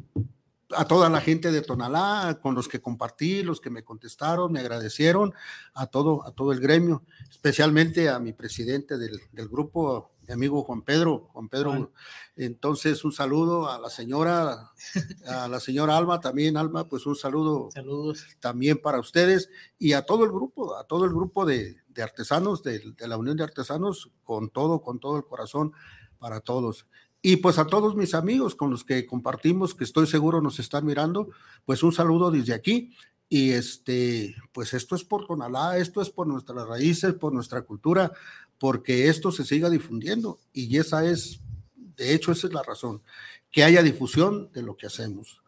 a 0.74 0.84
toda 0.84 1.08
la 1.08 1.20
gente 1.20 1.52
de 1.52 1.62
Tonalá, 1.62 2.38
con 2.42 2.54
los 2.54 2.68
que 2.68 2.80
compartí, 2.80 3.42
los 3.42 3.60
que 3.60 3.70
me 3.70 3.84
contestaron, 3.84 4.52
me 4.52 4.60
agradecieron, 4.60 5.32
a 5.74 5.86
todo, 5.86 6.26
a 6.26 6.32
todo 6.32 6.52
el 6.52 6.60
gremio, 6.60 7.04
especialmente 7.30 8.08
a 8.08 8.18
mi 8.18 8.32
presidente 8.32 8.98
del, 8.98 9.20
grupo, 9.48 10.12
mi 10.26 10.32
amigo 10.32 10.64
Juan 10.64 10.82
Pedro, 10.82 11.28
Juan 11.32 11.48
Pedro. 11.48 11.92
Entonces, 12.36 13.04
un 13.04 13.12
saludo 13.12 13.70
a 13.70 13.78
la 13.78 13.90
señora, 13.90 14.72
a 15.26 15.48
la 15.48 15.60
señora 15.60 15.96
Alma, 15.96 16.20
también 16.20 16.56
Alma, 16.56 16.88
pues 16.88 17.06
un 17.06 17.16
saludo 17.16 17.70
Saludos. 17.72 18.26
también 18.40 18.78
para 18.78 18.98
ustedes 18.98 19.48
y 19.78 19.92
a 19.92 20.02
todo 20.02 20.24
el 20.24 20.30
grupo, 20.30 20.76
a 20.76 20.84
todo 20.84 21.04
el 21.04 21.10
grupo 21.10 21.46
de, 21.46 21.76
artesanos, 22.02 22.62
de, 22.62 22.80
de 22.96 23.08
la 23.08 23.16
Unión 23.16 23.36
de 23.36 23.44
Artesanos, 23.44 24.10
con 24.24 24.50
todo, 24.50 24.82
con 24.82 24.98
todo 24.98 25.16
el 25.16 25.24
corazón 25.24 25.72
para 26.18 26.40
todos. 26.40 26.86
Y 27.22 27.36
pues 27.36 27.58
a 27.58 27.66
todos 27.66 27.96
mis 27.96 28.14
amigos 28.14 28.54
con 28.54 28.70
los 28.70 28.84
que 28.84 29.06
compartimos, 29.06 29.74
que 29.74 29.84
estoy 29.84 30.06
seguro 30.06 30.40
nos 30.40 30.58
están 30.58 30.84
mirando, 30.86 31.30
pues 31.64 31.82
un 31.82 31.92
saludo 31.92 32.30
desde 32.30 32.54
aquí. 32.54 32.92
Y 33.28 33.50
este, 33.50 34.36
pues 34.52 34.72
esto 34.74 34.94
es 34.94 35.04
por 35.04 35.26
Tonalá, 35.26 35.78
esto 35.78 36.00
es 36.00 36.10
por 36.10 36.26
nuestras 36.28 36.66
raíces, 36.68 37.14
por 37.14 37.32
nuestra 37.32 37.62
cultura, 37.62 38.12
porque 38.58 39.08
esto 39.08 39.32
se 39.32 39.44
siga 39.44 39.68
difundiendo. 39.68 40.38
Y 40.52 40.76
esa 40.78 41.04
es, 41.04 41.40
de 41.74 42.14
hecho, 42.14 42.30
esa 42.30 42.46
es 42.46 42.52
la 42.52 42.62
razón, 42.62 43.02
que 43.50 43.64
haya 43.64 43.82
difusión 43.82 44.50
de 44.52 44.62
lo 44.62 44.76
que 44.76 44.86
hacemos. 44.86 45.42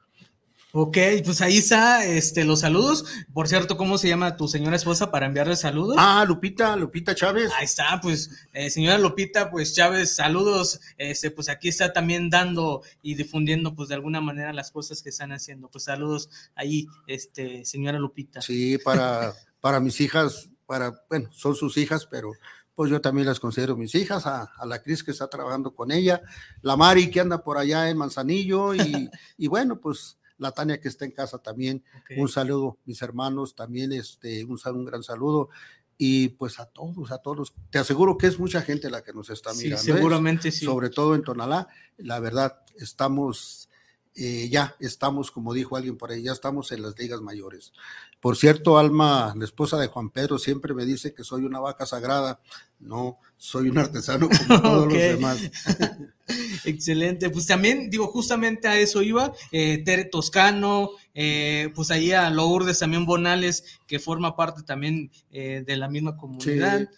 Ok, 0.81 0.97
pues 1.25 1.41
ahí 1.41 1.57
está, 1.57 2.05
este, 2.05 2.45
los 2.45 2.61
saludos. 2.61 3.05
Por 3.33 3.49
cierto, 3.49 3.77
¿cómo 3.77 3.99
se 3.99 4.07
llama 4.07 4.37
tu 4.37 4.47
señora 4.47 4.77
esposa 4.77 5.11
para 5.11 5.27
enviarle 5.27 5.57
saludos? 5.57 5.97
Ah, 5.99 6.25
Lupita, 6.25 6.77
Lupita 6.77 7.17
Chávez. 7.17 7.51
Ahí 7.57 7.65
está, 7.65 8.01
pues, 8.01 8.31
eh, 8.53 8.71
señora 8.71 8.97
Lupita, 8.97 9.51
pues 9.51 9.75
Chávez, 9.75 10.15
saludos. 10.15 10.79
Este, 10.97 11.33
pues 11.33 11.49
aquí 11.49 11.67
está 11.67 11.93
también 11.93 12.31
dando 12.31 12.83
y 13.03 13.17
difundiendo, 13.17 13.75
pues 13.75 13.89
de 13.89 13.97
alguna 13.97 14.21
manera 14.21 14.53
las 14.53 14.71
cosas 14.71 15.03
que 15.03 15.09
están 15.09 15.33
haciendo. 15.33 15.69
Pues 15.69 15.83
saludos 15.83 16.31
ahí, 16.55 16.87
este, 17.09 17.65
señora 17.65 17.99
Lupita. 17.99 18.41
Sí, 18.41 18.79
para, 18.79 19.35
para 19.61 19.81
mis 19.81 20.01
hijas 20.01 20.49
para, 20.65 21.03
bueno, 21.11 21.29
son 21.33 21.57
sus 21.57 21.77
hijas, 21.77 22.07
pero 22.07 22.31
pues 22.77 22.89
yo 22.89 23.01
también 23.01 23.27
las 23.27 23.41
considero 23.41 23.77
mis 23.77 23.97
hijas, 23.97 24.27
a, 24.27 24.49
la 24.65 24.81
Cris 24.81 25.03
que 25.03 25.11
está 25.11 25.27
trabajando 25.27 25.75
con 25.75 25.91
ella, 25.91 26.23
la 26.63 26.77
Mari 26.77 27.11
que 27.11 27.19
anda 27.19 27.43
por 27.43 27.59
allá 27.59 27.91
en 27.91 27.99
Manzanillo 27.99 28.77
y, 28.77 29.11
y 29.39 29.49
bueno, 29.49 29.81
pues 29.81 30.19
la 30.39 30.53
Tania 30.53 30.81
que 30.81 30.89
está 30.89 31.05
en 31.05 31.11
casa 31.11 31.39
también, 31.39 31.85
un 32.17 32.29
saludo, 32.29 32.79
mis 32.85 33.03
hermanos 33.03 33.55
también, 33.55 33.93
este, 33.93 34.45
un, 34.45 34.59
un 34.65 34.85
gran 34.85 35.03
saludo 35.03 35.51
y 35.99 36.29
pues 36.29 36.61
a 36.61 36.67
todos, 36.67 37.11
a 37.11 37.19
todos. 37.19 37.53
Te 37.71 37.79
aseguro 37.79 38.17
que 38.17 38.29
es 38.29 38.39
mucha 38.39 38.63
gente 38.63 38.89
la 38.89 39.03
que 39.03 39.13
nos 39.13 39.31
está 39.31 39.53
mirando. 39.53 39.83
Sí, 39.83 39.93
seguramente 39.93 40.53
sí. 40.53 40.65
Sobre 40.65 40.91
todo 40.91 41.17
en 41.17 41.23
Tonalá, 41.23 41.67
la 41.97 42.21
verdad, 42.21 42.63
estamos, 42.77 43.69
eh, 44.15 44.49
ya 44.51 44.77
estamos, 44.81 45.31
como 45.31 45.55
dijo 45.55 45.77
alguien 45.77 45.97
por 45.97 46.11
ahí, 46.11 46.23
ya 46.23 46.33
estamos 46.33 46.73
en 46.73 46.83
las 46.83 46.99
ligas 46.99 47.21
mayores. 47.21 47.73
Por 48.21 48.37
cierto, 48.37 48.79
Alma, 48.79 49.33
la 49.37 49.45
esposa 49.45 49.79
de 49.79 49.87
Juan 49.87 50.11
Pedro, 50.11 50.39
siempre 50.39 50.75
me 50.75 50.85
dice 50.85 51.15
que 51.15 51.23
soy 51.23 51.45
una 51.45 51.61
vaca 51.61 51.87
sagrada. 51.87 52.41
No, 52.81 53.19
soy 53.37 53.69
un 53.71 53.79
artesano 53.79 54.29
como 54.47 54.63
todos 54.63 54.93
los 54.93 54.95
demás. 54.95 55.39
Excelente, 56.65 57.31
pues 57.31 57.47
también 57.47 57.89
digo, 57.91 58.09
justamente 58.09 58.69
a 58.69 58.79
eso 58.79 59.03
iba, 59.03 59.33
eh, 59.53 59.83
Tere 59.85 60.05
Toscano, 60.05 60.91
eh, 61.21 61.73
pues 61.75 61.91
ahí 61.91 62.13
a 62.13 62.31
Lourdes 62.31 62.79
también 62.79 63.05
Bonales, 63.05 63.81
que 63.89 63.99
forma 63.99 64.37
parte 64.37 64.63
también 64.63 65.11
eh, 65.33 65.65
de 65.67 65.77
la 65.77 65.89
misma 65.89 66.17
comunidad, 66.17 66.89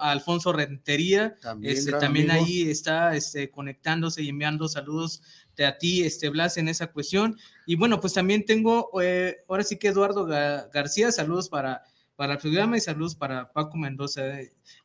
Alfonso 0.00 0.52
Rentería, 0.52 1.36
también, 1.40 1.76
este, 1.76 1.92
también 1.92 2.32
ahí 2.32 2.68
está 2.68 3.14
este, 3.14 3.52
conectándose 3.52 4.24
y 4.24 4.30
enviando 4.30 4.66
saludos 4.66 5.22
a 5.64 5.78
ti, 5.78 6.02
este 6.02 6.30
Blas, 6.30 6.56
en 6.56 6.68
esa 6.68 6.88
cuestión. 6.88 7.38
Y 7.64 7.76
bueno, 7.76 8.00
pues 8.00 8.12
también 8.12 8.44
tengo, 8.44 8.90
ahora 9.48 9.62
sí 9.62 9.76
que 9.76 9.86
Eduardo 9.86 10.26
García, 10.26 11.12
saludos 11.12 11.48
para 11.48 11.84
para 12.16 12.34
el 12.34 12.38
programa 12.38 12.76
y 12.76 12.80
saludos 12.80 13.14
para 13.14 13.52
Paco 13.52 13.76
Mendoza. 13.76 14.22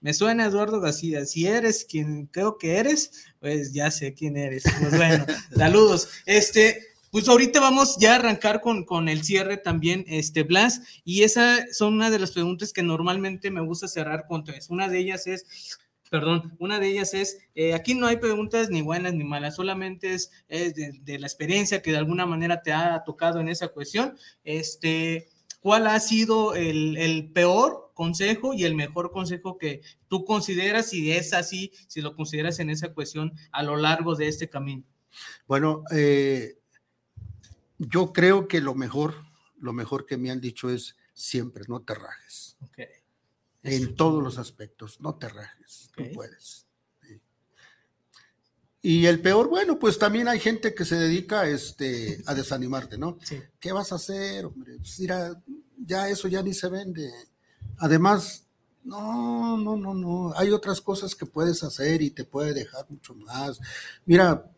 Me 0.02 0.14
suena 0.14 0.46
Eduardo 0.46 0.80
García, 0.82 1.26
si 1.26 1.46
eres 1.46 1.86
quien 1.86 2.26
creo 2.28 2.58
que 2.58 2.78
eres, 2.78 3.26
pues 3.40 3.72
ya 3.72 3.92
sé 3.92 4.14
quién 4.14 4.36
eres. 4.36 4.64
Pues 4.80 4.98
bueno, 4.98 5.26
saludos. 5.56 6.10
Este, 6.26 6.82
pues 7.12 7.28
ahorita 7.28 7.60
vamos 7.60 7.98
ya 8.00 8.14
a 8.14 8.16
arrancar 8.16 8.62
con, 8.62 8.86
con 8.86 9.10
el 9.10 9.24
cierre 9.24 9.58
también, 9.58 10.06
este 10.08 10.44
Blas, 10.44 10.82
y 11.04 11.24
esa 11.24 11.66
son 11.72 11.96
una 11.96 12.10
de 12.10 12.20
las 12.20 12.32
preguntas 12.32 12.74
que 12.74 12.84
normalmente 12.84 13.52
me 13.52 13.62
gusta 13.62 13.88
cerrar 13.88 14.26
con 14.28 14.44
tres. 14.44 14.70
Una 14.70 14.88
de 14.88 15.00
ellas 15.00 15.28
es, 15.28 15.78
perdón, 16.10 16.56
una 16.60 16.80
de 16.80 16.88
ellas 16.88 17.14
es, 17.14 17.40
eh, 17.56 17.74
aquí 17.74 17.96
no 17.96 18.08
hay 18.08 18.18
preguntas 18.18 18.70
ni 18.70 18.82
buenas 18.82 19.14
ni 19.14 19.24
malas, 19.24 19.56
solamente 19.56 20.14
es, 20.14 20.32
de, 20.48 21.00
de, 21.02 21.20
la 21.20 21.28
experiencia 21.28 21.82
que 21.82 21.92
de 21.92 21.98
alguna 21.98 22.26
manera 22.26 22.62
te 22.62 22.74
ha 22.74 23.04
tocado 23.06 23.40
en 23.40 23.50
esa 23.50 23.70
cuestión. 23.70 24.18
Este, 24.44 25.30
¿Cuál 25.62 25.88
ha 25.88 26.00
sido 26.00 26.56
el, 26.56 27.32
peor 27.34 27.92
consejo 27.94 28.54
y 28.54 28.64
el 28.64 28.76
mejor 28.76 29.12
consejo 29.12 29.58
que 29.58 29.82
tú 30.08 30.24
consideras, 30.24 30.90
si 30.90 31.12
es 31.12 31.34
así, 31.34 31.74
si 31.88 32.02
lo 32.02 32.16
consideras 32.16 32.60
en 32.60 32.70
esa 32.70 32.94
cuestión 32.94 33.34
a 33.52 33.62
lo 33.64 33.76
largo 33.76 34.16
de 34.16 34.30
este 34.30 34.50
camino? 34.50 34.84
Bueno, 35.48 35.84
eh, 35.92 36.59
yo 37.80 38.14
creo 38.14 38.48
que 38.48 38.62
lo 38.62 38.76
mejor, 38.76 39.16
lo 39.58 39.74
mejor 39.74 40.06
que 40.06 40.18
me 40.18 40.30
han 40.30 40.42
dicho 40.42 40.70
es 40.70 40.96
siempre 41.14 41.64
no 41.68 41.82
te 41.82 41.96
rajes. 41.96 42.58
En 43.64 43.96
todos 43.96 44.24
los 44.24 44.38
aspectos, 44.38 45.02
no 45.02 45.16
te 45.16 45.30
rajes, 45.30 45.90
tú 45.96 46.04
puedes. 46.14 46.66
Y 48.82 49.06
el 49.08 49.22
peor, 49.22 49.50
bueno, 49.50 49.78
pues 49.78 50.00
también 50.00 50.30
hay 50.30 50.40
gente 50.40 50.74
que 50.74 50.86
se 50.86 50.96
dedica 50.96 51.48
este, 51.48 52.22
a 52.26 52.34
desanimarte, 52.34 52.98
¿no? 52.98 53.18
¿Qué 53.60 53.72
vas 53.74 53.92
a 53.92 53.96
hacer, 53.96 54.46
hombre? 54.46 54.78
Pues 54.78 54.98
ya 55.86 56.10
eso 56.10 56.28
ya 56.30 56.42
ni 56.42 56.54
se 56.54 56.70
vende. 56.70 57.12
Además, 57.78 58.46
no, 58.84 59.58
no, 59.58 59.76
no, 59.76 59.94
no. 59.94 60.34
Hay 60.38 60.52
otras 60.52 60.80
cosas 60.80 61.14
que 61.16 61.26
puedes 61.26 61.64
hacer 61.64 62.02
y 62.02 62.12
te 62.12 62.24
puede 62.24 62.54
dejar 62.54 62.86
mucho 62.90 63.14
más. 63.16 63.60
Mira, 64.06 64.50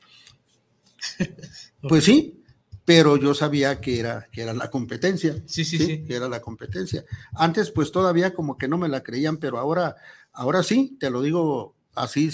pues 1.89 2.03
sí, 2.03 2.40
pero 2.86 3.17
yo 3.17 3.34
sabía 3.34 3.79
que 3.79 3.99
era, 3.99 4.27
que 4.32 4.41
era 4.41 4.53
la 4.53 4.69
competencia. 4.69 5.36
Sí, 5.45 5.63
sí, 5.65 5.77
sí, 5.77 6.03
Que 6.03 6.15
era 6.15 6.27
la 6.27 6.41
competencia. 6.41 7.05
Antes, 7.34 7.71
pues 7.71 7.91
todavía 7.91 8.34
como 8.34 8.57
que 8.57 8.67
no 8.67 8.77
me 8.77 8.89
la 8.89 9.03
creían, 9.03 9.38
pero 9.38 9.59
ahora, 9.59 9.95
ahora 10.34 10.63
sí, 10.63 10.97
te 10.99 11.09
lo 11.09 11.21
digo 11.21 11.75
así 11.95 12.32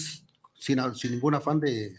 sin, 0.53 0.79
ningún 1.11 1.35
afán 1.35 1.59
de, 1.59 1.95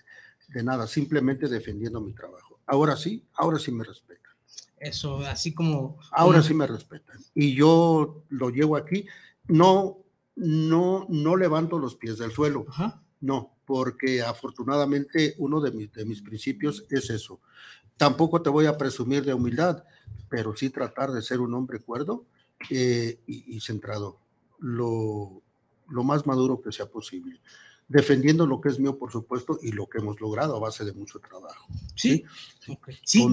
nada, 0.62 0.86
simplemente 0.86 1.49
defendiendo 1.49 2.01
mi 2.01 2.12
trabajo. 2.12 2.59
Ahora 2.66 2.96
sí, 2.96 3.24
ahora 3.34 3.59
sí 3.59 3.70
me 3.72 3.84
respetan. 3.84 4.32
Eso, 4.78 5.18
así 5.26 5.53
como... 5.53 5.99
Ahora 6.12 6.42
sí 6.42 6.55
me 6.55 6.66
respetan. 6.66 7.18
Y 7.34 7.55
yo 7.55 8.24
lo 8.28 8.51
llevo 8.51 8.76
aquí. 8.76 9.07
No, 9.46 9.99
no, 10.36 11.07
no 11.09 11.36
levanto 11.36 11.78
los 11.78 11.96
pies 11.96 12.18
del 12.18 12.30
suelo. 12.30 12.66
No, 13.20 13.57
porque 13.68 14.22
afortunadamente 14.22 15.34
uno 15.36 15.60
de 15.60 15.72
mis, 15.72 15.92
de 15.92 16.06
mis 16.06 16.22
principios 16.22 16.86
es 16.88 17.10
eso. 17.10 17.38
Tampoco 17.98 18.40
te 18.40 18.48
voy 18.48 18.64
a 18.64 18.78
presumir 18.78 19.26
de 19.26 19.34
humildad, 19.34 19.84
pero 20.30 20.56
sí 20.56 20.70
tratar 20.70 21.12
de 21.12 21.20
ser 21.20 21.40
un 21.40 21.52
hombre 21.52 21.78
cuerdo 21.78 22.24
eh, 22.70 23.20
y, 23.26 23.56
y, 23.56 23.60
centrado, 23.60 24.20
lo, 24.58 25.42
lo 25.90 26.02
más 26.02 26.26
maduro 26.26 26.62
que 26.62 26.72
sea 26.72 26.86
posible 26.86 27.42
defendiendo 27.89 28.47
lo 28.47 28.61
que 28.61 28.68
es 28.68 28.78
mío, 28.78 28.99
por 28.99 29.11
supuesto, 29.11 29.59
y 29.62 29.72
lo 29.72 29.89
que 29.89 29.99
hemos 29.99 30.20
logrado 30.20 30.55
a 30.55 30.61
base 30.61 30.84
de 30.84 30.93
mucho 30.93 31.18
trabajo. 31.20 31.66
Sí, 31.95 32.22
sí, 33.03 33.26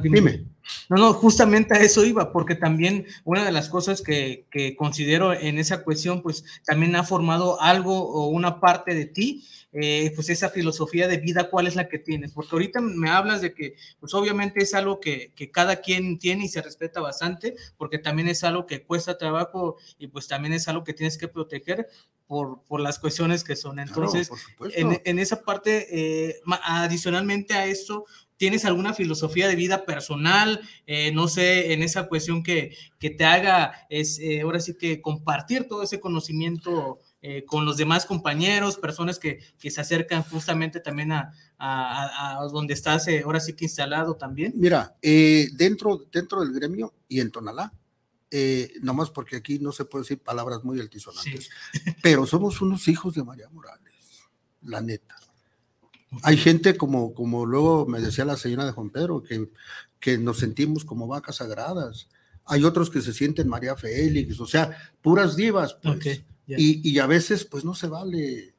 dime. 0.00 0.46
No, 0.88 0.96
no, 0.96 1.12
justamente 1.14 1.74
a 1.74 1.80
eso 1.80 2.04
iba, 2.04 2.32
porque 2.32 2.54
también 2.54 3.06
una 3.24 3.44
de 3.44 3.50
las 3.50 3.68
cosas 3.68 4.00
que, 4.00 4.46
que, 4.50 4.76
considero 4.76 5.32
en 5.32 5.58
esa 5.58 5.82
cuestión, 5.82 6.22
pues 6.22 6.44
también 6.64 6.94
ha 6.94 7.02
formado 7.02 7.60
algo 7.60 7.98
o 7.98 8.28
una 8.28 8.60
parte 8.60 8.94
de 8.94 9.06
ti, 9.06 9.44
eh, 9.72 10.12
pues 10.14 10.30
esa 10.30 10.48
filosofía 10.48 11.08
de 11.08 11.18
vida, 11.18 11.50
¿cuál 11.50 11.66
es 11.66 11.74
la 11.74 11.88
que 11.88 11.98
tienes? 11.98 12.32
Porque 12.32 12.50
ahorita 12.52 12.80
me 12.80 13.10
hablas 13.10 13.40
de 13.40 13.52
que, 13.52 13.74
pues 13.98 14.14
obviamente 14.14 14.62
es 14.62 14.74
algo 14.74 15.00
que, 15.00 15.32
que 15.34 15.50
cada 15.50 15.76
quien 15.76 16.18
tiene 16.18 16.44
y 16.44 16.48
se 16.48 16.62
respeta 16.62 17.00
bastante, 17.00 17.56
porque 17.76 17.98
también 17.98 18.28
es 18.28 18.44
algo 18.44 18.66
que 18.66 18.84
cuesta 18.84 19.18
trabajo 19.18 19.76
y 19.98 20.06
pues 20.06 20.28
también 20.28 20.54
es 20.54 20.68
algo 20.68 20.84
que 20.84 20.94
tienes 20.94 21.18
que 21.18 21.28
proteger, 21.28 21.88
por, 22.28 22.62
por, 22.64 22.80
las 22.80 22.98
cuestiones 22.98 23.42
que 23.42 23.56
son. 23.56 23.80
Entonces, 23.80 24.30
en, 24.74 25.00
en, 25.04 25.18
esa 25.18 25.42
parte, 25.42 25.86
eh, 25.90 26.40
adicionalmente 26.62 27.54
a 27.54 27.64
eso, 27.66 28.04
¿tienes 28.36 28.66
alguna 28.66 28.92
filosofía 28.92 29.48
de 29.48 29.56
vida 29.56 29.86
personal? 29.86 30.60
Eh, 30.86 31.10
no 31.12 31.26
sé, 31.26 31.72
en 31.72 31.82
esa 31.82 32.06
cuestión 32.06 32.42
que, 32.42 32.76
que 33.00 33.08
te 33.08 33.24
haga, 33.24 33.72
es, 33.88 34.20
eh, 34.20 34.42
ahora 34.42 34.60
sí 34.60 34.74
que 34.74 35.00
compartir 35.00 35.66
todo 35.66 35.82
ese 35.82 35.98
conocimiento 35.98 37.00
con 37.46 37.64
los 37.64 37.76
demás 37.76 38.06
compañeros, 38.06 38.76
personas 38.76 39.18
que, 39.18 39.40
que 39.58 39.72
se 39.72 39.80
acercan 39.80 40.22
justamente 40.22 40.78
también 40.78 41.10
a, 41.10 41.32
a, 41.58 42.38
a 42.38 42.44
donde 42.46 42.74
estás, 42.74 43.08
ahora 43.24 43.40
sí 43.40 43.54
que 43.54 43.64
instalado 43.64 44.14
también. 44.14 44.52
Mira, 44.54 44.96
dentro, 45.02 46.06
dentro 46.12 46.40
del 46.40 46.52
gremio 46.52 46.94
y 47.08 47.18
en 47.18 47.32
Tonalá, 47.32 47.72
eh, 48.30 48.72
nomás 48.82 49.10
porque 49.10 49.36
aquí 49.36 49.58
no 49.58 49.72
se 49.72 49.84
puede 49.84 50.02
decir 50.02 50.18
palabras 50.18 50.64
muy 50.64 50.80
altisonantes, 50.80 51.50
pero 52.02 52.26
somos 52.26 52.60
unos 52.60 52.86
hijos 52.88 53.14
de 53.14 53.24
María 53.24 53.48
Morales, 53.50 54.28
la 54.62 54.80
neta. 54.80 55.16
Hay 56.22 56.36
gente 56.36 56.76
como, 56.76 57.12
como 57.12 57.44
luego 57.44 57.86
me 57.86 58.00
decía 58.00 58.24
la 58.24 58.36
señora 58.36 58.64
de 58.64 58.72
Juan 58.72 58.90
Pedro, 58.90 59.22
que, 59.22 59.50
que 60.00 60.18
nos 60.18 60.38
sentimos 60.38 60.84
como 60.84 61.06
vacas 61.06 61.36
sagradas. 61.36 62.08
Hay 62.44 62.64
otros 62.64 62.88
que 62.88 63.02
se 63.02 63.12
sienten 63.12 63.48
María 63.48 63.76
Félix, 63.76 64.40
o 64.40 64.46
sea, 64.46 64.76
puras 65.02 65.36
divas, 65.36 65.74
pues. 65.82 66.22
y, 66.46 66.90
y, 66.90 66.98
a 66.98 67.06
veces, 67.06 67.44
pues 67.44 67.64
no 67.64 67.74
se 67.74 67.88
vale, 67.88 68.54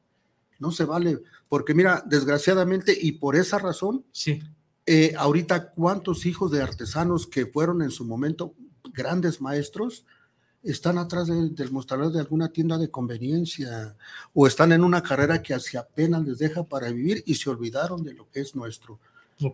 no 0.60 0.70
se 0.70 0.84
vale, 0.84 1.18
porque 1.48 1.74
mira, 1.74 2.04
desgraciadamente, 2.06 2.96
y 3.00 3.12
por 3.12 3.34
esa 3.34 3.58
razón, 3.58 4.04
sí. 4.12 4.40
Eh, 4.86 5.14
ahorita 5.16 5.70
cuántos 5.70 6.26
hijos 6.26 6.50
de 6.50 6.62
artesanos 6.62 7.26
que 7.26 7.46
fueron 7.46 7.82
en 7.82 7.90
su 7.92 8.04
momento 8.04 8.54
grandes 8.92 9.40
maestros 9.40 10.04
están 10.62 10.98
atrás 10.98 11.28
del 11.28 11.70
mostrador 11.72 12.12
de 12.12 12.20
alguna 12.20 12.50
tienda 12.50 12.76
de 12.76 12.90
conveniencia 12.90 13.96
o 14.34 14.46
están 14.46 14.72
en 14.72 14.84
una 14.84 15.02
carrera 15.02 15.42
que 15.42 15.54
hace 15.54 15.78
apenas 15.78 16.26
les 16.26 16.38
deja 16.38 16.64
para 16.64 16.90
vivir 16.90 17.22
y 17.26 17.34
se 17.34 17.48
olvidaron 17.48 18.04
de 18.04 18.12
lo 18.12 18.28
que 18.30 18.40
es 18.40 18.54
nuestro. 18.54 18.98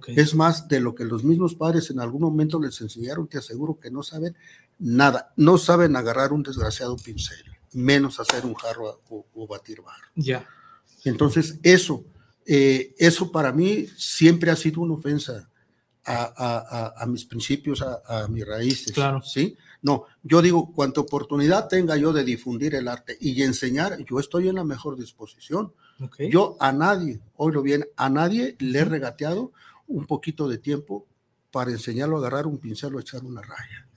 Es 0.08 0.34
más 0.34 0.66
de 0.66 0.80
lo 0.80 0.96
que 0.96 1.04
los 1.04 1.22
mismos 1.22 1.54
padres 1.54 1.90
en 1.90 2.00
algún 2.00 2.22
momento 2.22 2.60
les 2.60 2.80
enseñaron, 2.80 3.28
te 3.28 3.38
aseguro 3.38 3.78
que 3.78 3.88
no 3.88 4.02
saben 4.02 4.34
nada, 4.80 5.32
no 5.36 5.58
saben 5.58 5.94
agarrar 5.94 6.32
un 6.32 6.42
desgraciado 6.42 6.96
pincel, 6.96 7.44
menos 7.72 8.18
hacer 8.18 8.44
un 8.44 8.54
jarro 8.54 9.00
o, 9.08 9.46
batir 9.46 9.82
barro. 9.82 10.08
Ya. 10.16 10.44
Entonces, 11.04 11.60
eso, 11.62 12.04
eh, 12.46 12.94
eso 12.98 13.30
para 13.30 13.52
mí 13.52 13.86
siempre 13.96 14.50
ha 14.50 14.56
sido 14.56 14.80
una 14.80 14.94
ofensa 14.94 15.48
a, 16.06 17.04
mis 17.06 17.24
principios, 17.24 17.82
a, 17.82 18.28
mis 18.28 18.46
raíces. 18.46 18.92
Claro. 18.92 19.22
¿sí? 19.22 19.56
No, 19.82 20.04
yo 20.22 20.42
digo, 20.42 20.72
cuanta 20.72 21.00
oportunidad 21.00 21.68
tenga 21.68 21.96
yo 21.96 22.12
de 22.12 22.24
difundir 22.24 22.74
el 22.74 22.88
arte 22.88 23.16
y 23.20 23.42
enseñar, 23.42 23.98
yo 24.04 24.18
estoy 24.18 24.48
en 24.48 24.56
la 24.56 24.64
mejor 24.64 24.96
disposición. 24.96 25.72
Yo 26.30 26.56
a 26.60 26.72
nadie, 26.72 27.20
oílo 27.36 27.62
bien, 27.62 27.86
a 27.96 28.10
nadie 28.10 28.56
le 28.58 28.80
he 28.80 28.84
regateado 28.84 29.52
un 29.86 30.04
poquito 30.06 30.46
de 30.46 30.58
tiempo 30.58 31.06
para 31.50 31.70
enseñarlo 31.70 32.16
a 32.16 32.20
agarrar 32.20 32.46
un 32.46 32.58
pincel 32.58 32.94
o 32.94 33.00
echar 33.00 33.24
una 33.24 33.40
raya. 33.40 33.88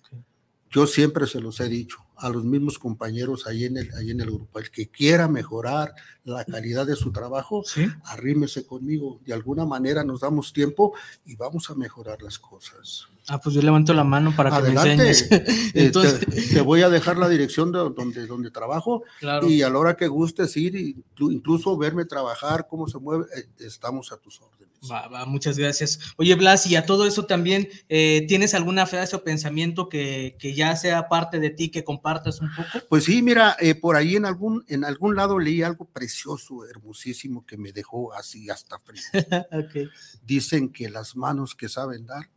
Yo 0.70 0.88
siempre 0.88 1.28
se 1.28 1.41
los 1.41 1.59
he 1.59 1.67
dicho 1.67 1.97
a 2.20 2.30
los 2.30 2.43
mismos 2.43 2.78
compañeros 2.78 3.47
ahí 3.47 3.65
en 3.65 3.78
el, 3.78 3.89
ahí 3.95 4.11
en 4.11 4.20
el 4.20 4.28
grupo, 4.28 4.59
el 4.59 4.70
que 4.70 4.89
quiera 4.89 5.28
mejorar 5.28 5.93
la 6.24 6.43
calidad 6.43 6.86
de 6.86 6.95
su 6.95 7.11
trabajo, 7.11 7.63
arrímese 8.03 8.65
conmigo. 8.65 9.20
De 9.26 9.34
alguna 9.34 9.65
manera 9.65 10.03
nos 10.03 10.22
damos 10.22 10.51
tiempo 10.51 10.93
y 11.26 11.36
vamos 11.36 11.70
a 11.70 11.76
mejorar 11.76 12.22
las 12.22 12.38
cosas. 12.38 13.07
Ah, 13.28 13.39
pues 13.39 13.55
yo 13.55 13.61
levanto 13.61 13.93
la 13.93 14.03
mano 14.03 14.36
para 14.36 14.51
que 14.57 14.70
me 14.70 14.70
enseñes. 14.70 15.28
Eh, 15.32 15.91
te, 16.53 16.61
voy 16.61 16.82
a 16.82 16.89
dejar 16.89 17.17
la 17.17 17.30
dirección 17.30 17.72
de 17.72 17.80
donde, 17.80 18.28
donde 18.28 18.51
trabajo 18.51 19.03
y 19.47 19.61
a 19.61 19.70
la 19.70 19.80
hora 19.80 19.95
que 19.95 20.07
gustes 20.07 20.57
ir, 20.57 20.95
incluso 21.20 21.78
verme 21.78 22.05
trabajar, 22.05 22.67
cómo 22.70 22.88
se 22.88 22.99
mueve, 22.99 23.26
eh, 23.36 23.47
estamos 23.59 24.11
a 24.11 24.17
tus 24.17 24.41
órdenes. 24.41 24.68
Va, 24.90 25.26
muchas 25.26 25.58
gracias. 25.58 26.00
Oye, 26.18 26.36
Blas, 26.36 26.66
y 26.68 26.76
a 26.76 26.86
todo 26.86 27.06
eso 27.06 27.26
también, 27.26 27.68
eh, 27.90 28.26
¿tienes 28.28 28.54
alguna 28.54 28.86
frase 28.86 29.16
o 29.16 29.24
pensamiento 29.24 29.90
que, 29.90 30.38
ya 30.56 30.76
sea 30.76 31.10
parte 31.10 31.40
de 31.40 31.50
ti, 31.50 31.70
que 31.70 31.84
compartas 31.84 32.40
un 32.40 32.50
poco? 32.56 32.86
Pues 32.88 33.04
sí, 33.04 33.22
mira, 33.22 33.58
eh, 33.60 33.76
por 33.76 33.96
ahí 33.96 34.16
en 34.16 34.26
algún, 34.26 34.64
en 34.68 34.86
algún 34.86 35.16
lado 35.16 35.38
leí 35.38 35.62
algo 35.64 35.86
precioso, 35.86 36.66
hermosísimo, 36.66 37.46
que 37.46 37.58
me 37.58 37.72
dejó 37.72 38.14
así 38.14 38.50
hasta 38.50 38.80
frío. 38.80 39.04
Dicen 40.24 40.72
que 40.72 40.90
las 40.90 41.16
manos 41.16 41.56
que 41.56 41.68
saben 41.68 42.06
dar, 42.06 42.30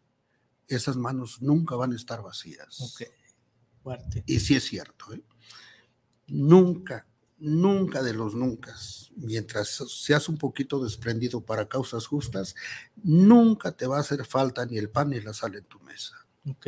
esas 0.66 0.97
manos 0.97 1.43
nunca 1.43 1.76
van 1.76 1.93
a 1.93 1.97
estar 1.97 2.22
vacías. 2.22 2.80
Ok, 2.80 3.09
fuerte. 3.82 4.24
Y 4.26 4.40
sí 4.40 4.57
es 4.57 4.64
cierto, 4.64 5.12
¿eh? 5.12 5.22
Nunca, 6.28 7.07
nunca 7.43 8.03
de 8.03 8.14
los 8.14 8.34
nunca, 8.34 8.74
mientras 9.16 9.68
seas 9.88 10.28
un 10.28 10.38
poquito 10.38 10.82
desprendido 10.82 11.40
para 11.40 11.68
causas 11.68 12.07
justas, 12.07 12.55
nunca 13.03 13.72
te 13.72 13.86
va 13.86 13.99
a 13.99 14.01
hacer 14.01 14.24
falta 14.24 14.64
ni 14.64 14.78
el 14.78 14.88
pan 14.88 15.11
ni 15.11 15.20
la 15.20 15.34
sal 15.34 15.57
en 15.57 15.64
tu 15.64 15.80
mesa. 15.80 16.14
Ok, 16.49 16.66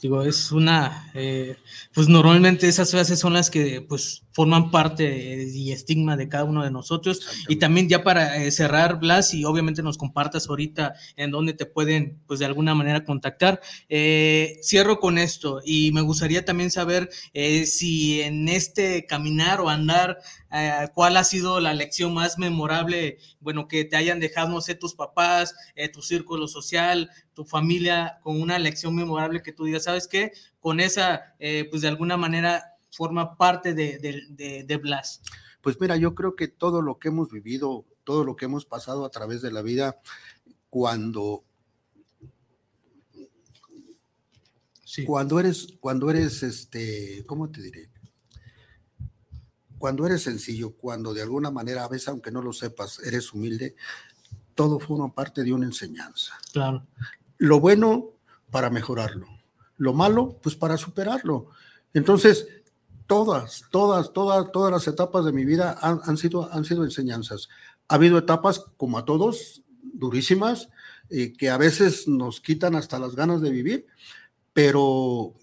Digo, 0.00 0.22
es 0.22 0.52
una, 0.52 1.10
eh, 1.14 1.56
pues 1.94 2.08
normalmente 2.08 2.68
esas 2.68 2.90
frases 2.90 3.18
son 3.18 3.32
las 3.32 3.50
que 3.50 3.80
pues 3.80 4.23
forman 4.34 4.70
parte 4.70 5.48
y 5.50 5.72
estigma 5.72 6.16
de 6.16 6.28
cada 6.28 6.44
uno 6.44 6.64
de 6.64 6.70
nosotros. 6.70 7.26
Y 7.48 7.56
también 7.56 7.88
ya 7.88 8.02
para 8.02 8.36
eh, 8.36 8.50
cerrar, 8.50 8.98
Blas, 8.98 9.32
y 9.32 9.44
obviamente 9.44 9.82
nos 9.82 9.96
compartas 9.96 10.48
ahorita 10.48 10.94
en 11.16 11.30
dónde 11.30 11.54
te 11.54 11.66
pueden 11.66 12.20
pues 12.26 12.40
de 12.40 12.46
alguna 12.46 12.74
manera 12.74 13.04
contactar. 13.04 13.60
Eh, 13.88 14.58
cierro 14.62 14.98
con 14.98 15.18
esto 15.18 15.60
y 15.64 15.92
me 15.92 16.00
gustaría 16.00 16.44
también 16.44 16.70
saber 16.70 17.08
si 17.66 18.20
en 18.22 18.48
este 18.48 19.06
caminar 19.06 19.60
o 19.60 19.68
andar, 19.68 20.18
cuál 20.94 21.16
ha 21.16 21.24
sido 21.24 21.60
la 21.60 21.74
lección 21.74 22.12
más 22.14 22.38
memorable, 22.38 23.18
bueno, 23.40 23.66
que 23.68 23.84
te 23.84 23.96
hayan 23.96 24.20
dejado, 24.20 24.48
no 24.48 24.60
sé, 24.60 24.74
tus 24.74 24.94
papás, 24.94 25.54
tu 25.92 26.02
círculo 26.02 26.48
social, 26.48 27.10
tu 27.34 27.44
familia 27.44 28.18
con 28.22 28.40
una 28.40 28.58
lección 28.58 28.94
memorable 28.94 29.42
que 29.42 29.52
tú 29.52 29.64
digas, 29.64 29.84
¿sabes 29.84 30.08
qué? 30.08 30.32
Con 30.60 30.80
esa, 30.80 31.34
eh, 31.38 31.66
pues 31.70 31.82
de 31.82 31.88
alguna 31.88 32.16
manera 32.16 32.73
forma 32.94 33.36
parte 33.36 33.74
de, 33.74 33.98
de, 34.66 34.76
Blas. 34.76 35.20
Pues 35.60 35.80
mira, 35.80 35.96
yo 35.96 36.14
creo 36.14 36.36
que 36.36 36.48
todo 36.48 36.82
lo 36.82 36.98
que 36.98 37.08
hemos 37.08 37.30
vivido, 37.30 37.84
todo 38.04 38.24
lo 38.24 38.36
que 38.36 38.44
hemos 38.44 38.64
pasado 38.66 39.04
a 39.04 39.10
través 39.10 39.42
de 39.42 39.50
la 39.50 39.62
vida, 39.62 40.00
cuando 40.70 41.44
Cuando 45.06 45.40
eres, 45.40 45.68
cuando 45.80 46.08
eres, 46.10 46.42
este, 46.44 47.24
¿cómo 47.26 47.50
te 47.50 47.60
diré? 47.60 47.90
Cuando 49.78 50.06
eres 50.06 50.22
sencillo, 50.22 50.76
cuando 50.76 51.12
de 51.12 51.22
alguna 51.22 51.50
manera, 51.50 51.84
a 51.84 51.88
veces, 51.88 52.08
aunque 52.08 52.30
no 52.30 52.40
lo 52.40 52.52
sepas, 52.52 53.00
eres 53.00 53.32
humilde, 53.32 53.74
todo 54.54 54.78
forma 54.78 55.12
parte 55.12 55.42
de 55.42 55.52
una 55.52 55.66
enseñanza. 55.66 56.38
Claro. 56.52 56.86
Lo 57.38 57.58
bueno 57.58 58.10
para 58.50 58.70
mejorarlo, 58.70 59.26
lo 59.78 59.92
malo 59.94 60.38
pues 60.40 60.54
para 60.54 60.76
superarlo. 60.76 61.48
Entonces, 61.92 62.46
todas, 63.06 63.64
todas, 63.70 64.12
todas, 64.12 64.50
todas 64.52 64.72
las 64.72 64.86
etapas 64.88 65.24
de 65.24 65.32
mi 65.32 65.44
vida 65.44 65.78
han, 65.80 66.16
sido, 66.16 66.52
han 66.52 66.64
sido 66.64 66.84
enseñanzas. 66.84 67.48
Ha 67.88 67.96
habido 67.96 68.18
etapas, 68.18 68.64
como 68.76 68.98
a 68.98 69.04
todos, 69.04 69.62
durísimas, 69.82 70.68
eh, 71.10 71.32
que 71.32 71.50
a 71.50 71.58
veces 71.58 72.08
nos 72.08 72.40
quitan 72.40 72.74
hasta 72.74 72.98
las 72.98 73.14
ganas 73.14 73.40
de 73.40 73.50
vivir, 73.50 73.86
pero 74.52 75.34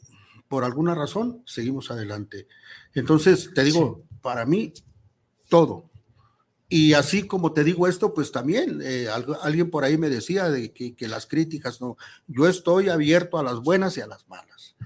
por 0.48 0.64
alguna 0.64 0.96
razón 0.96 1.44
seguimos 1.46 1.92
adelante. 1.92 2.48
Entonces, 2.94 3.52
te 3.54 3.64
digo, 3.64 4.04
para 4.22 4.46
mí, 4.46 4.74
todo, 5.50 5.92
y 6.74 6.94
así 6.94 7.28
como 7.28 7.52
te 7.52 7.66
digo 7.66 7.86
esto, 7.86 8.14
pues 8.14 8.32
también 8.32 8.80
eh, 8.82 9.10
alguien 9.42 9.70
por 9.70 9.84
ahí 9.84 9.98
me 9.98 10.10
decía 10.10 10.50
de 10.50 10.72
que, 10.72 10.96
las 11.10 11.28
críticas 11.28 11.82
no. 11.82 11.98
Yo 12.28 12.48
estoy 12.48 12.88
abierto 12.88 13.38
a 13.38 13.44
las 13.44 13.60
buenas 13.60 13.98
y 13.98 14.02
a 14.02 14.08
las 14.08 14.26
malas, 14.30 14.78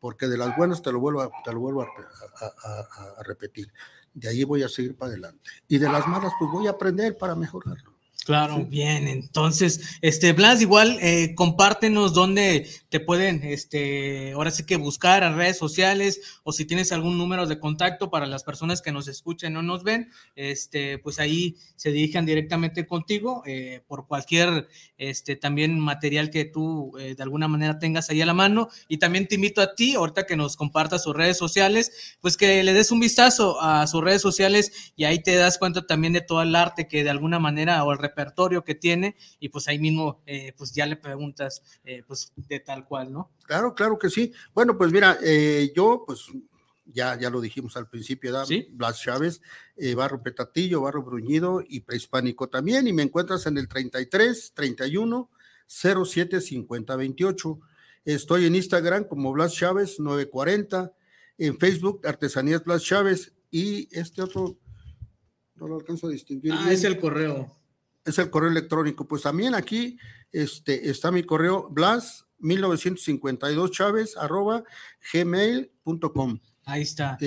porque 0.00 0.28
de 0.28 0.38
las 0.38 0.56
buenas 0.56 0.82
te 0.82 0.92
lo 0.92 1.00
vuelvo 1.00 1.22
a, 1.22 1.30
te 1.44 1.52
lo 1.52 1.60
vuelvo 1.60 1.82
a 1.82 3.22
repetir. 3.24 3.72
De 4.14 4.28
ahí 4.28 4.44
voy 4.44 4.62
a 4.62 4.68
seguir 4.68 4.96
para 4.96 5.12
adelante. 5.12 5.50
Y 5.68 5.78
de 5.78 5.88
las 5.88 6.06
malas, 6.06 6.32
pues 6.38 6.50
voy 6.50 6.66
a 6.66 6.70
aprender 6.70 7.16
para 7.16 7.34
mejorarlo. 7.34 7.97
Claro, 8.28 8.66
bien. 8.66 9.08
Entonces, 9.08 9.80
este, 10.02 10.34
Blas, 10.34 10.60
igual, 10.60 10.98
eh, 11.00 11.34
compártenos 11.34 12.12
dónde 12.12 12.68
te 12.90 13.00
pueden, 13.00 13.42
este, 13.42 14.32
ahora 14.32 14.50
sí 14.50 14.64
que 14.66 14.76
buscar 14.76 15.22
en 15.22 15.34
redes 15.34 15.56
sociales 15.56 16.20
o 16.42 16.52
si 16.52 16.66
tienes 16.66 16.92
algún 16.92 17.16
número 17.16 17.46
de 17.46 17.58
contacto 17.58 18.10
para 18.10 18.26
las 18.26 18.44
personas 18.44 18.82
que 18.82 18.92
nos 18.92 19.08
escuchen 19.08 19.56
o 19.56 19.62
nos 19.62 19.82
ven, 19.82 20.10
este, 20.36 20.98
pues 20.98 21.18
ahí 21.20 21.56
se 21.76 21.90
dirijan 21.90 22.26
directamente 22.26 22.86
contigo 22.86 23.42
eh, 23.46 23.80
por 23.86 24.06
cualquier, 24.06 24.68
este, 24.98 25.36
también 25.36 25.80
material 25.80 26.28
que 26.28 26.44
tú 26.44 26.98
eh, 26.98 27.14
de 27.14 27.22
alguna 27.22 27.48
manera 27.48 27.78
tengas 27.78 28.10
ahí 28.10 28.20
a 28.20 28.26
la 28.26 28.34
mano. 28.34 28.68
Y 28.88 28.98
también 28.98 29.26
te 29.26 29.36
invito 29.36 29.62
a 29.62 29.74
ti, 29.74 29.94
ahorita 29.94 30.26
que 30.26 30.36
nos 30.36 30.54
compartas 30.54 31.02
sus 31.02 31.16
redes 31.16 31.38
sociales, 31.38 32.18
pues 32.20 32.36
que 32.36 32.62
le 32.62 32.74
des 32.74 32.90
un 32.90 33.00
vistazo 33.00 33.58
a 33.62 33.86
sus 33.86 34.04
redes 34.04 34.20
sociales 34.20 34.92
y 34.96 35.04
ahí 35.04 35.22
te 35.22 35.34
das 35.36 35.56
cuenta 35.56 35.86
también 35.86 36.12
de 36.12 36.20
todo 36.20 36.42
el 36.42 36.54
arte 36.54 36.88
que 36.88 37.04
de 37.04 37.08
alguna 37.10 37.38
manera 37.38 37.82
o 37.84 37.92
el 37.92 37.98
repertorio 38.18 38.64
que 38.64 38.74
tiene 38.74 39.16
y 39.38 39.48
pues 39.48 39.68
ahí 39.68 39.78
mismo 39.78 40.22
eh, 40.26 40.52
pues 40.56 40.72
ya 40.72 40.86
le 40.86 40.96
preguntas 40.96 41.62
eh, 41.84 42.02
pues 42.06 42.32
de 42.36 42.60
tal 42.60 42.84
cual, 42.84 43.12
¿no? 43.12 43.30
Claro, 43.44 43.74
claro 43.74 43.98
que 43.98 44.10
sí. 44.10 44.32
Bueno, 44.54 44.76
pues 44.76 44.92
mira, 44.92 45.18
eh, 45.22 45.72
yo 45.74 46.02
pues 46.06 46.26
ya, 46.86 47.18
ya 47.18 47.30
lo 47.30 47.40
dijimos 47.40 47.76
al 47.76 47.88
principio, 47.88 48.32
¿da? 48.32 48.44
Blas 48.70 49.00
Chávez, 49.00 49.40
Barro 49.94 50.22
Petatillo, 50.22 50.80
Barro 50.80 51.02
Bruñido 51.02 51.62
y 51.66 51.80
Prehispánico 51.80 52.48
también, 52.48 52.86
y 52.86 52.92
me 52.92 53.02
encuentras 53.02 53.46
en 53.46 53.58
el 53.58 53.68
33 53.68 54.52
31 54.54 55.30
07 55.66 56.40
50 56.40 56.96
28. 56.96 57.60
Estoy 58.06 58.46
en 58.46 58.54
Instagram 58.54 59.04
como 59.04 59.32
Blas 59.32 59.54
Chávez 59.54 60.00
940, 60.00 60.92
en 61.36 61.58
Facebook 61.58 62.00
Artesanías 62.06 62.64
Blas 62.64 62.82
Chávez 62.82 63.32
y 63.50 63.86
este 63.96 64.22
otro 64.22 64.56
no 65.56 65.68
lo 65.68 65.76
alcanzo 65.76 66.06
a 66.06 66.10
distinguir. 66.10 66.54
Ah, 66.54 66.72
es 66.72 66.84
el 66.84 66.98
correo 66.98 67.58
es 68.08 68.18
el 68.18 68.30
correo 68.30 68.50
electrónico. 68.50 69.06
Pues 69.06 69.22
también 69.22 69.54
aquí 69.54 69.98
este, 70.32 70.90
está 70.90 71.10
mi 71.10 71.22
correo 71.22 71.68
blas 71.70 72.26
1952 72.38 73.70
chávez 73.70 74.16
arroba 74.16 74.64
gmail.com. 75.12 76.38
Ahí 76.64 76.82
está. 76.82 77.18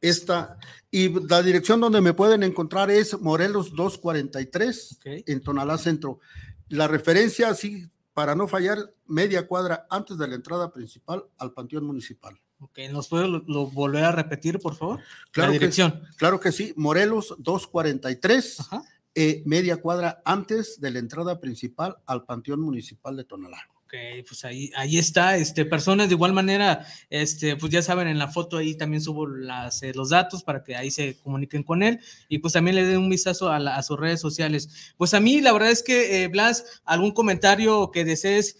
esta, 0.00 0.58
y 0.90 1.08
la 1.28 1.42
dirección 1.42 1.80
donde 1.80 2.00
me 2.00 2.12
pueden 2.12 2.42
encontrar 2.42 2.90
es 2.90 3.18
Morelos 3.20 3.74
243 3.74 4.98
en 5.04 5.40
Tonalá 5.42 5.78
Centro. 5.78 6.20
La 6.68 6.88
referencia, 6.88 7.48
así, 7.48 7.86
para 8.12 8.34
no 8.34 8.48
fallar, 8.48 8.78
media 9.06 9.46
cuadra 9.46 9.86
antes 9.90 10.18
de 10.18 10.28
la 10.28 10.34
entrada 10.34 10.72
principal 10.72 11.24
al 11.38 11.52
Panteón 11.52 11.84
Municipal. 11.84 12.38
Ok, 12.60 12.80
¿nos 12.90 13.06
puede 13.06 13.28
volver 13.46 14.04
a 14.04 14.12
repetir, 14.12 14.58
por 14.58 14.74
favor? 14.74 15.00
Claro 15.30 15.52
la 15.52 15.52
dirección. 15.52 16.02
claro 16.16 16.40
que 16.40 16.50
sí, 16.50 16.74
Morelos 16.76 17.36
243. 17.38 18.60
Ajá 18.60 18.82
eh, 19.14 19.42
media 19.46 19.78
cuadra 19.78 20.22
antes 20.24 20.80
de 20.80 20.90
la 20.90 21.00
entrada 21.00 21.40
principal 21.40 21.96
al 22.06 22.24
Panteón 22.24 22.60
Municipal 22.60 23.16
de 23.16 23.24
Tonalá. 23.24 23.58
Ok, 23.84 23.94
pues 24.28 24.44
ahí, 24.44 24.70
ahí 24.76 24.98
está, 24.98 25.38
este, 25.38 25.64
personas 25.64 26.08
de 26.08 26.14
igual 26.14 26.34
manera, 26.34 26.86
este, 27.08 27.56
pues 27.56 27.72
ya 27.72 27.80
saben, 27.80 28.06
en 28.06 28.18
la 28.18 28.28
foto 28.28 28.58
ahí 28.58 28.76
también 28.76 29.00
subo 29.00 29.26
las, 29.26 29.82
eh, 29.82 29.92
los 29.94 30.10
datos 30.10 30.42
para 30.42 30.62
que 30.62 30.76
ahí 30.76 30.90
se 30.90 31.18
comuniquen 31.20 31.62
con 31.62 31.82
él 31.82 31.98
y 32.28 32.38
pues 32.38 32.52
también 32.52 32.76
le 32.76 32.84
den 32.84 32.98
un 32.98 33.08
vistazo 33.08 33.50
a, 33.50 33.82
sus 33.82 33.98
redes 33.98 34.20
sociales. 34.20 34.92
Pues 34.98 35.14
a 35.14 35.20
mí 35.20 35.40
la 35.40 35.54
verdad 35.54 35.70
es 35.70 35.82
que, 35.82 36.22
eh, 36.22 36.28
Blas, 36.28 36.82
algún 36.84 37.12
comentario 37.12 37.90
que 37.90 38.04
desees 38.04 38.58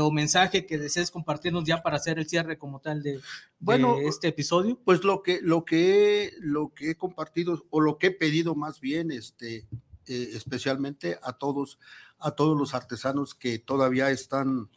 o 0.00 0.10
mensaje 0.10 0.66
que 0.66 0.78
desees 0.78 1.12
compartirnos 1.12 1.64
ya 1.64 1.82
para 1.82 1.98
hacer 1.98 2.18
el 2.18 2.28
cierre 2.28 2.58
como 2.58 2.80
tal 2.80 3.02
de, 3.02 3.20
bueno, 3.60 3.98
este 4.00 4.28
episodio. 4.28 4.80
Pues 4.82 5.04
lo 5.04 5.22
que, 5.22 5.40
lo 5.42 5.64
que, 5.64 6.32
lo 6.40 6.72
que 6.74 6.90
he 6.90 6.94
compartido 6.96 7.64
o 7.70 7.80
lo 7.80 7.98
que 7.98 8.08
he 8.08 8.10
pedido 8.10 8.54
más 8.54 8.80
bien, 8.80 9.12
este, 9.12 9.66
eh, 10.10 10.30
especialmente 10.34 11.20
a 11.22 11.34
todos, 11.34 11.78
a 12.18 12.32
todos 12.32 12.58
los 12.58 12.74
artesanos 12.74 13.36
que 13.36 13.60
todavía 13.60 14.10
están, 14.10 14.68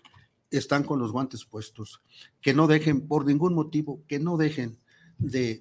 están 0.52 0.84
con 0.84 1.00
los 1.00 1.12
guantes 1.12 1.44
puestos, 1.44 2.04
que 2.40 2.54
no 2.54 2.68
dejen, 2.68 3.08
por 3.08 3.26
ningún 3.26 3.56
motivo, 3.56 4.04
que 4.08 4.20
no 4.20 4.38
dejen 4.38 4.78
de, 5.18 5.60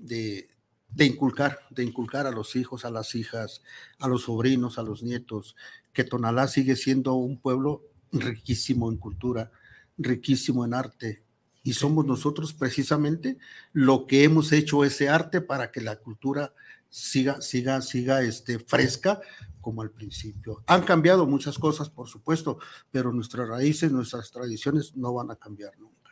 de, 0.91 1.05
inculcar, 1.07 1.61
de 1.71 1.85
inculcar 1.85 2.27
a 2.27 2.33
los 2.33 2.55
hijos, 2.55 2.85
a 2.85 2.91
las 2.91 3.15
hijas, 3.15 3.63
a 3.99 4.09
los 4.09 4.25
sobrinos, 4.25 4.77
a 4.77 4.83
los 4.83 5.03
nietos, 5.03 5.57
que 5.95 6.05
Tonalá 6.05 6.49
sigue 6.49 6.77
siendo 6.77 7.15
un 7.15 7.41
pueblo 7.41 7.83
riquísimo 8.13 8.91
en 8.91 8.99
cultura, 8.99 9.53
riquísimo 9.97 10.67
en 10.67 10.75
arte. 10.75 11.23
Y 11.63 11.73
somos 11.73 12.05
nosotros 12.05 12.53
precisamente 12.53 13.39
lo 13.73 14.07
que 14.07 14.25
hemos 14.25 14.53
hecho 14.53 14.85
ese 14.85 15.09
arte 15.09 15.41
para 15.41 15.71
que 15.71 15.81
la 15.81 15.97
cultura 15.97 16.53
siga, 16.93 17.41
siga, 17.41 17.81
siga 17.81 18.23
este, 18.23 18.59
fresca 18.59 19.23
como 19.63 19.81
al 19.81 19.91
principio. 19.91 20.63
Han 20.67 20.83
cambiado 20.83 21.27
muchas 21.27 21.59
cosas, 21.59 21.89
por 21.89 22.09
supuesto, 22.09 22.59
pero 22.91 23.13
nuestras 23.13 23.49
raíces, 23.49 23.91
nuestras 23.91 24.31
tradiciones 24.31 24.95
no 24.95 25.15
van 25.15 25.31
a 25.31 25.37
cambiar 25.37 25.79
nunca. 25.79 26.03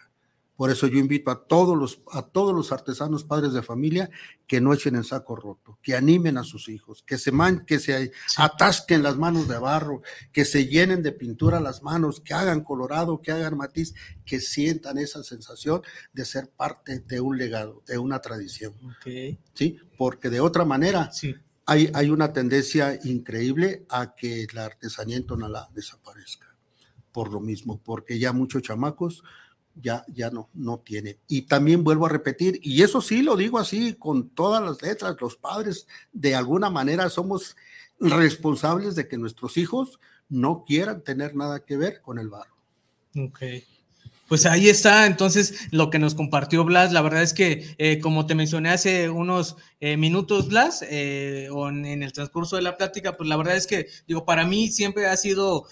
Por 0.60 0.70
eso 0.70 0.86
yo 0.86 0.98
invito 0.98 1.30
a 1.30 1.46
todos 1.46 1.74
los, 1.74 2.02
a 2.12 2.20
todos 2.20 2.54
los 2.54 2.70
artesanos, 2.70 3.24
padres 3.24 3.54
de 3.54 3.62
familia, 3.62 4.10
que 4.46 4.60
no 4.60 4.74
echen 4.74 4.94
en 4.94 5.04
saco 5.04 5.34
roto, 5.34 5.78
que 5.80 5.96
animen 5.96 6.36
a 6.36 6.44
sus 6.44 6.68
hijos, 6.68 7.02
que 7.06 7.16
se, 7.16 7.32
man, 7.32 7.64
que 7.64 7.78
se 7.78 8.12
atasquen 8.36 9.02
las 9.02 9.16
manos 9.16 9.48
de 9.48 9.56
barro, 9.56 10.02
que 10.32 10.44
se 10.44 10.66
llenen 10.66 11.02
de 11.02 11.12
pintura 11.12 11.60
las 11.60 11.82
manos, 11.82 12.20
que 12.20 12.34
hagan 12.34 12.62
colorado, 12.62 13.22
que 13.22 13.32
hagan 13.32 13.56
matiz, 13.56 13.94
que 14.26 14.38
sientan 14.38 14.98
esa 14.98 15.22
sensación 15.22 15.80
de 16.12 16.26
ser 16.26 16.50
parte 16.50 17.00
de 17.00 17.22
un 17.22 17.38
legado, 17.38 17.82
de 17.86 17.96
una 17.96 18.20
tradición. 18.20 18.74
¿Sí? 19.54 19.78
Porque 19.96 20.28
de 20.28 20.40
otra 20.40 20.66
manera, 20.66 21.10
hay, 21.70 22.10
una 22.10 22.32
tendencia 22.32 22.98
increíble 23.04 23.84
a 23.88 24.16
que 24.16 24.48
la 24.52 24.64
artesanía 24.64 25.16
en 25.16 25.26
Tonalá 25.26 25.68
desaparezca. 25.72 26.48
Por 27.12 27.32
lo 27.32 27.38
mismo, 27.38 27.80
porque 27.84 28.18
ya 28.18 28.32
muchos 28.32 28.62
chamacos 28.62 29.22
ya, 29.76 30.04
ya 30.08 30.30
no, 30.30 30.48
no 30.52 30.80
tiene. 30.80 31.18
Y 31.28 31.42
también 31.42 31.84
vuelvo 31.84 32.06
a 32.06 32.08
repetir, 32.08 32.58
y 32.62 32.82
eso 32.82 33.00
sí 33.00 33.22
lo 33.22 33.36
digo 33.36 33.58
así 33.58 33.94
con 33.94 34.30
todas 34.30 34.60
las 34.62 34.82
letras, 34.82 35.16
los 35.20 35.36
padres 35.36 35.86
de 36.12 36.34
alguna 36.34 36.70
manera 36.70 37.08
somos 37.08 37.56
responsables 38.00 38.96
de 38.96 39.06
que 39.06 39.16
nuestros 39.16 39.56
hijos 39.56 40.00
no 40.28 40.64
quieran 40.64 41.02
tener 41.02 41.36
nada 41.36 41.64
que 41.64 41.76
ver 41.76 42.00
con 42.00 42.18
el 42.18 42.28
barro. 42.28 42.56
Ok. 43.16 43.42
Pues 44.30 44.46
ahí 44.46 44.68
está, 44.68 45.06
entonces, 45.06 45.68
lo 45.72 45.90
que 45.90 45.98
nos 45.98 46.14
compartió 46.14 46.64
Blas. 46.64 46.92
La 46.92 47.02
verdad 47.02 47.22
es 47.22 47.34
que, 47.34 47.74
eh, 47.78 47.98
como 47.98 48.26
te 48.26 48.36
mencioné 48.36 48.70
hace 48.70 49.10
unos 49.10 49.56
eh, 49.80 49.96
minutos, 49.96 50.48
Blas, 50.48 50.84
eh, 50.88 51.48
o 51.50 51.68
en, 51.68 52.02
el 52.02 52.12
transcurso 52.12 52.56
de 52.56 52.62
la 52.62 52.76
plática, 52.76 53.16
pues 53.16 53.28
la 53.28 53.36
verdad 53.36 53.56
es 53.56 53.66
que, 53.66 53.86
digo, 54.06 54.24
para 54.24 54.44
mí 54.44 54.68
siempre 54.68 55.06
ha 55.06 55.16
sido, 55.16 55.66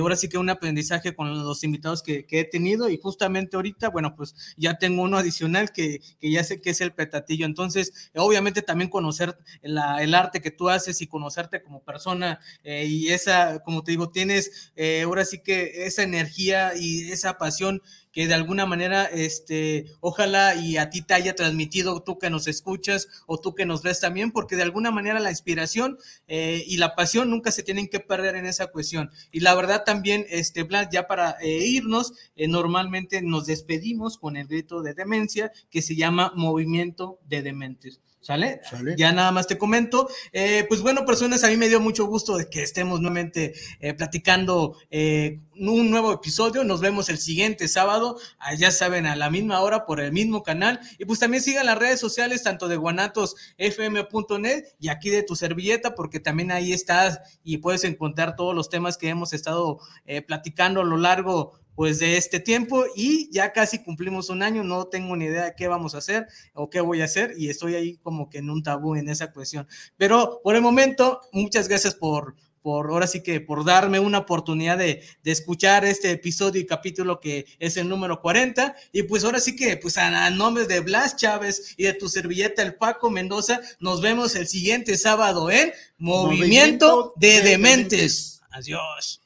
ahora 0.00 0.16
sí 0.16 0.28
que 0.28 0.38
un 0.38 0.48
aprendizaje 0.48 1.14
con 1.14 1.44
los 1.44 1.62
invitados 1.62 2.02
que, 2.02 2.26
he 2.30 2.44
tenido 2.44 2.88
y 2.88 2.98
justamente 2.98 3.56
ahorita, 3.56 3.90
bueno, 3.90 4.14
pues 4.16 4.34
ya 4.56 4.78
tengo 4.78 5.02
uno 5.02 5.18
adicional 5.18 5.70
que, 5.72 6.00
que 6.18 6.30
ya 6.30 6.44
sé 6.44 6.60
que 6.60 6.70
es 6.70 6.80
el 6.80 6.92
petatillo. 6.92 7.46
Entonces, 7.46 8.10
obviamente 8.14 8.62
también 8.62 8.90
conocer 8.90 9.36
el 9.62 10.14
arte 10.14 10.40
que 10.40 10.50
tú 10.50 10.68
haces 10.68 11.00
y 11.00 11.06
conocerte 11.06 11.62
como 11.62 11.82
persona 11.82 12.40
y 12.64 13.08
esa, 13.08 13.60
como 13.60 13.82
te 13.84 13.92
digo, 13.92 14.10
tienes 14.10 14.72
ahora 15.04 15.24
sí 15.24 15.42
que 15.42 15.86
esa 15.86 16.02
energía 16.02 16.72
y 16.76 17.10
esa 17.10 17.38
pasión 17.38 17.82
que 18.16 18.26
de 18.26 18.32
alguna 18.32 18.64
manera, 18.64 19.04
este, 19.04 19.84
ojalá 20.00 20.54
y 20.54 20.78
a 20.78 20.88
ti 20.88 21.02
te 21.02 21.12
haya 21.12 21.34
transmitido 21.34 22.00
tú 22.02 22.16
que 22.18 22.30
nos 22.30 22.48
escuchas 22.48 23.08
o 23.26 23.38
tú 23.38 23.54
que 23.54 23.66
nos 23.66 23.82
ves 23.82 24.00
también, 24.00 24.32
porque 24.32 24.56
de 24.56 24.62
alguna 24.62 24.90
manera 24.90 25.20
la 25.20 25.28
inspiración 25.28 25.98
eh, 26.26 26.64
y 26.66 26.78
la 26.78 26.94
pasión 26.94 27.28
nunca 27.28 27.52
se 27.52 27.62
tienen 27.62 27.88
que 27.88 28.00
perder 28.00 28.36
en 28.36 28.46
esa 28.46 28.68
cuestión. 28.68 29.10
Y 29.32 29.40
la 29.40 29.54
verdad 29.54 29.84
también, 29.84 30.24
este, 30.30 30.62
Blas, 30.62 30.88
ya 30.90 31.06
para 31.06 31.36
eh, 31.42 31.66
irnos, 31.66 32.14
eh, 32.36 32.48
normalmente 32.48 33.20
nos 33.20 33.44
despedimos 33.44 34.16
con 34.16 34.38
el 34.38 34.46
grito 34.46 34.80
de 34.80 34.94
demencia 34.94 35.52
que 35.68 35.82
se 35.82 35.94
llama 35.94 36.32
Movimiento 36.34 37.18
de 37.28 37.42
Dementes. 37.42 38.00
¿Sale? 38.26 38.60
Ya 38.96 39.12
nada 39.12 39.30
más 39.30 39.46
te 39.46 39.56
comento. 39.56 40.08
Eh, 40.32 40.64
pues 40.68 40.82
bueno, 40.82 41.06
personas, 41.06 41.44
a 41.44 41.48
mí 41.48 41.56
me 41.56 41.68
dio 41.68 41.78
mucho 41.78 42.06
gusto 42.06 42.36
de 42.36 42.50
que 42.50 42.60
estemos 42.60 43.00
nuevamente 43.00 43.54
eh, 43.78 43.94
platicando 43.94 44.76
eh, 44.90 45.38
un 45.54 45.92
nuevo 45.92 46.12
episodio. 46.12 46.64
Nos 46.64 46.80
vemos 46.80 47.08
el 47.08 47.18
siguiente 47.18 47.68
sábado, 47.68 48.18
ya 48.58 48.72
saben, 48.72 49.06
a 49.06 49.14
la 49.14 49.30
misma 49.30 49.60
hora 49.60 49.86
por 49.86 50.00
el 50.00 50.10
mismo 50.10 50.42
canal. 50.42 50.80
Y 50.98 51.04
pues 51.04 51.20
también 51.20 51.40
sigan 51.40 51.66
las 51.66 51.78
redes 51.78 52.00
sociales, 52.00 52.42
tanto 52.42 52.66
de 52.66 52.76
guanatosfm.net 52.76 54.64
y 54.80 54.88
aquí 54.88 55.10
de 55.10 55.22
tu 55.22 55.36
servilleta, 55.36 55.94
porque 55.94 56.18
también 56.18 56.50
ahí 56.50 56.72
estás 56.72 57.20
y 57.44 57.58
puedes 57.58 57.84
encontrar 57.84 58.34
todos 58.34 58.56
los 58.56 58.68
temas 58.68 58.98
que 58.98 59.08
hemos 59.08 59.34
estado 59.34 59.78
platicando 60.26 60.80
a 60.80 60.84
lo 60.84 60.96
largo 60.96 61.60
pues 61.76 61.98
de 61.98 62.16
este 62.16 62.40
tiempo 62.40 62.84
y 62.96 63.30
ya 63.30 63.52
casi 63.52 63.84
cumplimos 63.84 64.30
un 64.30 64.42
año, 64.42 64.64
no 64.64 64.86
tengo 64.86 65.14
ni 65.14 65.26
idea 65.26 65.44
de 65.44 65.54
qué 65.54 65.68
vamos 65.68 65.94
a 65.94 65.98
hacer 65.98 66.26
o 66.54 66.70
qué 66.70 66.80
voy 66.80 67.02
a 67.02 67.04
hacer 67.04 67.34
y 67.36 67.50
estoy 67.50 67.74
ahí 67.76 67.98
como 67.98 68.28
que 68.28 68.38
en 68.38 68.50
un 68.50 68.62
tabú 68.62 68.96
en 68.96 69.08
esa 69.08 69.30
cuestión. 69.30 69.68
Pero 69.96 70.40
por 70.42 70.56
el 70.56 70.62
momento, 70.62 71.20
muchas 71.32 71.68
gracias 71.68 71.94
por, 71.94 72.34
por 72.62 72.88
ahora 72.90 73.06
sí 73.06 73.22
que 73.22 73.40
por 73.40 73.64
darme 73.64 74.00
una 74.00 74.18
oportunidad 74.18 74.78
de, 74.78 75.02
de, 75.22 75.30
escuchar 75.30 75.84
este 75.84 76.10
episodio 76.10 76.60
y 76.60 76.66
capítulo 76.66 77.20
que 77.20 77.46
es 77.58 77.76
el 77.76 77.88
número 77.88 78.22
40. 78.22 78.74
Y 78.92 79.02
pues 79.02 79.22
ahora 79.22 79.38
sí 79.38 79.54
que, 79.54 79.76
pues 79.76 79.98
a, 79.98 80.30
nombre 80.30 80.66
de 80.66 80.80
Blas 80.80 81.14
Chávez 81.16 81.74
y 81.76 81.84
de 81.84 81.92
tu 81.92 82.08
servilleta, 82.08 82.62
el 82.62 82.74
Paco 82.74 83.10
Mendoza, 83.10 83.60
nos 83.80 84.00
vemos 84.00 84.34
el 84.34 84.48
siguiente 84.48 84.96
sábado 84.96 85.50
en 85.50 85.72
Movimiento, 85.98 87.12
de, 87.16 87.42
Dementes. 87.42 88.40
Adiós. 88.50 89.25